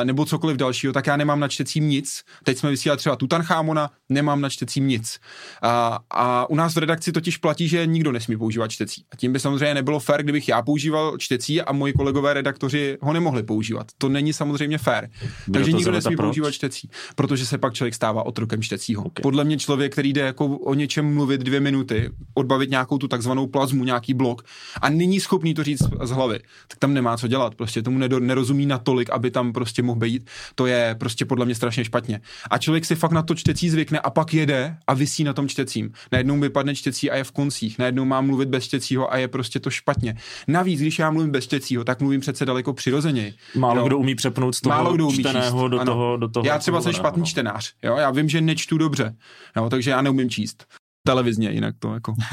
nebo 0.04 0.26
cokoliv 0.26 0.58
dalšího, 0.58 0.94
tak 0.94 1.08
já 1.08 1.18
nemám 1.18 1.40
na 1.40 1.48
čtecím 1.48 1.90
nic. 1.90 2.24
Teď 2.44 2.58
jsme 2.58 2.70
vysílali 2.70 2.98
třeba 2.98 3.16
Tutanchamona, 3.16 3.90
nemám 4.10 4.42
na 4.42 4.50
čtecím 4.50 4.88
nic. 4.88 5.20
A, 5.62 6.00
a 6.12 6.50
u 6.50 6.56
nás 6.56 6.76
v 6.76 6.78
redakci 6.78 7.12
totiž 7.12 7.38
platí, 7.38 7.68
že 7.68 7.86
nikdo 7.86 8.12
nesmí 8.12 8.38
používat 8.38 8.68
čtecí. 8.68 9.06
A 9.12 9.16
tím 9.16 9.34
by 9.34 9.40
samozřejmě 9.40 9.74
nebylo 9.74 10.00
fér, 10.00 10.24
kdybych 10.24 10.50
já 10.50 10.62
používal 10.62 11.18
čtecí 11.18 11.62
a 11.62 11.72
moji 11.72 11.94
kolegové 11.94 12.34
redaktoři 12.34 12.98
ho 13.02 13.14
nemohli 13.14 13.44
používat. 13.44 13.88
To 13.98 14.10
není 14.10 14.34
samozřejmě 14.34 14.78
fér. 14.78 15.10
Takže 15.54 15.72
nikdo 15.72 15.92
nesmí 15.92 16.16
proč? 16.16 16.26
používat 16.26 16.52
čtecí, 16.52 16.90
protože 17.16 17.46
se 17.46 17.58
pak 17.58 17.74
člověk 17.74 17.96
stává 17.96 18.26
otrokem 18.26 18.62
čtecího. 18.62 19.04
Okay. 19.04 19.22
Podle 19.22 19.44
mě 19.44 19.58
člověk, 19.58 19.92
který 19.92 20.14
jde 20.14 20.22
jako 20.22 20.46
o 20.46 20.74
něčem 20.74 21.14
mluvit 21.14 21.42
dvě 21.42 21.60
minuty, 21.60 22.10
odbavit 22.34 22.70
nějakou 22.70 22.98
tu 22.98 23.08
takzvanou 23.08 23.48
plazmu, 23.48 23.84
nějaký 23.84 24.14
blok 24.14 24.44
a 24.82 24.90
není 24.90 25.20
schopný 25.20 25.54
to 25.54 25.64
říct 25.64 25.84
z 26.04 26.12
hlavy, 26.12 26.40
tak 26.68 26.80
tam 26.80 26.94
nemá 26.94 27.18
co 27.18 27.28
dělat. 27.28 27.56
Prostě 27.56 27.82
tomu 27.82 28.00
nerozumí 28.00 28.66
natolik, 28.66 29.10
aby 29.10 29.32
tam 29.32 29.54
prostě 29.54 29.84
mohl 29.84 30.00
být. 30.00 30.30
To 30.56 30.66
je 30.66 30.96
prostě 31.00 31.26
podle 31.26 31.46
mě 31.46 31.56
strašně 31.56 31.86
špatně. 31.86 32.22
A 32.50 32.58
člověk 32.58 32.86
si 32.86 32.96
fakt 32.96 33.12
na 33.12 33.24
to 33.24 33.36
čtecí 33.36 33.70
zvykne 33.70 33.95
a 34.00 34.10
pak 34.10 34.34
jede 34.34 34.78
a 34.88 34.94
vysí 34.94 35.24
na 35.24 35.34
tom 35.34 35.48
čtecím. 35.48 35.92
Najednou 36.12 36.40
vypadne 36.40 36.76
čtecí 36.76 37.12
a 37.12 37.16
je 37.16 37.24
v 37.24 37.32
koncích. 37.32 37.80
Najednou 37.80 38.06
má 38.06 38.22
mluvit 38.22 38.50
bez 38.50 38.64
čtecího 38.64 39.14
a 39.14 39.18
je 39.18 39.28
prostě 39.28 39.60
to 39.60 39.70
špatně. 39.70 40.18
Navíc, 40.48 40.82
když 40.82 41.00
já 41.00 41.12
mluvím 41.12 41.32
bez 41.32 41.44
čtecího, 41.44 41.84
tak 41.84 42.00
mluvím 42.02 42.22
přece 42.22 42.46
daleko 42.46 42.74
přirozeněji. 42.74 43.34
Málo 43.56 43.80
jo? 43.80 43.88
kdo 43.88 43.98
umí 43.98 44.16
přepnout 44.16 44.56
z 44.56 44.62
toho 44.62 44.76
Málo 44.76 44.94
kdo 44.94 45.08
umí 45.08 45.20
čteného 45.20 45.68
do 45.68 45.86
toho, 45.86 46.18
do 46.18 46.28
toho. 46.28 46.46
Já 46.46 46.60
třeba 46.60 46.82
jsem 46.82 46.94
špatný 46.94 47.20
no. 47.20 47.26
čtenář. 47.26 47.74
Jo? 47.84 47.96
Já 47.98 48.12
vím, 48.12 48.30
že 48.30 48.42
nečtu 48.42 48.78
dobře. 48.78 49.16
Jo? 49.58 49.70
Takže 49.70 49.92
já 49.92 50.02
neumím 50.02 50.30
číst 50.30 50.66
televizně, 51.08 51.52
jinak 51.52 51.76
to 51.80 51.94
jako. 51.94 52.14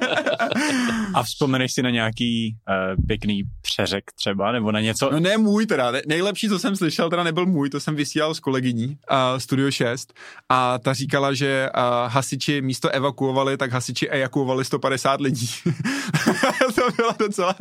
A 1.14 1.22
vzpomeneš 1.22 1.72
si 1.72 1.82
na 1.82 1.90
nějaký 1.90 2.56
uh, 2.68 3.06
pěkný 3.06 3.42
přeřek 3.62 4.04
třeba, 4.12 4.52
nebo 4.52 4.72
na 4.72 4.80
něco? 4.80 5.10
No 5.12 5.20
ne 5.20 5.38
můj 5.38 5.66
teda, 5.66 5.90
ne, 5.90 6.02
nejlepší, 6.06 6.48
co 6.48 6.58
jsem 6.58 6.76
slyšel, 6.76 7.10
teda 7.10 7.22
nebyl 7.22 7.46
můj, 7.46 7.70
to 7.70 7.80
jsem 7.80 7.94
vysílal 7.94 8.34
s 8.34 8.40
kolegyní 8.40 8.86
uh, 8.86 9.38
Studio 9.38 9.70
6 9.70 10.12
a 10.48 10.78
ta 10.78 10.92
říkala, 10.92 11.34
že 11.34 11.68
uh, 11.76 11.82
hasiči 12.12 12.62
místo 12.62 12.88
evakuovali, 12.88 13.56
tak 13.56 13.72
hasiči 13.72 14.08
ejakuovali 14.08 14.64
150 14.64 15.20
lidí. 15.20 15.50
to 16.74 16.90
bylo 16.96 17.14
docela... 17.18 17.54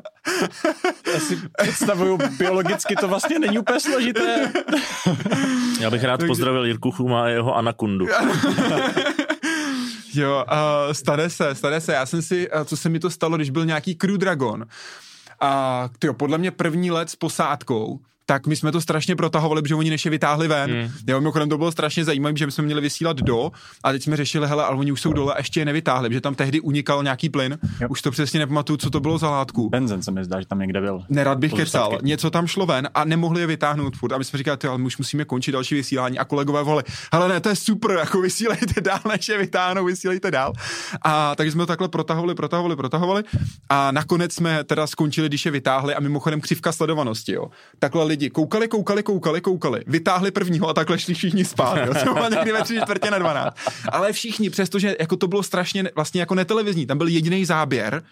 Já 1.13 1.19
si 1.19 1.38
představuju, 1.62 2.17
biologicky 2.38 2.95
to 2.95 3.08
vlastně 3.08 3.39
není 3.39 3.60
úplně 3.60 3.80
složité. 3.80 4.52
Já 5.80 5.91
bych 5.91 6.04
rád 6.04 6.19
pozdravil 6.28 6.65
Jirku 6.65 6.91
Chuma 6.91 7.23
a 7.23 7.28
jeho 7.28 7.56
anakundu. 7.56 8.08
Jo, 10.13 10.45
uh, 10.52 10.93
stane 10.93 11.30
se, 11.30 11.56
stane 11.56 11.82
se. 11.82 11.93
Já 11.93 12.06
jsem 12.06 12.22
si, 12.22 12.52
uh, 12.52 12.63
co 12.63 12.78
se 12.78 12.89
mi 12.89 13.00
to 13.00 13.10
stalo, 13.10 13.36
když 13.36 13.50
byl 13.50 13.65
nějaký 13.65 13.95
Crew 13.95 14.17
Dragon. 14.17 14.65
A 15.39 15.89
tyjo, 16.00 16.13
podle 16.13 16.38
mě 16.38 16.52
první 16.52 16.91
let 16.91 17.10
s 17.10 17.15
posádkou, 17.15 18.00
tak 18.29 18.47
my 18.47 18.55
jsme 18.55 18.71
to 18.71 18.81
strašně 18.81 19.15
protahovali, 19.15 19.61
protože 19.61 19.75
oni 19.75 19.89
než 19.89 20.05
je 20.05 20.11
vytáhli 20.11 20.47
ven. 20.47 20.71
Hmm. 20.71 20.91
Jo, 21.07 21.19
mimochodem 21.19 21.49
to 21.49 21.57
bylo 21.57 21.71
strašně 21.71 22.05
zajímavé, 22.05 22.37
že 22.37 22.51
jsme 22.51 22.63
měli 22.63 22.81
vysílat 22.81 23.17
do 23.17 23.51
a 23.83 23.91
teď 23.91 24.03
jsme 24.03 24.17
řešili, 24.17 24.47
hele, 24.47 24.63
ale 24.63 24.77
oni 24.77 24.91
už 24.91 25.01
jsou 25.01 25.13
dole 25.13 25.33
a 25.33 25.37
ještě 25.37 25.61
je 25.61 25.65
nevytáhli, 25.65 26.13
že 26.13 26.21
tam 26.21 26.35
tehdy 26.35 26.59
unikal 26.59 27.03
nějaký 27.03 27.29
plyn. 27.29 27.57
Jo. 27.81 27.87
Už 27.89 28.01
to 28.01 28.11
přesně 28.11 28.39
nepamatuju, 28.39 28.77
co 28.77 28.89
to 28.89 28.99
bylo 28.99 29.17
za 29.17 29.29
látku. 29.29 29.69
Benzen 29.69 30.03
se 30.03 30.11
mi 30.11 30.25
zdá, 30.25 30.39
že 30.39 30.47
tam 30.47 30.59
někde 30.59 30.81
byl. 30.81 31.03
Nerad 31.09 31.37
bych 31.37 31.53
kecal. 31.53 31.97
Něco 32.01 32.29
tam 32.31 32.47
šlo 32.47 32.65
ven 32.65 32.89
a 32.93 33.05
nemohli 33.05 33.41
je 33.41 33.47
vytáhnout 33.47 33.97
furt. 33.97 34.11
A 34.11 34.17
my 34.17 34.23
jsme 34.23 34.37
říkali, 34.37 34.57
ale 34.67 34.77
my 34.77 34.85
už 34.85 34.97
musíme 34.97 35.25
končit 35.25 35.51
další 35.51 35.75
vysílání 35.75 36.19
a 36.19 36.25
kolegové 36.25 36.63
vole, 36.63 36.83
hele 37.13 37.27
ne, 37.27 37.39
to 37.39 37.49
je 37.49 37.55
super, 37.55 37.91
jako 37.91 38.21
vysílejte 38.21 38.81
dál, 38.81 38.99
než 39.11 39.27
je 39.27 39.37
vytáhnou, 39.37 39.85
vysílejte 39.85 40.31
dál. 40.31 40.53
A 41.01 41.35
takže 41.35 41.51
jsme 41.51 41.63
to 41.63 41.67
takhle 41.67 41.87
protahovali, 41.87 42.35
protahovali, 42.35 42.75
protahovali 42.75 43.23
a 43.69 43.91
nakonec 43.91 44.33
jsme 44.33 44.63
teda 44.63 44.87
skončili, 44.87 45.27
když 45.27 45.45
je 45.45 45.51
vytáhli 45.51 45.95
a 45.95 45.99
mimochodem 45.99 46.41
křivka 46.41 46.71
sledovanosti, 46.71 47.31
jo. 47.31 47.49
Takhle 47.79 48.03
lidi 48.19 48.29
koukali, 48.29 48.67
koukali, 48.67 49.03
koukali, 49.03 49.41
koukali, 49.41 49.84
vytáhli 49.88 50.32
prvního 50.32 50.69
a 50.69 50.73
takhle 50.73 50.99
šli 50.99 51.13
všichni 51.13 51.45
spát, 51.45 51.77
jo. 51.77 52.29
Někdy 52.29 52.51
ve 52.51 52.63
tři 52.63 52.79
čtvrtě 52.84 53.12
na 53.12 53.19
12. 53.19 53.58
Ale 53.91 54.13
všichni, 54.13 54.49
přestože 54.49 54.95
jako 54.99 55.15
to 55.17 55.27
bylo 55.27 55.43
strašně 55.43 55.84
vlastně 55.95 56.19
jako 56.19 56.36
netelevizní, 56.36 56.86
tam 56.86 56.97
byl 56.97 57.08
jediný 57.08 57.45
záběr, 57.45 58.03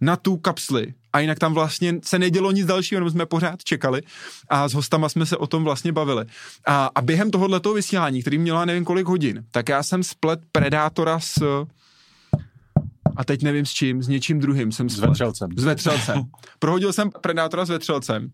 na 0.00 0.16
tu 0.16 0.36
kapsli 0.36 0.94
a 1.12 1.20
jinak 1.20 1.38
tam 1.38 1.54
vlastně 1.54 1.94
se 2.04 2.18
nedělo 2.18 2.52
nic 2.52 2.66
dalšího, 2.66 2.96
jenom 2.96 3.10
jsme 3.10 3.26
pořád 3.26 3.64
čekali 3.64 4.02
a 4.48 4.68
s 4.68 4.74
hostama 4.74 5.08
jsme 5.08 5.26
se 5.26 5.36
o 5.36 5.46
tom 5.46 5.64
vlastně 5.64 5.92
bavili. 5.92 6.24
A, 6.66 6.90
a 6.94 7.02
během 7.02 7.30
tohoto 7.30 7.74
vysílání, 7.74 8.20
který 8.20 8.38
měla 8.38 8.64
nevím 8.64 8.84
kolik 8.84 9.06
hodin, 9.06 9.44
tak 9.50 9.68
já 9.68 9.82
jsem 9.82 10.02
splet 10.02 10.40
Predátora 10.52 11.20
s 11.20 11.64
a 13.16 13.24
teď 13.24 13.42
nevím 13.42 13.66
s 13.66 13.70
čím, 13.70 14.02
s 14.02 14.08
něčím 14.08 14.40
druhým 14.40 14.72
jsem 14.72 14.88
splet. 14.88 15.06
S 15.06 15.08
vetřelcem. 15.08 15.48
S 15.56 15.64
vetřelcem. 15.64 16.22
Prohodil 16.58 16.92
jsem 16.92 17.10
Predátora 17.20 17.64
s 17.64 17.68
vetřelcem. 17.68 18.30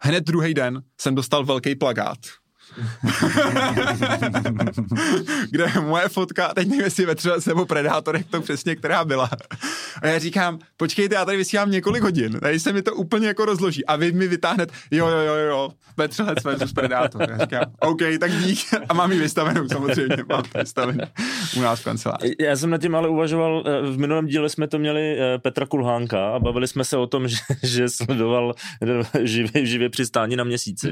Hned 0.00 0.24
druhý 0.24 0.54
den 0.54 0.82
jsem 1.00 1.14
dostal 1.14 1.44
velký 1.44 1.74
plagát 1.74 2.18
kde 5.50 5.66
moje 5.80 6.08
fotka, 6.08 6.54
teď 6.54 6.68
nevím, 6.68 6.84
jestli 6.84 7.06
vetřel 7.06 7.38
nebo 7.46 7.66
Predátor, 7.66 8.16
jak 8.16 8.26
to 8.26 8.40
přesně, 8.40 8.76
která 8.76 9.04
byla. 9.04 9.30
A 10.02 10.06
já 10.06 10.18
říkám, 10.18 10.58
počkejte, 10.76 11.14
já 11.14 11.24
tady 11.24 11.36
vysílám 11.36 11.70
několik 11.70 12.02
hodin, 12.02 12.40
tady 12.40 12.60
se 12.60 12.72
mi 12.72 12.82
to 12.82 12.94
úplně 12.94 13.26
jako 13.26 13.44
rozloží 13.44 13.86
a 13.86 13.96
vy 13.96 14.12
mi 14.12 14.28
vytáhnete, 14.28 14.74
jo, 14.90 15.08
jo, 15.08 15.18
jo, 15.18 15.34
jo, 15.34 15.70
Vetřelec 15.96 16.44
versus 16.44 16.72
Predátor. 16.72 17.30
Já 17.30 17.38
říkám, 17.38 17.64
OK, 17.80 18.00
tak 18.20 18.32
dík. 18.32 18.58
A 18.88 18.94
mám 18.94 19.12
ji 19.12 19.18
vystavenou 19.18 19.68
samozřejmě, 19.68 20.16
mám 20.28 20.42
vystavenou 20.54 21.04
u 21.56 21.60
nás 21.60 21.80
v 21.80 21.84
kanceláři. 21.84 22.34
Já 22.40 22.56
jsem 22.56 22.70
nad 22.70 22.80
tím 22.80 22.94
ale 22.94 23.08
uvažoval, 23.08 23.64
eh, 23.66 23.90
v 23.90 23.98
minulém 23.98 24.26
díle 24.26 24.48
jsme 24.48 24.68
to 24.68 24.78
měli 24.78 25.16
eh, 25.18 25.38
Petra 25.38 25.66
Kulhánka 25.66 26.28
a 26.28 26.38
bavili 26.38 26.68
jsme 26.68 26.84
se 26.84 26.96
o 26.96 27.06
tom, 27.06 27.28
že, 27.28 27.36
že 27.62 27.88
sledoval 27.88 28.54
eh, 28.82 29.20
živě, 29.26 29.66
živě 29.66 29.88
přistání 29.88 30.36
na 30.36 30.44
měsíci. 30.44 30.88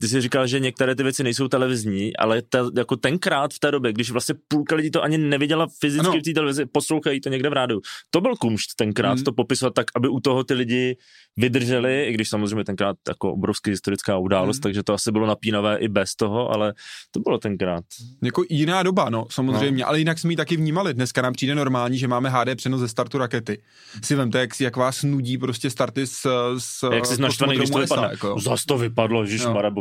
Ty 0.00 0.08
jsi 0.08 0.20
říkal, 0.20 0.46
že 0.46 0.60
některé 0.60 0.93
ty 0.94 1.02
věci 1.02 1.24
nejsou 1.24 1.48
televizní, 1.48 2.16
ale 2.16 2.42
ta, 2.42 2.70
jako 2.76 2.96
tenkrát 2.96 3.54
v 3.54 3.58
té 3.58 3.70
době, 3.70 3.92
když 3.92 4.10
vlastně 4.10 4.34
půlka 4.48 4.76
lidí 4.76 4.90
to 4.90 5.02
ani 5.02 5.18
neviděla 5.18 5.66
fyzicky 5.80 6.06
ano. 6.08 6.18
v 6.18 6.22
té 6.22 6.32
televizi, 6.32 6.66
poslouchají 6.66 7.20
to 7.20 7.28
někde 7.28 7.50
v 7.50 7.52
rádu. 7.52 7.80
To 8.10 8.20
byl 8.20 8.36
kumšt 8.36 8.74
tenkrát, 8.76 9.14
hmm. 9.14 9.24
to 9.24 9.32
popisovat 9.32 9.74
tak, 9.74 9.86
aby 9.96 10.08
u 10.08 10.20
toho 10.20 10.44
ty 10.44 10.54
lidi 10.54 10.96
vydrželi, 11.36 12.04
i 12.04 12.12
když 12.12 12.28
samozřejmě 12.28 12.64
tenkrát 12.64 12.96
jako 13.08 13.32
obrovský 13.32 13.70
historická 13.70 14.18
událost, 14.18 14.56
hmm. 14.56 14.62
takže 14.62 14.82
to 14.82 14.92
asi 14.94 15.12
bylo 15.12 15.26
napínavé 15.26 15.76
i 15.76 15.88
bez 15.88 16.14
toho, 16.14 16.50
ale 16.50 16.74
to 17.10 17.20
bylo 17.20 17.38
tenkrát. 17.38 17.84
Jako 18.22 18.44
jiná 18.50 18.82
doba, 18.82 19.10
no, 19.10 19.26
samozřejmě, 19.30 19.82
no. 19.82 19.88
ale 19.88 19.98
jinak 19.98 20.18
jsme 20.18 20.32
ji 20.32 20.36
taky 20.36 20.56
vnímali. 20.56 20.94
Dneska 20.94 21.22
nám 21.22 21.32
přijde 21.32 21.54
normální, 21.54 21.98
že 21.98 22.08
máme 22.08 22.30
HD 22.30 22.56
přenos 22.56 22.80
ze 22.80 22.88
startu 22.88 23.18
rakety. 23.18 23.62
Si 24.02 24.14
vemte, 24.14 24.38
jak, 24.38 24.60
jak 24.60 24.76
vás 24.76 25.02
nudí 25.02 25.38
prostě 25.38 25.70
starty 25.70 26.06
s, 26.06 26.26
s 26.58 26.90
Jak 26.92 27.06
jsi 27.06 27.22
naštvaný, 27.22 27.56
když 27.56 27.70
to 27.70 27.78
vypadne. 27.78 28.08
Jako. 28.10 28.40
Zas 28.40 28.64
to 28.64 28.78
vypadlo, 28.78 29.26
že 29.26 29.38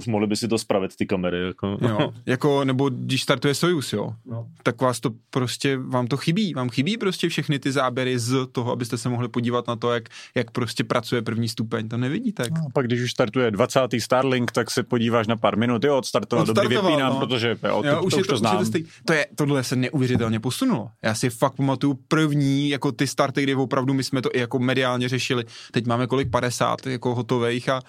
mohli 0.07 0.27
by 0.27 0.35
si 0.35 0.47
to 0.47 0.57
spravit 0.57 0.95
ty 0.95 1.05
kamery. 1.05 1.45
Jako. 1.45 1.77
Jo, 1.81 2.13
jako, 2.25 2.65
nebo 2.65 2.89
když 2.89 3.23
startuje 3.23 3.53
Sojus, 3.53 3.93
jo, 3.93 4.13
no. 4.25 4.47
tak 4.63 4.81
vás 4.81 4.99
to 4.99 5.11
prostě, 5.29 5.77
vám 5.77 6.07
to 6.07 6.17
chybí. 6.17 6.53
Vám 6.53 6.69
chybí 6.69 6.97
prostě 6.97 7.29
všechny 7.29 7.59
ty 7.59 7.71
záběry 7.71 8.19
z 8.19 8.47
toho, 8.51 8.71
abyste 8.71 8.97
se 8.97 9.09
mohli 9.09 9.27
podívat 9.27 9.67
na 9.67 9.75
to, 9.75 9.91
jak, 9.91 10.09
jak 10.35 10.51
prostě 10.51 10.83
pracuje 10.83 11.21
první 11.21 11.42
stupeň. 11.49 11.89
To 11.89 11.97
nevidíte. 11.97 12.43
No, 12.51 12.67
pak 12.73 12.87
když 12.87 13.01
už 13.01 13.11
startuje 13.11 13.51
20. 13.51 13.79
Starlink, 13.99 14.51
tak 14.51 14.71
se 14.71 14.83
podíváš 14.83 15.27
na 15.27 15.35
pár 15.35 15.57
minut, 15.57 15.83
jo, 15.83 15.97
odstartoval, 15.97 16.45
dobrý 16.45 16.67
vypínám, 16.67 17.13
no. 17.13 17.19
protože 17.19 17.57
jo, 17.63 17.81
to, 17.81 17.87
jo, 17.87 18.03
už, 18.03 18.13
to, 18.13 18.19
už 18.19 18.27
to, 18.27 18.33
to 18.33 18.37
znám. 18.37 18.61
Už 18.61 18.69
to 19.05 19.13
je, 19.13 19.25
tohle 19.35 19.63
se 19.63 19.75
neuvěřitelně 19.75 20.39
posunulo. 20.39 20.89
Já 21.01 21.15
si 21.15 21.29
fakt 21.29 21.53
pamatuju 21.53 21.99
první, 22.07 22.69
jako 22.69 22.91
ty 22.91 23.07
starty, 23.07 23.43
kdy 23.43 23.55
opravdu 23.55 23.93
my 23.93 24.03
jsme 24.03 24.21
to 24.21 24.29
i 24.33 24.39
jako 24.39 24.59
mediálně 24.59 25.09
řešili. 25.09 25.45
Teď 25.71 25.85
máme 25.85 26.07
kolik 26.07 26.29
50 26.29 26.87
jako 26.87 27.15
hotových 27.15 27.69
a 27.69 27.81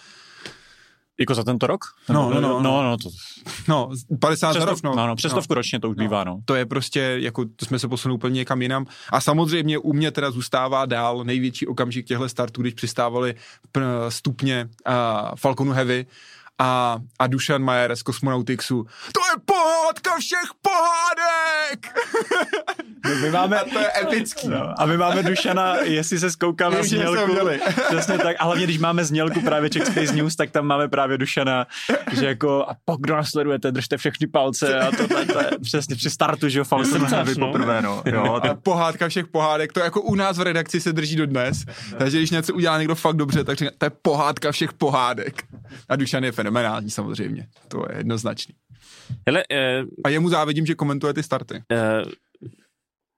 jako 1.21 1.35
za 1.35 1.45
tento 1.45 1.67
rok? 1.67 1.81
No, 2.09 2.31
no, 2.31 2.41
no. 2.41 2.63
No, 2.63 2.83
no, 2.83 2.97
to... 2.97 3.09
no 3.69 3.91
50 4.21 4.53
za 4.53 4.65
rok, 4.65 4.83
no. 4.83 4.95
No, 4.97 5.07
no 5.07 5.17
přestovku 5.17 5.53
no. 5.53 5.55
ročně 5.55 5.81
to 5.81 5.91
už 5.91 5.97
no. 5.97 6.05
bývá, 6.05 6.25
no. 6.25 6.39
To 6.45 6.55
je 6.55 6.67
prostě, 6.67 7.17
jako, 7.21 7.45
to 7.57 7.67
jsme 7.67 7.79
se 7.79 7.89
posunuli 7.89 8.17
úplně 8.17 8.35
někam 8.35 8.63
jinam. 8.63 8.87
A 9.11 9.21
samozřejmě 9.21 9.79
u 9.79 9.93
mě 9.93 10.11
teda 10.11 10.31
zůstává 10.31 10.87
dál 10.87 11.25
největší 11.25 11.67
okamžik 11.67 12.07
těchto 12.07 12.29
startů, 12.29 12.63
když 12.63 12.75
přistávali 12.75 13.35
stupně 14.09 14.69
uh, 14.89 14.95
Falconu 15.37 15.73
Heavy 15.73 16.07
a, 16.59 16.99
a 17.19 17.27
Dušan 17.27 17.63
Majer 17.63 17.97
z 17.97 18.03
Cosmonautixu. 18.03 18.87
To 19.13 19.21
je 19.21 19.43
pohádka 19.45 20.17
všech 20.19 20.51
pohádek! 20.63 21.95
No, 23.05 23.15
my 23.21 23.31
máme, 23.31 23.61
a 23.61 23.65
to 23.65 23.79
je 23.79 23.91
epický. 24.03 24.49
No, 24.49 24.81
a 24.81 24.87
my 24.87 24.97
máme 24.97 25.23
Dušana, 25.23 25.77
jestli 25.77 26.19
se 26.19 26.31
zkoukal 26.31 26.71
na 26.71 26.83
znělku. 26.83 27.37
Přesně 27.89 28.19
tak, 28.19 28.37
a 28.39 28.45
hlavně 28.45 28.65
když 28.65 28.79
máme 28.79 29.05
znělku 29.05 29.41
právě 29.41 29.71
Czech 29.71 29.87
Space 29.87 30.17
News, 30.17 30.37
tak 30.37 30.51
tam 30.51 30.67
máme 30.67 30.89
právě 30.89 31.19
Dušana, 31.19 31.67
že 32.13 32.27
jako 32.27 32.65
a 32.69 32.77
po 32.85 32.97
kdo 32.97 33.17
nasledujete, 33.17 33.73
držte 33.73 33.97
všechny 33.97 34.27
palce 34.27 34.79
a 34.79 34.91
to, 34.91 35.09
to, 35.09 35.33
to 35.33 35.39
je 35.39 35.51
přesně 35.63 35.97
při 35.97 36.11
startu, 36.11 36.49
že 36.49 36.59
jo, 36.59 36.65
Falcon 36.65 37.07
no. 37.39 37.47
poprvé, 37.47 37.83
no. 37.83 38.03
Jo, 38.05 38.41
to... 38.43 38.51
A 38.51 38.55
pohádka 38.55 39.09
všech 39.09 39.27
pohádek, 39.27 39.73
to 39.73 39.81
jako 39.81 40.03
u 40.03 40.15
nás 40.15 40.39
v 40.39 40.43
redakci 40.43 40.81
se 40.81 40.93
drží 40.93 41.17
do 41.17 41.27
dnes, 41.27 41.65
takže 41.99 42.19
když 42.19 42.31
něco 42.31 42.55
udělá 42.55 42.79
někdo 42.79 42.95
fakt 42.95 43.17
dobře, 43.17 43.45
tak 43.45 43.59
řekne, 43.59 43.77
to 43.79 43.87
je 43.87 43.91
pohádka 44.03 44.53
všech 44.53 44.73
pohádek. 44.73 45.43
A 45.89 45.97
Dušan 45.97 46.25
je 46.25 46.33
fenomenální 46.33 46.91
samozřejmě, 46.91 47.47
to 47.69 47.85
je 47.91 47.99
jednoznačný. 47.99 48.55
Hele, 49.27 49.45
eh, 49.51 49.83
a 50.05 50.09
jemu 50.09 50.29
závidím, 50.29 50.67
že 50.67 50.75
komentuje 50.75 51.15
ty 51.15 51.23
starty. 51.23 51.63
Eh, 51.73 52.03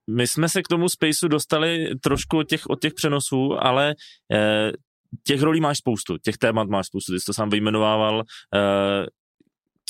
my 0.09 0.27
jsme 0.27 0.49
se 0.49 0.61
k 0.61 0.67
tomu 0.67 0.89
Spaceu 0.89 1.27
dostali 1.27 1.89
trošku 2.03 2.37
od 2.37 2.49
těch, 2.49 2.67
od 2.67 2.81
těch 2.81 2.93
přenosů, 2.93 3.53
ale 3.59 3.95
eh, 4.33 4.71
těch 5.23 5.41
rolí 5.41 5.61
máš 5.61 5.77
spoustu, 5.77 6.17
těch 6.17 6.37
témat 6.37 6.69
máš 6.69 6.87
spoustu, 6.87 7.13
ty 7.13 7.19
jsi 7.19 7.25
to 7.25 7.33
sám 7.33 7.49
vyjmenovával. 7.49 8.23
Eh, 8.55 9.05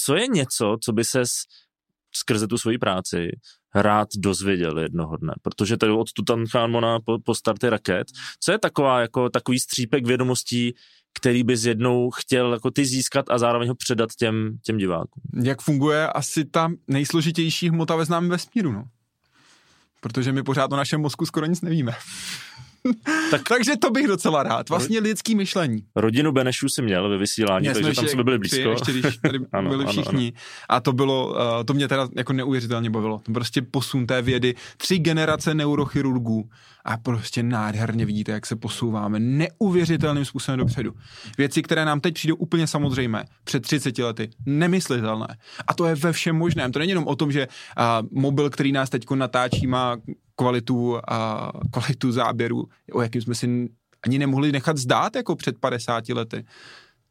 co 0.06 0.16
je 0.16 0.28
něco, 0.28 0.78
co 0.84 0.94
by 0.94 1.04
ses 1.04 1.30
skrze 2.16 2.48
tu 2.48 2.58
svoji 2.58 2.78
práci 2.78 3.30
rád 3.76 4.08
dozvěděl 4.18 4.80
jednoho 4.80 5.18
dne, 5.18 5.34
protože 5.42 5.78
to 5.78 5.86
je 5.86 5.92
od 5.92 6.14
Tutanchamona 6.14 7.00
po, 7.00 7.20
po 7.20 7.36
starty 7.36 7.70
raket. 7.70 8.08
Co 8.40 8.52
je 8.52 8.60
taková, 8.60 9.02
jako 9.02 9.30
takový 9.30 9.60
střípek 9.60 10.08
vědomostí, 10.08 10.74
který 11.20 11.44
bys 11.44 11.66
jednou 11.66 12.12
chtěl 12.12 12.54
jako 12.54 12.72
ty 12.72 12.86
získat 12.86 13.26
a 13.30 13.38
zároveň 13.38 13.70
ho 13.70 13.76
předat 13.76 14.10
těm, 14.20 14.58
těm 14.66 14.78
divákům? 14.78 15.24
Jak 15.44 15.62
funguje 15.62 16.08
asi 16.08 16.46
ta 16.46 16.70
nejsložitější 16.88 17.70
hmota 17.70 17.96
ve 17.96 18.06
známém 18.06 18.30
vesmíru, 18.30 18.72
no? 18.72 18.84
Protože 20.08 20.34
my 20.34 20.44
pořád 20.44 20.74
o 20.74 20.76
našem 20.76 21.02
mozku 21.02 21.26
skoro 21.26 21.46
nic 21.46 21.62
nevíme. 21.62 21.94
tak, 23.32 23.42
takže 23.50 23.72
to 23.82 23.92
bych 23.92 24.08
docela 24.08 24.44
rád. 24.44 24.70
Vlastně 24.70 25.00
lidský 25.00 25.36
myšlení. 25.36 25.84
Rodinu 25.96 26.32
Benešů 26.32 26.70
si 26.70 26.82
měl 26.82 27.10
ve 27.10 27.18
vysílání, 27.18 27.68
takže 27.74 27.94
tam 27.94 28.08
jsme 28.08 28.24
byli 28.24 28.40
blízko. 28.40 28.70
Ještě 28.70 28.92
když 28.92 29.18
tady 29.18 29.40
ano, 29.52 29.70
byli 29.70 29.86
všichni. 29.86 30.28
Ano, 30.28 30.42
ano. 30.70 30.78
A 30.78 30.80
to 30.80 30.94
bylo, 30.94 31.28
uh, 31.28 31.64
to 31.66 31.74
mě 31.74 31.88
teda 31.88 32.08
jako 32.16 32.34
neuvěřitelně 32.34 32.90
bavilo. 32.90 33.22
To 33.24 33.32
prostě 33.32 33.62
posun 33.62 34.08
té 34.08 34.22
vědy. 34.22 34.56
Tři 34.78 35.00
generace 35.00 35.54
neurochirurgů 35.54 36.50
a 36.86 36.98
prostě 36.98 37.44
nádherně 37.44 38.06
vidíte, 38.06 38.32
jak 38.32 38.46
se 38.46 38.56
posouváme 38.56 39.20
neuvěřitelným 39.20 40.26
způsobem 40.26 40.60
dopředu. 40.60 40.94
Věci, 41.38 41.62
které 41.62 41.86
nám 41.86 42.00
teď 42.00 42.14
přijdou 42.14 42.36
úplně 42.36 42.68
samozřejmé, 42.68 43.24
před 43.44 43.64
30 43.64 43.98
lety, 43.98 44.30
nemyslitelné. 44.46 45.28
A 45.68 45.74
to 45.74 45.86
je 45.86 45.96
ve 45.96 46.12
všem 46.12 46.36
možném. 46.36 46.72
To 46.72 46.80
není 46.80 46.90
jenom 46.90 47.08
o 47.08 47.16
tom, 47.16 47.32
že 47.32 47.48
uh, 47.48 47.84
mobil, 48.22 48.50
který 48.50 48.72
nás 48.72 48.90
teď 48.90 49.10
natáčí, 49.16 49.68
má 49.68 49.98
kvalitu, 50.38 50.98
a 51.08 51.52
kvalitu 51.72 52.12
záběru, 52.12 52.70
o 52.92 53.02
jakým 53.02 53.22
jsme 53.22 53.36
si 53.36 53.70
ani 54.04 54.20
nemohli 54.20 54.52
nechat 54.52 54.78
zdát 54.78 55.16
jako 55.16 55.36
před 55.36 55.58
50 55.58 56.10
lety. 56.10 56.46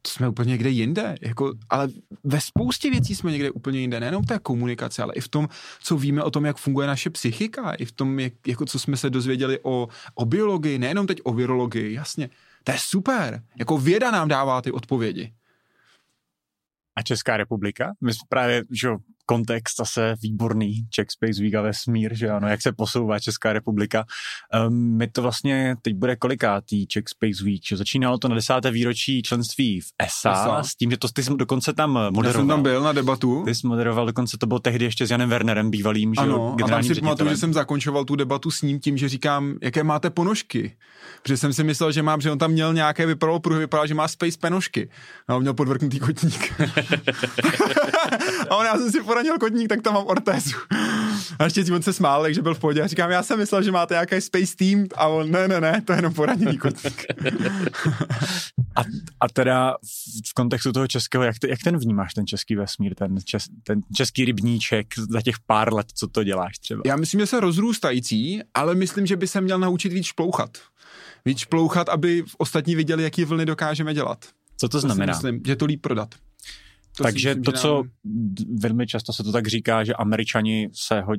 To 0.01 0.11
jsme 0.11 0.29
úplně 0.29 0.49
někde 0.49 0.69
jinde, 0.69 1.15
jako, 1.21 1.53
ale 1.69 1.87
ve 2.23 2.41
spoustě 2.41 2.89
věcí 2.89 3.15
jsme 3.15 3.31
někde 3.31 3.51
úplně 3.51 3.79
jinde, 3.79 3.99
nejenom 3.99 4.23
té 4.23 4.39
komunikace, 4.39 5.03
ale 5.03 5.13
i 5.13 5.21
v 5.21 5.27
tom, 5.27 5.49
co 5.79 5.97
víme 5.97 6.23
o 6.23 6.31
tom, 6.31 6.45
jak 6.45 6.57
funguje 6.57 6.87
naše 6.87 7.09
psychika, 7.09 7.73
i 7.73 7.85
v 7.85 7.91
tom, 7.91 8.19
jak, 8.19 8.33
jako 8.47 8.65
co 8.65 8.79
jsme 8.79 8.97
se 8.97 9.09
dozvěděli 9.09 9.59
o, 9.63 9.87
o 10.15 10.25
biologii, 10.25 10.79
nejenom 10.79 11.07
teď 11.07 11.19
o 11.23 11.33
virologii, 11.33 11.93
jasně. 11.93 12.29
To 12.63 12.71
je 12.71 12.77
super, 12.81 13.43
jako 13.59 13.77
věda 13.77 14.11
nám 14.11 14.27
dává 14.27 14.61
ty 14.61 14.71
odpovědi. 14.71 15.33
A 16.95 17.01
Česká 17.01 17.37
republika? 17.37 17.93
My 18.01 18.13
jsme 18.13 18.25
právě, 18.29 18.63
že 18.71 18.89
kontext 19.27 19.77
zase 19.77 20.15
výborný, 20.21 20.87
Czech 20.89 21.07
Space 21.11 21.41
Week 21.41 21.55
a 21.55 21.61
vesmír, 21.61 22.15
že 22.15 22.29
ano, 22.29 22.47
jak 22.47 22.61
se 22.61 22.71
posouvá 22.71 23.19
Česká 23.19 23.53
republika. 23.53 24.05
Um, 24.67 24.97
my 24.97 25.07
to 25.07 25.21
vlastně, 25.21 25.75
teď 25.81 25.95
bude 25.95 26.15
kolikátý 26.15 26.87
Czech 26.87 27.03
Space 27.07 27.43
Week, 27.43 27.61
že 27.67 27.77
začínalo 27.77 28.17
to 28.17 28.27
na 28.27 28.35
desáté 28.35 28.71
výročí 28.71 29.21
členství 29.21 29.81
v 29.81 29.87
ESA, 29.99 30.31
ESA. 30.31 30.63
s 30.63 30.75
tím, 30.75 30.91
že 30.91 30.97
to 30.97 31.07
ty 31.07 31.23
jsi 31.23 31.35
dokonce 31.35 31.73
tam 31.73 31.91
moderoval. 31.91 32.25
Já 32.25 32.33
jsem 32.33 32.47
tam 32.47 32.63
byl 32.63 32.81
na 32.81 32.91
debatu. 32.91 33.43
Ty 33.45 33.55
jsi 33.55 33.67
moderoval, 33.67 34.05
dokonce 34.05 34.37
to 34.37 34.47
bylo 34.47 34.59
tehdy 34.59 34.85
ještě 34.85 35.07
s 35.07 35.11
Janem 35.11 35.29
Wernerem 35.29 35.71
bývalým, 35.71 36.15
že 36.15 36.21
Ano, 36.21 36.55
a 36.63 36.67
tam 36.67 36.83
si 36.83 36.95
pamatuju, 36.95 37.29
že 37.29 37.37
jsem 37.37 37.53
zakončoval 37.53 38.05
tu 38.05 38.15
debatu 38.15 38.51
s 38.51 38.61
ním 38.61 38.79
tím, 38.79 38.97
že 38.97 39.09
říkám, 39.09 39.55
jaké 39.61 39.83
máte 39.83 40.09
ponožky. 40.09 40.77
Protože 41.23 41.37
jsem 41.37 41.53
si 41.53 41.63
myslel, 41.63 41.91
že 41.91 42.03
má, 42.03 42.17
že 42.19 42.31
on 42.31 42.37
tam 42.37 42.51
měl 42.51 42.73
nějaké 42.73 43.05
vypadalo 43.05 43.39
pruhy, 43.39 43.59
vypadá, 43.59 43.85
že 43.85 43.93
má 43.93 44.07
space 44.07 44.37
penožky. 44.37 44.89
A 45.27 45.35
on 45.35 45.41
měl 45.41 45.53
podvrknutý 45.53 45.99
kotník. 45.99 46.53
a 48.49 48.55
on, 48.55 48.65
já 48.65 48.77
jsem 48.77 48.91
si 48.91 49.03
poranil 49.03 49.37
kotník, 49.37 49.69
tak 49.69 49.81
tam 49.81 49.93
mám 49.93 50.05
ortézu. 50.07 50.57
A 51.39 51.43
ještě 51.43 51.65
on 51.73 51.81
se 51.81 51.93
smál, 51.93 52.21
takže 52.21 52.41
byl 52.41 52.55
v 52.55 52.59
pohodě. 52.59 52.81
A 52.81 52.87
říkám, 52.87 53.11
já 53.11 53.23
jsem 53.23 53.39
myslel, 53.39 53.63
že 53.63 53.71
máte 53.71 53.93
nějaký 53.93 54.21
space 54.21 54.55
team 54.55 54.85
a 54.95 55.07
on, 55.07 55.31
ne, 55.31 55.47
ne, 55.47 55.61
ne, 55.61 55.81
to 55.85 55.93
je 55.93 55.97
jenom 55.97 56.13
poraněný 56.13 56.57
kotník. 56.57 57.05
a, 58.75 58.81
a 59.19 59.29
teda 59.33 59.75
v 60.29 60.33
kontextu 60.33 60.71
toho 60.71 60.87
českého, 60.87 61.23
jak, 61.23 61.39
te, 61.39 61.49
jak 61.49 61.59
ten 61.63 61.77
vnímáš, 61.77 62.13
ten 62.13 62.27
český 62.27 62.55
vesmír, 62.55 62.95
ten, 62.95 63.15
čes, 63.23 63.45
ten 63.63 63.81
český 63.95 64.25
rybníček 64.25 64.87
za 65.09 65.21
těch 65.21 65.39
pár 65.39 65.73
let, 65.73 65.87
co 65.93 66.07
to 66.07 66.23
děláš 66.23 66.59
třeba? 66.59 66.81
Já 66.85 66.95
myslím, 66.95 67.19
že 67.19 67.27
se 67.27 67.39
rozrůstající, 67.39 68.41
ale 68.53 68.75
myslím, 68.75 69.05
že 69.05 69.15
by 69.15 69.27
se 69.27 69.41
měl 69.41 69.59
naučit 69.59 69.93
víc 69.93 70.05
šplouchat. 70.05 70.57
Víc 71.25 71.39
šplouchat, 71.39 71.89
aby 71.89 72.23
ostatní 72.37 72.75
viděli, 72.75 73.03
jaký 73.03 73.25
vlny 73.25 73.45
dokážeme 73.45 73.93
dělat. 73.93 74.25
Co 74.57 74.69
to 74.69 74.79
znamená? 74.79 75.13
Myslím, 75.13 75.41
že 75.45 75.55
to 75.55 75.65
líp 75.65 75.81
prodat. 75.81 76.15
To 76.97 77.03
Takže 77.03 77.29
myslím, 77.29 77.43
to, 77.43 77.51
nám... 77.51 77.61
co 77.61 77.83
velmi 78.59 78.87
často 78.87 79.13
se 79.13 79.23
to 79.23 79.31
tak 79.31 79.47
říká, 79.47 79.83
že 79.83 79.93
američani 79.93 80.69
se 80.73 81.01
ho, 81.01 81.13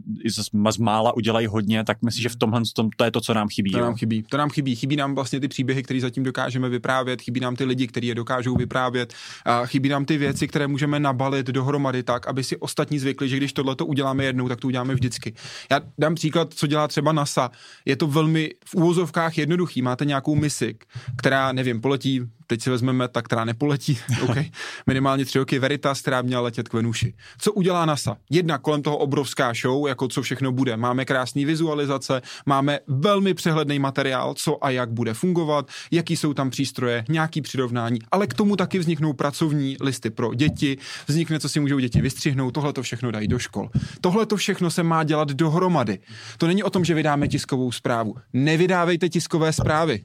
z 0.71 0.79
mála 0.79 1.17
udělají 1.17 1.47
hodně, 1.47 1.85
tak 1.85 2.03
myslím, 2.03 2.23
že 2.23 2.29
v 2.29 2.37
tomhle 2.37 2.63
tom, 2.75 2.89
to 2.97 3.05
je 3.05 3.11
to, 3.11 3.21
co 3.21 3.35
nám 3.35 3.49
chybí. 3.49 3.71
To 3.73 3.79
jo? 3.79 3.85
nám 3.85 3.95
chybí. 3.95 4.23
To 4.23 4.37
nám 4.37 4.51
chybí. 4.51 4.77
Chybí 4.77 4.97
nám 4.97 5.15
vlastně 5.15 5.41
ty 5.41 5.49
příběhy, 5.49 5.83
které 5.83 6.01
zatím 6.01 6.23
dokážeme 6.23 6.69
vyprávět, 6.69 7.23
chybí 7.23 7.41
nám 7.41 7.57
ty 7.57 7.65
lidi, 7.65 7.87
kteří 7.87 8.07
je 8.07 8.15
dokážou 8.15 8.55
vyprávět, 8.57 9.15
a 9.45 9.67
chybí 9.67 9.89
nám 9.89 10.05
ty 10.05 10.19
věci, 10.19 10.49
které 10.49 10.67
můžeme 10.67 11.01
nabalit 11.01 11.47
dohromady 11.47 12.03
tak, 12.03 12.29
aby 12.29 12.45
si 12.45 12.57
ostatní 12.57 12.99
zvykli, 12.99 13.29
že 13.29 13.37
když 13.37 13.53
tohle 13.53 13.77
to 13.77 13.87
uděláme 13.87 14.25
jednou, 14.25 14.49
tak 14.49 14.61
to 14.61 14.67
uděláme 14.67 14.95
vždycky. 14.95 15.35
Já 15.71 15.81
dám 15.99 16.15
příklad, 16.15 16.55
co 16.55 16.67
dělá 16.67 16.89
třeba 16.89 17.13
NASA. 17.13 17.51
Je 17.85 17.97
to 17.97 18.07
velmi 18.07 18.51
v 18.65 18.75
úvozovkách 18.75 19.39
jednoduchý. 19.39 19.83
Máte 19.83 20.05
nějakou 20.05 20.35
misi, 20.35 20.75
která, 21.17 21.53
nevím, 21.53 21.81
poletí 21.81 22.23
teď 22.49 22.63
si 22.63 22.71
vezmeme 22.71 23.09
ta, 23.09 23.23
která 23.23 23.45
nepoletí, 23.45 23.99
okay. 24.23 24.51
minimálně 24.87 25.25
tři 25.25 25.39
roky 25.39 25.59
Veritas, 25.59 26.01
která 26.01 26.23
měla 26.23 26.43
letět 26.43 26.69
k 26.69 26.73
Venuši. 26.73 27.15
Co 27.39 27.53
udělá 27.53 27.85
NASA? 27.85 28.17
Jedna 28.31 28.59
kolem 28.59 28.83
toho 28.83 28.97
obrovská 28.97 29.53
show, 29.63 29.89
jako 29.89 30.09
co 30.09 30.23
všechno 30.23 30.53
bude. 30.53 30.77
Máme 30.77 31.05
krásné 31.05 31.45
vizualizace, 31.45 32.23
máme 32.47 32.79
velmi 32.87 33.35
přehledný 33.35 33.79
materiál, 33.79 34.35
co 34.35 34.65
a 34.65 34.71
jak 34.71 34.91
bude 34.91 35.15
fungovat, 35.15 35.71
jaký 35.91 36.17
jsou 36.17 36.35
tam 36.35 36.51
přístroje, 36.51 37.05
nějaký 37.09 37.43
přirovnání, 37.43 37.99
ale 38.11 38.27
k 38.27 38.35
tomu 38.35 38.57
taky 38.57 38.79
vzniknou 38.79 39.13
pracovní 39.13 39.77
listy 39.81 40.11
pro 40.11 40.35
děti, 40.35 40.79
vznikne, 41.07 41.41
co 41.41 41.49
si 41.49 41.61
můžou 41.61 41.79
děti 41.79 42.01
vystřihnout, 42.01 42.55
tohle 42.55 42.73
to 42.73 42.83
všechno 42.83 43.11
dají 43.11 43.29
do 43.29 43.39
škol. 43.39 43.71
Tohle 44.01 44.27
to 44.27 44.37
všechno 44.37 44.71
se 44.71 44.83
má 44.83 45.05
dělat 45.05 45.29
dohromady. 45.29 45.99
To 46.39 46.47
není 46.47 46.63
o 46.63 46.71
tom, 46.71 46.85
že 46.85 46.95
vydáme 46.95 47.29
tiskovou 47.29 47.73
zprávu. 47.73 48.15
Nevydávejte 48.33 49.09
tiskové 49.09 49.53
zprávy. 49.53 50.05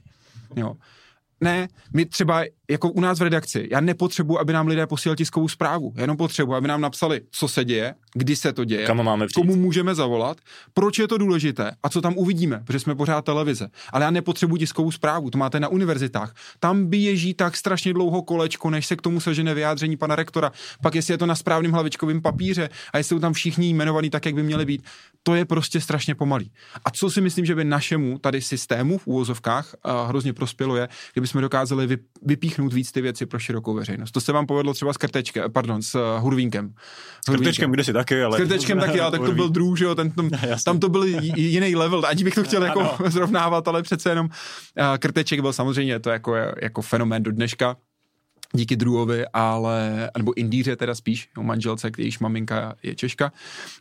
Jo. 0.56 0.76
Ne, 1.44 1.68
my 1.92 2.06
třeba 2.06 2.44
jako 2.70 2.90
u 2.90 3.00
nás 3.00 3.18
v 3.18 3.22
redakci, 3.22 3.68
já 3.70 3.80
nepotřebuji, 3.80 4.38
aby 4.38 4.52
nám 4.52 4.66
lidé 4.66 4.86
posílali 4.86 5.16
tiskovou 5.16 5.48
zprávu. 5.48 5.92
Já 5.96 6.00
jenom 6.00 6.16
potřebuji, 6.16 6.54
aby 6.54 6.68
nám 6.68 6.80
napsali, 6.80 7.20
co 7.30 7.48
se 7.48 7.64
děje, 7.64 7.94
kdy 8.14 8.36
se 8.36 8.52
to 8.52 8.64
děje, 8.64 8.86
Kam 8.86 9.04
máme 9.04 9.26
komu 9.34 9.56
můžeme 9.56 9.94
zavolat, 9.94 10.38
proč 10.74 10.98
je 10.98 11.08
to 11.08 11.18
důležité 11.18 11.70
a 11.82 11.88
co 11.88 12.00
tam 12.00 12.14
uvidíme, 12.16 12.62
protože 12.64 12.80
jsme 12.80 12.94
pořád 12.94 13.24
televize. 13.24 13.68
Ale 13.92 14.04
já 14.04 14.10
nepotřebuji 14.10 14.56
tiskovou 14.56 14.90
zprávu, 14.90 15.30
to 15.30 15.38
máte 15.38 15.60
na 15.60 15.68
univerzitách. 15.68 16.34
Tam 16.60 16.86
běží 16.86 17.34
tak 17.34 17.56
strašně 17.56 17.92
dlouho 17.92 18.22
kolečko, 18.22 18.70
než 18.70 18.86
se 18.86 18.96
k 18.96 19.02
tomu 19.02 19.20
sežene 19.20 19.54
vyjádření 19.54 19.96
pana 19.96 20.16
rektora. 20.16 20.52
Pak 20.82 20.94
jestli 20.94 21.14
je 21.14 21.18
to 21.18 21.26
na 21.26 21.34
správném 21.34 21.72
hlavičkovém 21.72 22.22
papíře 22.22 22.68
a 22.92 22.98
jestli 22.98 23.08
jsou 23.08 23.20
tam 23.20 23.32
všichni 23.32 23.68
jmenovaní 23.68 24.10
tak, 24.10 24.26
jak 24.26 24.34
by 24.34 24.42
měli 24.42 24.64
být, 24.64 24.82
to 25.22 25.34
je 25.34 25.44
prostě 25.44 25.80
strašně 25.80 26.14
pomalý. 26.14 26.52
A 26.84 26.90
co 26.90 27.10
si 27.10 27.20
myslím, 27.20 27.44
že 27.44 27.54
by 27.54 27.64
našemu 27.64 28.18
tady 28.18 28.42
systému 28.42 28.98
v 28.98 29.06
úvozovkách 29.06 29.74
hrozně 30.06 30.32
prospělo 30.32 30.76
je, 30.76 30.88
kdyby 31.12 31.26
jsme 31.26 31.40
dokázali 31.40 31.98
vypíchnout 32.22 32.53
víc 32.58 32.92
ty 32.92 33.00
věci 33.00 33.26
pro 33.26 33.38
širokou 33.38 33.74
veřejnost. 33.74 34.10
To 34.10 34.20
se 34.20 34.32
vám 34.32 34.46
povedlo 34.46 34.74
třeba 34.74 34.92
s 34.92 34.96
krtečkem, 34.96 35.52
pardon, 35.52 35.82
s 35.82 35.94
uh, 35.94 36.22
Hurvínkem. 36.22 36.74
S 37.26 37.30
krtečkem 37.30 37.70
kde 37.70 37.84
si 37.84 37.92
taky, 37.92 38.22
ale... 38.22 38.38
S 38.38 38.40
krtečkem 38.40 38.78
taky, 38.78 39.00
ale 39.00 39.10
tak 39.10 39.20
to 39.24 39.32
byl 39.32 39.48
druh, 39.48 39.78
že 39.78 39.84
jo, 39.84 39.94
ten, 39.94 40.10
tam, 40.10 40.30
tam 40.64 40.80
to 40.80 40.88
byl 40.88 41.04
jiný 41.36 41.76
level, 41.76 42.02
ať 42.06 42.22
bych 42.24 42.34
to 42.34 42.44
chtěl 42.44 42.64
jako 42.64 42.96
zrovnávat, 43.08 43.68
ale 43.68 43.82
přece 43.82 44.10
jenom 44.10 44.26
uh, 44.26 44.84
krteček 44.98 45.40
byl 45.40 45.52
samozřejmě 45.52 46.00
to 46.00 46.10
jako, 46.10 46.34
jako 46.62 46.82
fenomén 46.82 47.22
do 47.22 47.32
dneška 47.32 47.76
díky 48.54 48.76
druhovi, 48.76 49.26
ale, 49.32 50.10
nebo 50.18 50.38
Indíře 50.38 50.76
teda 50.76 50.94
spíš, 50.94 51.28
o 51.36 51.42
manželce, 51.42 51.90
jejíž 51.98 52.18
maminka 52.18 52.74
je 52.82 52.94
Češka, 52.94 53.32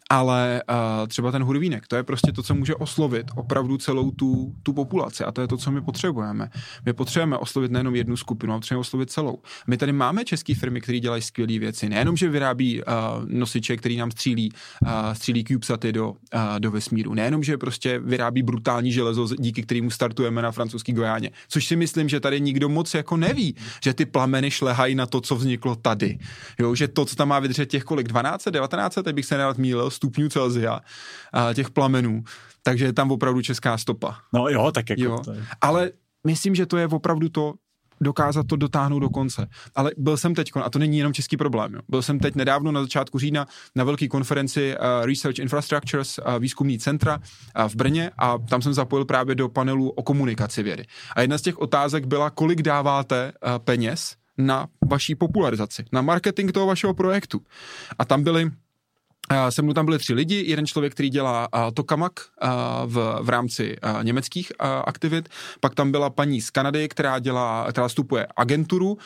ale 0.10 0.62
uh, 0.70 1.08
třeba 1.08 1.32
ten 1.32 1.44
hurvínek, 1.44 1.88
to 1.88 1.96
je 1.96 2.04
prostě 2.04 2.32
to, 2.32 2.44
co 2.44 2.56
může 2.56 2.76
oslovit 2.76 3.32
opravdu 3.36 3.78
celou 3.78 4.12
tu, 4.12 4.56
tu 4.64 4.74
populaci 4.74 5.24
a 5.24 5.32
to 5.32 5.42
je 5.42 5.48
to, 5.48 5.58
co 5.58 5.72
my 5.72 5.82
potřebujeme. 5.82 6.50
My 6.86 6.94
potřebujeme 6.94 7.38
oslovit 7.38 7.72
nejenom 7.72 7.96
jednu 7.96 8.18
skupinu, 8.18 8.54
ale 8.54 8.60
potřebujeme 8.60 8.82
oslovit 8.82 9.12
celou. 9.12 9.38
My 9.68 9.78
tady 9.78 9.92
máme 9.94 10.26
české 10.26 10.56
firmy, 10.56 10.82
které 10.82 11.00
dělají 11.00 11.22
skvělé 11.22 11.60
věci, 11.60 11.90
nejenom, 11.90 12.18
že 12.18 12.30
vyrábí 12.30 12.82
uh, 12.82 12.86
nosiče, 13.28 13.78
který 13.78 13.98
nám 13.98 14.12
střílí, 14.12 14.52
uh, 14.82 14.90
střílí 15.14 15.44
CubeSaty 15.44 15.92
do, 15.92 16.10
uh, 16.12 16.16
do 16.60 16.72
vesmíru, 16.72 17.14
nejenom, 17.14 17.44
že 17.44 17.58
prostě 17.58 18.00
vyrábí 18.00 18.44
brutální 18.44 18.92
železo, 18.92 19.28
díky 19.40 19.64
kterému 19.64 19.90
startujeme 19.90 20.42
na 20.42 20.52
francouzský 20.52 20.94
Gojáně, 20.94 21.32
což 21.48 21.66
si 21.66 21.76
myslím, 21.76 22.10
že 22.10 22.20
tady 22.20 22.42
nikdo 22.42 22.70
moc 22.70 22.94
jako 22.94 23.18
neví, 23.18 23.56
že 23.84 23.94
ty 23.94 24.06
plameny 24.06 24.52
šlehají 24.64 24.96
na 24.96 25.06
to, 25.06 25.22
co 25.22 25.36
vzniklo 25.36 25.76
tady. 25.76 26.20
Jo, 26.60 26.76
že 26.76 26.88
to, 26.88 27.06
co 27.06 27.16
tam 27.16 27.28
má 27.28 27.40
vydržet 27.40 27.66
těch 27.66 27.84
kolik, 27.84 28.08
12, 28.08 28.48
19, 28.48 28.96
teď 29.04 29.16
bych 29.16 29.26
se 29.26 29.38
nerad 29.38 29.58
mílil, 29.58 29.90
stupňů 29.90 30.30
Celzia, 30.30 30.80
a 31.34 31.54
těch 31.54 31.70
plamenů, 31.70 32.24
takže 32.64 32.86
je 32.86 32.94
tam 32.94 33.12
opravdu 33.12 33.42
česká 33.42 33.78
stopa. 33.78 34.18
No 34.34 34.48
jo, 34.48 34.72
tak 34.72 34.90
jako 34.90 35.04
jo. 35.04 35.20
To 35.26 35.32
je... 35.32 35.46
Ale 35.62 35.92
myslím, 36.28 36.56
že 36.56 36.66
to 36.66 36.78
je 36.78 36.88
opravdu 36.88 37.30
to, 37.30 37.54
dokázat 38.02 38.48
to 38.48 38.56
dotáhnout 38.56 39.00
do 39.00 39.10
konce. 39.10 39.48
Ale 39.76 39.92
byl 39.98 40.18
jsem 40.18 40.36
teď, 40.36 40.52
a 40.64 40.70
to 40.70 40.80
není 40.80 40.98
jenom 40.98 41.14
český 41.14 41.38
problém, 41.38 41.74
jo. 41.74 41.80
byl 41.90 42.02
jsem 42.02 42.20
teď 42.20 42.36
nedávno 42.36 42.72
na 42.72 42.82
začátku 42.82 43.20
října 43.20 43.48
na 43.76 43.84
velké 43.84 44.08
konferenci 44.08 44.76
uh, 44.76 45.06
Research 45.06 45.40
Infrastructures, 45.40 46.18
uh, 46.18 46.40
výzkumní 46.40 46.80
centra 46.80 47.18
uh, 47.18 47.68
v 47.68 47.76
Brně 47.76 48.12
a 48.18 48.38
tam 48.38 48.62
jsem 48.62 48.74
zapojil 48.74 49.06
právě 49.06 49.36
do 49.36 49.50
panelu 49.50 49.90
o 49.90 50.04
komunikaci 50.04 50.64
vědy. 50.64 50.86
A 51.16 51.22
jedna 51.22 51.38
z 51.38 51.42
těch 51.42 51.58
otázek 51.60 52.06
byla, 52.06 52.30
kolik 52.30 52.62
dáváte 52.62 53.32
uh, 53.32 53.60
peněz 53.60 54.23
na 54.38 54.68
vaší 54.86 55.16
popularizaci, 55.16 55.86
na 55.92 56.02
marketing 56.02 56.52
toho 56.52 56.66
vašeho 56.66 56.94
projektu. 56.94 57.42
A 58.00 58.06
tam 58.06 58.24
byly 58.24 58.52
se 59.50 59.62
mnou 59.62 59.74
tam 59.74 59.86
byli 59.86 59.98
tři 59.98 60.14
lidi, 60.14 60.44
jeden 60.48 60.66
člověk, 60.66 60.94
který 60.94 61.10
dělá 61.10 61.48
uh, 61.54 61.72
tokamak 61.74 62.12
uh, 62.44 62.50
v, 62.86 63.20
v 63.22 63.30
rámci 63.30 63.76
uh, 63.84 64.04
německých 64.04 64.52
uh, 64.62 64.68
aktivit, 64.86 65.30
pak 65.60 65.76
tam 65.76 65.92
byla 65.92 66.10
paní 66.10 66.42
z 66.42 66.50
Kanady, 66.50 66.90
která 66.90 67.20
dělá, 67.20 67.68
která 67.70 67.88
vstupuje 67.88 68.28
agenturu, 68.36 68.92
uh, 68.92 68.98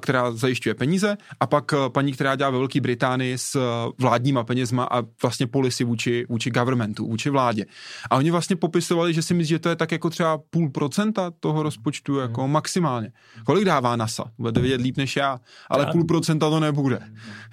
která 0.00 0.32
zajišťuje 0.32 0.74
peníze 0.74 1.16
a 1.40 1.46
pak 1.46 1.72
uh, 1.72 1.88
paní, 1.88 2.12
která 2.12 2.36
dělá 2.36 2.50
ve 2.50 2.58
Velké 2.58 2.80
Británii 2.80 3.38
s 3.38 3.56
uh, 3.56 3.62
vládníma 3.98 4.44
penězma 4.44 4.84
a 4.90 5.02
vlastně 5.22 5.46
policy 5.46 5.84
vůči, 5.84 6.26
vůči 6.28 6.50
governmentu, 6.50 7.06
vůči 7.06 7.30
vládě. 7.30 7.66
A 8.10 8.16
oni 8.16 8.30
vlastně 8.30 8.56
popisovali, 8.56 9.14
že 9.14 9.22
si 9.22 9.34
myslí, 9.34 9.48
že 9.48 9.58
to 9.58 9.68
je 9.68 9.76
tak 9.76 9.92
jako 9.92 10.10
třeba 10.10 10.38
půl 10.50 10.70
procenta 10.70 11.32
toho 11.40 11.62
rozpočtu 11.62 12.16
jako 12.18 12.42
hmm. 12.42 12.52
maximálně. 12.52 13.12
Kolik 13.44 13.64
dává 13.64 13.96
NASA? 13.96 14.24
Budete 14.38 14.60
vědět 14.60 14.80
líp 14.80 14.96
než 14.96 15.16
já, 15.16 15.40
ale 15.70 15.86
půl 15.86 16.04
procenta 16.04 16.50
to 16.50 16.60
nebude. 16.60 17.00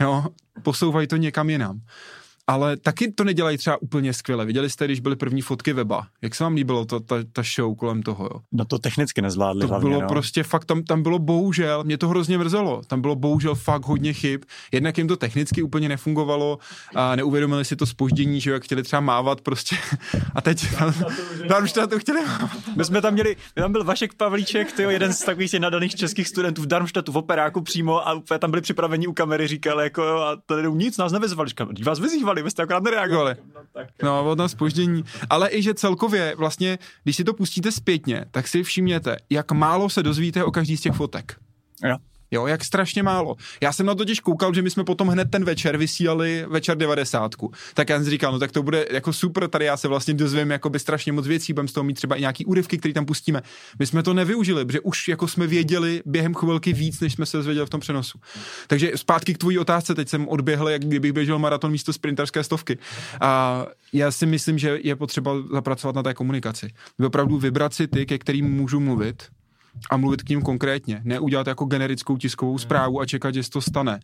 Jo? 0.01 0.25
Posouvají 0.63 1.07
to 1.07 1.17
někam 1.17 1.49
jinam 1.49 1.81
ale 2.47 2.77
taky 2.77 3.11
to 3.11 3.23
nedělají 3.23 3.57
třeba 3.57 3.81
úplně 3.81 4.13
skvěle. 4.13 4.45
Viděli 4.45 4.69
jste, 4.69 4.85
když 4.85 4.99
byly 4.99 5.15
první 5.15 5.41
fotky 5.41 5.73
weba. 5.73 6.07
Jak 6.21 6.35
se 6.35 6.43
vám 6.43 6.53
líbilo 6.53 6.85
to, 6.85 6.99
ta, 6.99 7.15
ta 7.33 7.41
show 7.55 7.75
kolem 7.75 8.03
toho? 8.03 8.25
Jo? 8.25 8.41
No 8.51 8.65
to 8.65 8.79
technicky 8.79 9.21
nezvládli. 9.21 9.61
To 9.61 9.67
hlavně, 9.67 9.89
bylo 9.89 10.01
no. 10.01 10.07
prostě 10.07 10.43
fakt, 10.43 10.65
tam, 10.65 10.83
tam 10.83 11.03
bylo 11.03 11.19
bohužel, 11.19 11.83
mě 11.83 11.97
to 11.97 12.07
hrozně 12.07 12.37
mrzelo, 12.37 12.81
tam 12.87 13.01
bylo 13.01 13.15
bohužel 13.15 13.55
fakt 13.55 13.85
hodně 13.85 14.13
chyb. 14.13 14.41
Jednak 14.71 14.97
jim 14.97 15.07
to 15.07 15.17
technicky 15.17 15.61
úplně 15.61 15.89
nefungovalo 15.89 16.57
a 16.95 17.15
neuvědomili 17.15 17.65
si 17.65 17.75
to 17.75 17.85
spoždění, 17.85 18.41
že 18.41 18.51
jak 18.51 18.63
chtěli 18.63 18.83
třeba 18.83 18.99
mávat 18.99 19.41
prostě. 19.41 19.75
A 20.35 20.41
teď 20.41 20.67
Darmstadtu 21.47 21.99
chtěli 21.99 22.25
mávat. 22.25 22.51
My 22.75 22.85
jsme 22.85 23.01
tam 23.01 23.13
měli, 23.13 23.35
tam 23.53 23.71
byl 23.71 23.83
Vašek 23.83 24.13
Pavlíček, 24.13 24.71
tyjo, 24.71 24.89
jeden 24.89 25.13
z 25.13 25.19
takových 25.19 25.51
těch 25.51 25.59
nadaných 25.59 25.95
českých 25.95 26.27
studentů 26.27 26.61
v 26.61 26.65
Darmstadtu 26.65 27.11
v 27.11 27.17
operáku 27.17 27.61
přímo 27.61 28.07
a 28.07 28.21
tam 28.39 28.51
byli 28.51 28.61
připraveni 28.61 29.07
u 29.07 29.13
kamery, 29.13 29.47
říkali 29.47 29.83
jako 29.83 30.03
a 30.03 30.35
tady 30.45 30.71
nic, 30.71 30.97
nás 30.97 31.11
nevyzvali, 31.11 31.49
říkali, 31.49 31.69
vás 31.83 31.99
vyzývali 31.99 32.36
nereagovali, 32.37 32.43
vy 32.43 32.51
jste 32.51 32.63
akorát 32.63 32.83
nereagovali. 32.83 33.35
No, 33.55 33.61
tak. 33.73 33.87
no 34.03 34.31
od 34.31 34.39
spoždění. 34.47 35.03
Ale 35.29 35.49
i 35.51 35.61
že 35.61 35.73
celkově 35.73 36.35
vlastně, 36.37 36.79
když 37.03 37.15
si 37.15 37.23
to 37.23 37.33
pustíte 37.33 37.71
zpětně, 37.71 38.25
tak 38.31 38.47
si 38.47 38.63
všimněte, 38.63 39.17
jak 39.29 39.51
málo 39.51 39.89
se 39.89 40.03
dozvíte 40.03 40.43
o 40.43 40.51
každý 40.51 40.77
z 40.77 40.81
těch 40.81 40.93
fotek. 40.93 41.35
Jo. 41.83 41.97
Jo, 42.31 42.47
jak 42.47 42.65
strašně 42.65 43.03
málo. 43.03 43.35
Já 43.61 43.73
jsem 43.73 43.85
na 43.85 43.93
to 43.93 43.97
totiž 43.97 44.19
koukal, 44.19 44.53
že 44.53 44.61
my 44.61 44.69
jsme 44.69 44.83
potom 44.83 45.07
hned 45.07 45.31
ten 45.31 45.45
večer 45.45 45.77
vysílali 45.77 46.45
večer 46.49 46.77
90. 46.77 47.31
Tak 47.73 47.89
já 47.89 47.97
jsem 47.97 48.09
říkal, 48.09 48.31
no 48.31 48.39
tak 48.39 48.51
to 48.51 48.63
bude 48.63 48.85
jako 48.91 49.13
super, 49.13 49.47
tady 49.47 49.65
já 49.65 49.77
se 49.77 49.87
vlastně 49.87 50.13
dozvím 50.13 50.51
jako 50.51 50.69
by 50.69 50.79
strašně 50.79 51.11
moc 51.11 51.27
věcí, 51.27 51.53
budeme 51.53 51.67
z 51.67 51.71
toho 51.71 51.83
mít 51.83 51.93
třeba 51.93 52.15
i 52.15 52.19
nějaký 52.19 52.45
úryvky, 52.45 52.77
které 52.77 52.93
tam 52.93 53.05
pustíme. 53.05 53.41
My 53.79 53.85
jsme 53.85 54.03
to 54.03 54.13
nevyužili, 54.13 54.65
protože 54.65 54.79
už 54.79 55.07
jako 55.07 55.27
jsme 55.27 55.47
věděli 55.47 56.01
během 56.05 56.33
chvilky 56.33 56.73
víc, 56.73 56.99
než 56.99 57.13
jsme 57.13 57.25
se 57.25 57.37
dozvěděli 57.37 57.65
v 57.65 57.69
tom 57.69 57.79
přenosu. 57.79 58.19
Takže 58.67 58.91
zpátky 58.95 59.33
k 59.33 59.37
tvojí 59.37 59.59
otázce, 59.59 59.95
teď 59.95 60.09
jsem 60.09 60.27
odběhl, 60.27 60.69
jak 60.69 60.81
kdybych 60.81 61.13
běžel 61.13 61.39
maraton 61.39 61.71
místo 61.71 61.93
sprinterské 61.93 62.43
stovky. 62.43 62.77
A 63.21 63.65
já 63.93 64.11
si 64.11 64.25
myslím, 64.25 64.57
že 64.57 64.79
je 64.83 64.95
potřeba 64.95 65.31
zapracovat 65.53 65.95
na 65.95 66.03
té 66.03 66.13
komunikaci. 66.13 66.73
Opravdu 67.05 67.37
vybrat 67.37 67.73
si 67.73 67.87
ty, 67.87 68.05
ke 68.05 68.17
kterým 68.17 68.45
můžu 68.45 68.79
mluvit, 68.79 69.23
a 69.89 69.97
mluvit 69.97 70.21
k 70.21 70.29
ním 70.29 70.41
konkrétně. 70.41 71.01
Neudělat 71.03 71.47
jako 71.47 71.65
generickou 71.65 72.17
tiskovou 72.17 72.57
zprávu 72.57 73.01
a 73.01 73.05
čekat, 73.05 73.33
že 73.33 73.43
se 73.43 73.49
to 73.49 73.61
stane. 73.61 73.99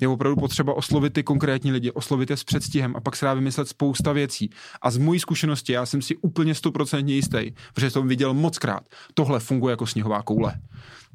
Je 0.00 0.08
opravdu 0.08 0.36
potřeba 0.36 0.76
oslovit 0.76 1.12
ty 1.12 1.22
konkrétní 1.22 1.72
lidi, 1.72 1.90
oslovit 1.90 2.30
je 2.30 2.36
s 2.36 2.44
předstihem 2.44 2.96
a 2.96 3.00
pak 3.00 3.16
se 3.16 3.26
dá 3.26 3.34
vymyslet 3.34 3.68
spousta 3.68 4.12
věcí. 4.12 4.50
A 4.82 4.90
z 4.90 4.98
mojí 4.98 5.20
zkušenosti, 5.20 5.72
já 5.72 5.86
jsem 5.86 6.02
si 6.02 6.16
úplně 6.16 6.54
stoprocentně 6.54 7.14
jistý, 7.14 7.52
protože 7.74 7.90
jsem 7.90 8.08
viděl 8.08 8.34
moc 8.34 8.58
krát, 8.58 8.82
tohle 9.14 9.40
funguje 9.40 9.72
jako 9.72 9.86
sněhová 9.86 10.22
koule 10.22 10.54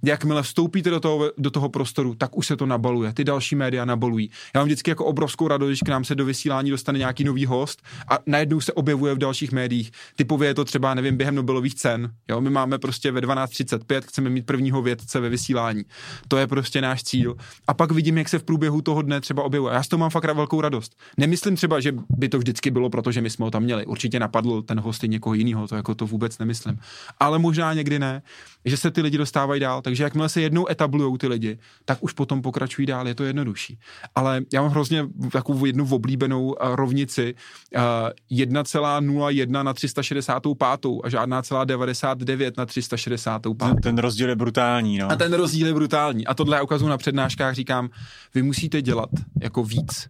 jakmile 0.04 0.43
vstoupíte 0.43 0.89
do 0.89 0.99
toho, 0.99 1.32
do 1.38 1.52
toho 1.52 1.70
prostoru, 1.70 2.16
tak 2.16 2.38
už 2.38 2.47
se 2.47 2.56
to 2.56 2.66
nabaluje. 2.66 3.14
Ty 3.14 3.24
další 3.24 3.56
média 3.56 3.86
nabalují. 3.86 4.30
Já 4.56 4.62
mám 4.62 4.66
vždycky 4.66 4.91
jako 4.91 5.06
obrovskou 5.06 5.47
radost, 5.47 5.70
když 5.70 5.80
k 5.80 5.89
nám 5.89 6.04
se 6.04 6.16
do 6.16 6.26
vysílání 6.26 6.70
dostane 6.70 6.99
nějaký 6.99 7.24
nový 7.24 7.45
host 7.45 7.82
a 8.12 8.20
najednou 8.26 8.62
se 8.62 8.74
objevuje 8.74 9.14
v 9.14 9.18
dalších 9.18 9.52
médiích. 9.52 9.91
Typově 10.16 10.49
je 10.49 10.54
to 10.54 10.66
třeba, 10.66 10.93
nevím, 10.93 11.18
během 11.18 11.36
Nobelových 11.36 11.76
cen. 11.76 12.14
Jo, 12.30 12.41
my 12.41 12.49
máme 12.49 12.80
prostě 12.80 13.12
ve 13.12 13.22
12.35, 13.22 14.02
chceme 14.02 14.30
mít 14.30 14.45
prvního 14.45 14.82
vědce 14.82 15.20
ve 15.20 15.30
vysílání. 15.30 15.84
To 16.28 16.38
je 16.38 16.47
prostě 16.47 16.82
náš 16.82 17.04
cíl. 17.04 17.36
A 17.68 17.74
pak 17.74 17.91
vidím, 17.91 18.18
jak 18.18 18.30
se 18.30 18.39
v 18.39 18.43
průběhu 18.43 18.82
toho 18.82 19.02
dne 19.02 19.22
třeba 19.22 19.43
objevuje. 19.43 19.74
Já 19.74 19.84
s 19.84 19.88
toho 19.88 19.99
mám 19.99 20.10
fakt 20.10 20.24
velkou 20.24 20.62
radost. 20.62 20.95
Nemyslím 21.18 21.56
třeba, 21.56 21.80
že 21.80 21.93
by 22.10 22.30
to 22.30 22.38
vždycky 22.38 22.72
bylo, 22.72 22.89
protože 22.89 23.22
my 23.22 23.30
jsme 23.30 23.45
ho 23.45 23.52
tam 23.52 23.64
měli. 23.64 23.86
Určitě 23.86 24.20
napadl 24.20 24.62
ten 24.62 24.80
host 24.80 25.04
i 25.04 25.08
někoho 25.08 25.34
jiného, 25.34 25.68
to 25.68 25.76
jako 25.76 25.95
to 25.95 26.08
vůbec 26.08 26.38
nemyslím. 26.38 26.80
Ale 27.20 27.39
možná 27.39 27.74
někdy 27.74 27.99
ne, 27.99 28.22
že 28.66 28.78
se 28.78 28.91
ty 28.91 29.02
lidi 29.02 29.18
dostávají 29.18 29.62
dál 29.62 29.82
takže 29.92 30.04
jakmile 30.04 30.30
se 30.30 30.42
jednou 30.42 30.72
etablují 30.72 31.18
ty 31.18 31.28
lidi, 31.28 31.58
tak 31.86 32.04
už 32.04 32.14
potom 32.14 32.42
pokračují 32.42 32.86
dál, 32.86 33.08
je 33.08 33.16
to 33.16 33.24
jednodušší. 33.24 33.80
Ale 34.16 34.42
já 34.54 34.62
mám 34.62 34.72
hrozně 34.72 35.08
takovou 35.32 35.66
jednu 35.66 35.88
oblíbenou 35.92 36.46
uh, 36.46 36.76
rovnici 36.76 37.36
uh, 37.76 38.38
1,01 38.38 39.64
na 39.64 39.74
365 39.74 40.86
a 41.04 41.10
žádná 41.10 41.42
celá 41.42 41.64
99 41.64 42.58
na 42.58 42.66
365. 42.66 43.58
Ten 43.84 43.98
rozdíl 43.98 44.30
je 44.30 44.36
brutální, 44.36 44.98
no. 44.98 45.12
A 45.12 45.16
ten 45.16 45.34
rozdíl 45.34 45.68
je 45.68 45.74
brutální. 45.74 46.28
A 46.28 46.34
tohle 46.34 46.58
já 46.58 46.64
ukazuju 46.64 46.89
na 46.89 46.98
přednáškách, 46.98 47.56
říkám, 47.56 47.89
vy 48.36 48.44
musíte 48.44 48.82
dělat 48.82 49.10
jako 49.42 49.64
víc 49.64 50.08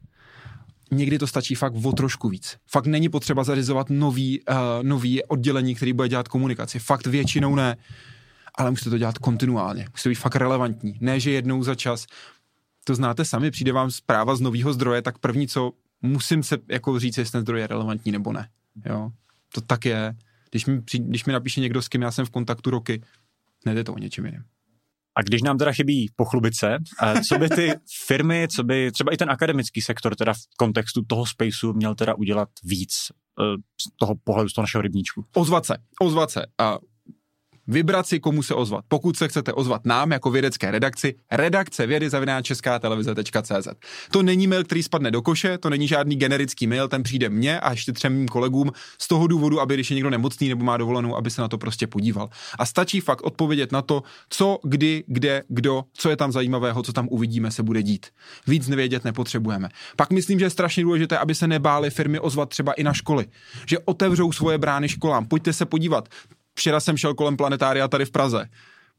někdy 0.93 1.19
to 1.19 1.27
stačí 1.27 1.55
fakt 1.55 1.73
o 1.83 1.91
trošku 1.91 2.29
víc. 2.29 2.57
Fakt 2.67 2.85
není 2.85 3.09
potřeba 3.09 3.43
zařizovat 3.43 3.89
nový, 3.89 4.41
uh, 4.49 4.55
nový 4.81 5.23
oddělení, 5.23 5.75
který 5.75 5.93
bude 5.93 6.09
dělat 6.09 6.27
komunikaci. 6.27 6.79
Fakt 6.79 7.07
většinou 7.07 7.55
ne 7.55 7.77
ale 8.61 8.71
musíte 8.71 8.89
to 8.89 8.97
dělat 8.97 9.17
kontinuálně. 9.17 9.87
Musíte 9.91 10.09
být 10.09 10.15
fakt 10.15 10.35
relevantní. 10.35 10.97
Ne, 11.01 11.19
že 11.19 11.31
jednou 11.31 11.63
za 11.63 11.75
čas. 11.75 12.07
To 12.83 12.95
znáte 12.95 13.25
sami, 13.25 13.51
přijde 13.51 13.71
vám 13.71 13.91
zpráva 13.91 14.35
z 14.35 14.41
nového 14.41 14.73
zdroje, 14.73 15.01
tak 15.01 15.17
první, 15.17 15.47
co 15.47 15.71
musím 16.01 16.43
se 16.43 16.57
jako 16.69 16.99
říct, 16.99 17.17
jestli 17.17 17.31
ten 17.31 17.41
zdroj 17.41 17.59
je 17.59 17.67
relevantní 17.67 18.11
nebo 18.11 18.33
ne. 18.33 18.49
Jo? 18.85 19.11
To 19.53 19.61
tak 19.61 19.85
je. 19.85 20.15
Když 20.49 20.65
mi, 20.65 20.81
když 20.99 21.25
mi 21.25 21.33
napíše 21.33 21.61
někdo, 21.61 21.81
s 21.81 21.87
kým 21.87 22.01
já 22.01 22.11
jsem 22.11 22.25
v 22.25 22.29
kontaktu 22.29 22.69
roky, 22.69 23.01
nejde 23.65 23.83
to 23.83 23.93
o 23.93 23.97
něčem 23.97 24.25
jiném. 24.25 24.43
A 25.15 25.21
když 25.21 25.41
nám 25.41 25.57
teda 25.57 25.71
chybí 25.71 26.09
pochlubit 26.15 26.55
se, 26.55 26.77
co 27.27 27.37
by 27.37 27.49
ty 27.49 27.73
firmy, 28.07 28.47
co 28.55 28.63
by 28.63 28.91
třeba 28.91 29.13
i 29.13 29.17
ten 29.17 29.29
akademický 29.29 29.81
sektor 29.81 30.15
teda 30.15 30.33
v 30.33 30.37
kontextu 30.57 31.01
toho 31.07 31.25
spaceu 31.25 31.73
měl 31.73 31.95
teda 31.95 32.15
udělat 32.15 32.49
víc 32.63 32.93
eh, 33.11 33.57
z 33.81 33.97
toho 33.99 34.15
pohledu, 34.23 34.49
z 34.49 34.53
toho 34.53 34.63
našeho 34.63 34.81
rybníčku? 34.81 35.25
Ozvat 35.35 35.65
se, 35.65 35.77
ozvat 36.01 36.31
se. 36.31 36.45
A 36.57 36.77
vybrat 37.67 38.07
si, 38.07 38.19
komu 38.19 38.43
se 38.43 38.53
ozvat. 38.53 38.85
Pokud 38.87 39.17
se 39.17 39.27
chcete 39.27 39.53
ozvat 39.53 39.85
nám 39.85 40.11
jako 40.11 40.31
vědecké 40.31 40.71
redakci, 40.71 41.15
redakce 41.31 41.87
vědy 41.87 42.09
česká 42.41 42.79
televize.cz. 42.79 43.67
To 44.11 44.23
není 44.23 44.47
mail, 44.47 44.63
který 44.63 44.83
spadne 44.83 45.11
do 45.11 45.21
koše, 45.21 45.57
to 45.57 45.69
není 45.69 45.87
žádný 45.87 46.15
generický 46.15 46.67
mail, 46.67 46.87
ten 46.87 47.03
přijde 47.03 47.29
mně 47.29 47.59
a 47.59 47.71
ještě 47.71 47.91
třem 47.91 48.13
mým 48.13 48.27
kolegům 48.27 48.71
z 48.97 49.07
toho 49.07 49.27
důvodu, 49.27 49.61
aby 49.61 49.73
když 49.73 49.91
je 49.91 49.95
někdo 49.95 50.09
nemocný 50.09 50.49
nebo 50.49 50.65
má 50.65 50.77
dovolenou, 50.77 51.15
aby 51.15 51.29
se 51.29 51.41
na 51.41 51.47
to 51.47 51.57
prostě 51.57 51.87
podíval. 51.87 52.29
A 52.59 52.65
stačí 52.65 52.99
fakt 52.99 53.21
odpovědět 53.21 53.71
na 53.71 53.81
to, 53.81 54.03
co, 54.29 54.59
kdy, 54.63 55.03
kde, 55.07 55.43
kdo, 55.47 55.83
co 55.93 56.09
je 56.09 56.17
tam 56.17 56.31
zajímavého, 56.31 56.83
co 56.83 56.93
tam 56.93 57.07
uvidíme, 57.11 57.51
se 57.51 57.63
bude 57.63 57.83
dít. 57.83 58.07
Víc 58.47 58.67
nevědět 58.67 59.03
nepotřebujeme. 59.03 59.69
Pak 59.95 60.11
myslím, 60.11 60.39
že 60.39 60.45
je 60.45 60.49
strašně 60.49 60.83
důležité, 60.83 61.17
aby 61.17 61.35
se 61.35 61.47
nebály 61.47 61.89
firmy 61.89 62.19
ozvat 62.19 62.49
třeba 62.49 62.73
i 62.73 62.83
na 62.83 62.93
školy, 62.93 63.25
že 63.65 63.79
otevřou 63.79 64.31
svoje 64.31 64.57
brány 64.57 64.89
školám. 64.89 65.25
Pojďte 65.25 65.53
se 65.53 65.65
podívat 65.65 66.09
Včera 66.55 66.79
jsem 66.79 66.97
šel 66.97 67.13
kolem 67.13 67.37
planetária 67.37 67.87
tady 67.87 68.05
v 68.05 68.11
Praze. 68.11 68.45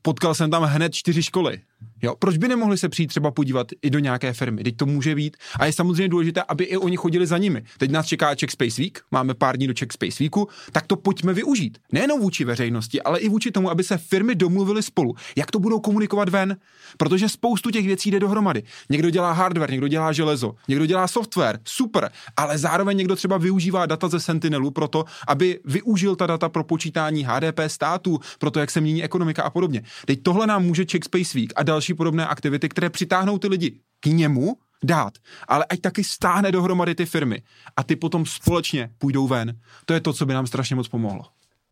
Potkal 0.02 0.34
jsem 0.34 0.50
tam 0.50 0.62
hned 0.62 0.94
čtyři 0.94 1.22
školy. 1.22 1.60
Jo, 2.02 2.16
proč 2.18 2.36
by 2.36 2.48
nemohli 2.48 2.78
se 2.78 2.88
přijít 2.88 3.06
třeba 3.06 3.30
podívat 3.30 3.66
i 3.82 3.90
do 3.90 3.98
nějaké 3.98 4.32
firmy? 4.32 4.64
Teď 4.64 4.76
to 4.76 4.86
může 4.86 5.14
být. 5.14 5.36
A 5.58 5.66
je 5.66 5.72
samozřejmě 5.72 6.08
důležité, 6.08 6.42
aby 6.48 6.64
i 6.64 6.76
oni 6.76 6.96
chodili 6.96 7.26
za 7.26 7.38
nimi. 7.38 7.62
Teď 7.78 7.90
nás 7.90 8.06
čeká 8.06 8.34
Czech 8.34 8.50
Space 8.50 8.82
Week, 8.82 9.00
máme 9.10 9.34
pár 9.34 9.56
dní 9.56 9.66
do 9.66 9.74
Czech 9.74 9.88
Space 9.92 10.16
Weeku, 10.20 10.48
tak 10.72 10.86
to 10.86 10.96
pojďme 10.96 11.32
využít. 11.32 11.78
Nejenom 11.92 12.20
vůči 12.20 12.44
veřejnosti, 12.44 13.02
ale 13.02 13.18
i 13.18 13.28
vůči 13.28 13.50
tomu, 13.50 13.70
aby 13.70 13.84
se 13.84 13.98
firmy 13.98 14.34
domluvily 14.34 14.82
spolu. 14.82 15.14
Jak 15.36 15.50
to 15.50 15.58
budou 15.58 15.80
komunikovat 15.80 16.28
ven? 16.28 16.56
Protože 16.96 17.28
spoustu 17.28 17.70
těch 17.70 17.86
věcí 17.86 18.10
jde 18.10 18.20
dohromady. 18.20 18.62
Někdo 18.90 19.10
dělá 19.10 19.32
hardware, 19.32 19.70
někdo 19.70 19.88
dělá 19.88 20.12
železo, 20.12 20.54
někdo 20.68 20.86
dělá 20.86 21.08
software, 21.08 21.58
super, 21.64 22.10
ale 22.36 22.58
zároveň 22.58 22.96
někdo 22.96 23.16
třeba 23.16 23.38
využívá 23.38 23.86
data 23.86 24.08
ze 24.08 24.20
Sentinelu 24.20 24.70
pro 24.70 24.88
to, 24.88 25.04
aby 25.28 25.60
využil 25.64 26.16
ta 26.16 26.26
data 26.26 26.48
pro 26.48 26.64
počítání 26.64 27.24
HDP 27.24 27.60
států, 27.66 28.18
pro 28.38 28.50
to, 28.50 28.60
jak 28.60 28.70
se 28.70 28.80
mění 28.80 29.04
ekonomika 29.04 29.42
a 29.42 29.50
podobně. 29.50 29.82
Teď 30.06 30.22
tohle 30.22 30.46
nám 30.46 30.64
může 30.64 30.84
Czech 30.84 31.04
Space 31.04 31.38
Week 31.38 31.52
a 31.56 31.62
další 31.62 31.91
další 31.92 31.96
podobné 31.96 32.26
aktivity, 32.26 32.68
které 32.68 32.90
přitáhnou 32.90 33.38
ty 33.38 33.48
lidi 33.48 33.80
k 34.00 34.06
němu 34.06 34.56
dát, 34.84 35.18
ale 35.48 35.64
ať 35.64 35.80
taky 35.80 36.04
stáhne 36.04 36.52
dohromady 36.52 36.94
ty 36.94 37.06
firmy 37.06 37.42
a 37.76 37.82
ty 37.82 37.96
potom 37.96 38.26
společně 38.26 38.90
půjdou 38.98 39.28
ven. 39.28 39.58
To 39.86 39.94
je 39.94 40.00
to, 40.00 40.12
co 40.12 40.26
by 40.26 40.34
nám 40.34 40.46
strašně 40.46 40.76
moc 40.76 40.88
pomohlo. 40.88 41.24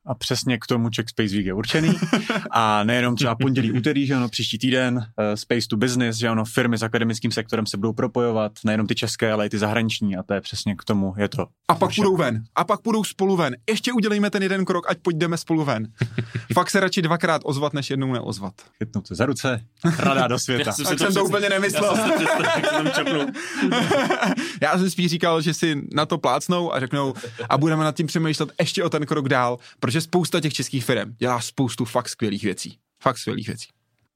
A 0.06 0.14
přesně 0.14 0.58
k 0.58 0.66
tomu 0.66 0.90
Czech 0.90 1.08
Space 1.08 1.34
Week 1.34 1.46
je 1.46 1.54
určený. 1.54 1.94
A 2.50 2.84
nejenom 2.84 3.16
třeba 3.16 3.34
pondělí, 3.34 3.72
úterý, 3.72 4.06
že 4.06 4.16
ono 4.16 4.28
příští 4.28 4.58
týden, 4.58 4.96
uh, 4.96 5.04
Space 5.34 5.66
to 5.70 5.76
Business, 5.76 6.16
že 6.16 6.30
ono 6.30 6.44
firmy 6.44 6.78
s 6.78 6.82
akademickým 6.82 7.32
sektorem 7.32 7.66
se 7.66 7.76
budou 7.76 7.92
propojovat, 7.92 8.52
nejenom 8.64 8.86
ty 8.86 8.94
české, 8.94 9.32
ale 9.32 9.46
i 9.46 9.50
ty 9.50 9.58
zahraniční 9.58 10.16
a 10.16 10.22
to 10.22 10.34
je 10.34 10.40
přesně 10.40 10.76
k 10.76 10.84
tomu, 10.84 11.14
je 11.16 11.28
to. 11.28 11.46
A 11.68 11.74
pak 11.74 11.94
půjdou 11.94 12.16
ven. 12.16 12.44
A 12.54 12.64
pak 12.64 12.80
půjdou 12.80 13.04
spolu 13.04 13.36
ven. 13.36 13.56
Ještě 13.68 13.92
udělejme 13.92 14.30
ten 14.30 14.42
jeden 14.42 14.64
krok, 14.64 14.90
ať 14.90 14.98
půjdeme 14.98 15.36
spolu 15.36 15.64
ven. 15.64 15.88
Fakt 16.54 16.70
se 16.70 16.80
radši 16.80 17.02
dvakrát 17.02 17.42
ozvat, 17.44 17.74
než 17.74 17.90
jednou 17.90 18.12
neozvat. 18.12 18.54
Chytnout 18.78 19.06
se 19.06 19.14
za 19.14 19.26
ruce, 19.26 19.64
rada 19.98 20.26
do 20.26 20.38
světa. 20.38 20.72
tak 20.88 20.98
jsem 20.98 21.14
to 21.14 21.24
úplně 21.24 21.48
nemyslel. 21.48 21.96
Já 21.96 22.92
jsem, 22.92 23.32
Já 24.62 24.78
jsem 24.78 24.90
spíš 24.90 25.10
říkal, 25.10 25.40
že 25.40 25.54
si 25.54 25.82
na 25.94 26.06
to 26.06 26.18
plácnou 26.18 26.74
a 26.74 26.80
řeknou 26.80 27.14
a 27.48 27.58
budeme 27.58 27.84
nad 27.84 27.96
tím 27.96 28.06
přemýšlet 28.06 28.50
ještě 28.60 28.84
o 28.84 28.90
ten 28.90 29.06
krok 29.06 29.28
dál, 29.28 29.58
protože 29.90 30.00
spousta 30.00 30.40
těch 30.40 30.52
českých 30.52 30.84
firm 30.84 31.14
dělá 31.18 31.40
spoustu 31.40 31.84
fakt 31.84 32.08
skvělých 32.08 32.42
věcí. 32.42 32.78
Fakt 33.02 33.18
skvělých 33.18 33.46
věcí. 33.46 33.68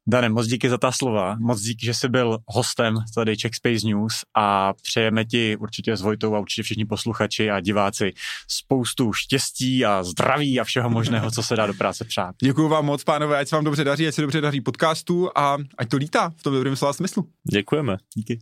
Dane, 0.07 0.29
moc 0.29 0.47
díky 0.47 0.71
za 0.71 0.79
ta 0.79 0.93
slova, 0.93 1.37
moc 1.41 1.61
díky, 1.61 1.87
že 1.87 1.95
jsi 1.95 2.09
byl 2.09 2.39
hostem 2.47 2.97
tady 3.15 3.37
Czech 3.37 3.55
Space 3.55 3.87
News 3.87 4.15
a 4.37 4.75
přejeme 4.75 5.25
ti 5.25 5.57
určitě 5.57 5.97
s 5.97 6.03
Vojtou 6.03 6.35
a 6.35 6.39
určitě 6.39 6.63
všichni 6.63 6.85
posluchači 6.85 7.51
a 7.51 7.61
diváci 7.61 8.13
spoustu 8.49 9.13
štěstí 9.13 9.85
a 9.85 10.05
zdraví 10.05 10.61
a 10.61 10.65
všeho 10.65 10.91
možného, 10.91 11.31
co 11.31 11.43
se 11.43 11.57
dá 11.57 11.67
do 11.67 11.75
práce 11.75 12.05
přát. 12.05 12.35
Děkuji 12.43 12.69
vám 12.69 12.85
moc, 12.85 13.05
pánové, 13.05 13.39
ať 13.39 13.49
se 13.49 13.57
vám 13.57 13.65
dobře 13.65 13.85
daří, 13.85 14.07
ať 14.09 14.15
se 14.15 14.23
dobře 14.23 14.41
daří 14.41 14.61
podcastu 14.61 15.39
a 15.39 15.57
ať 15.79 15.89
to 15.89 15.97
lítá 15.97 16.31
v 16.37 16.43
tom 16.43 16.53
dobrém 16.53 16.77
slova 16.77 16.93
smyslu. 16.93 17.29
Děkujeme. 17.51 17.97
Díky. 18.17 18.39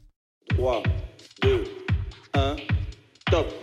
One, 0.58 0.82
two, 1.40 1.58
top. 3.30 3.61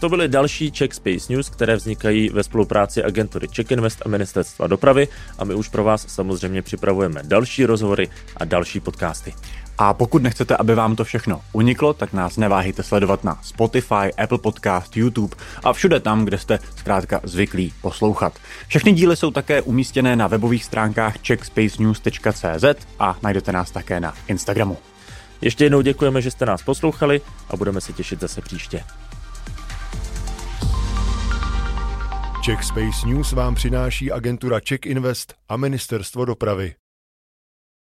To 0.00 0.08
byly 0.08 0.28
další 0.28 0.70
Czech 0.70 0.94
Space 0.94 1.32
News, 1.32 1.48
které 1.48 1.76
vznikají 1.76 2.28
ve 2.28 2.42
spolupráci 2.42 3.04
agentury 3.04 3.48
Czech 3.48 3.70
Invest 3.70 4.02
a 4.06 4.08
Ministerstva 4.08 4.66
dopravy 4.66 5.08
a 5.38 5.44
my 5.44 5.54
už 5.54 5.68
pro 5.68 5.84
vás 5.84 6.06
samozřejmě 6.08 6.62
připravujeme 6.62 7.22
další 7.24 7.66
rozhovory 7.66 8.08
a 8.36 8.44
další 8.44 8.80
podcasty. 8.80 9.34
A 9.78 9.94
pokud 9.94 10.22
nechcete, 10.22 10.56
aby 10.56 10.74
vám 10.74 10.96
to 10.96 11.04
všechno 11.04 11.40
uniklo, 11.52 11.92
tak 11.92 12.12
nás 12.12 12.36
neváhejte 12.36 12.82
sledovat 12.82 13.24
na 13.24 13.38
Spotify, 13.42 14.14
Apple 14.18 14.38
Podcast, 14.38 14.96
YouTube 14.96 15.36
a 15.64 15.72
všude 15.72 16.00
tam, 16.00 16.24
kde 16.24 16.38
jste 16.38 16.58
zkrátka 16.76 17.20
zvyklí 17.24 17.72
poslouchat. 17.82 18.38
Všechny 18.68 18.92
díly 18.92 19.16
jsou 19.16 19.30
také 19.30 19.62
umístěné 19.62 20.16
na 20.16 20.26
webových 20.26 20.64
stránkách 20.64 21.14
checkspacenews.cz 21.26 22.86
a 22.98 23.16
najdete 23.22 23.52
nás 23.52 23.70
také 23.70 24.00
na 24.00 24.14
Instagramu. 24.28 24.78
Ještě 25.40 25.64
jednou 25.64 25.80
děkujeme, 25.80 26.22
že 26.22 26.30
jste 26.30 26.46
nás 26.46 26.62
poslouchali 26.62 27.20
a 27.50 27.56
budeme 27.56 27.80
se 27.80 27.92
těšit 27.92 28.20
zase 28.20 28.40
příště. 28.40 28.84
Czech 32.46 32.64
Space 32.64 33.06
News 33.06 33.32
vám 33.32 33.54
přináší 33.54 34.12
agentura 34.12 34.60
Czech 34.60 34.80
Invest 34.86 35.34
a 35.48 35.56
Ministerstvo 35.56 36.24
dopravy. 36.24 36.74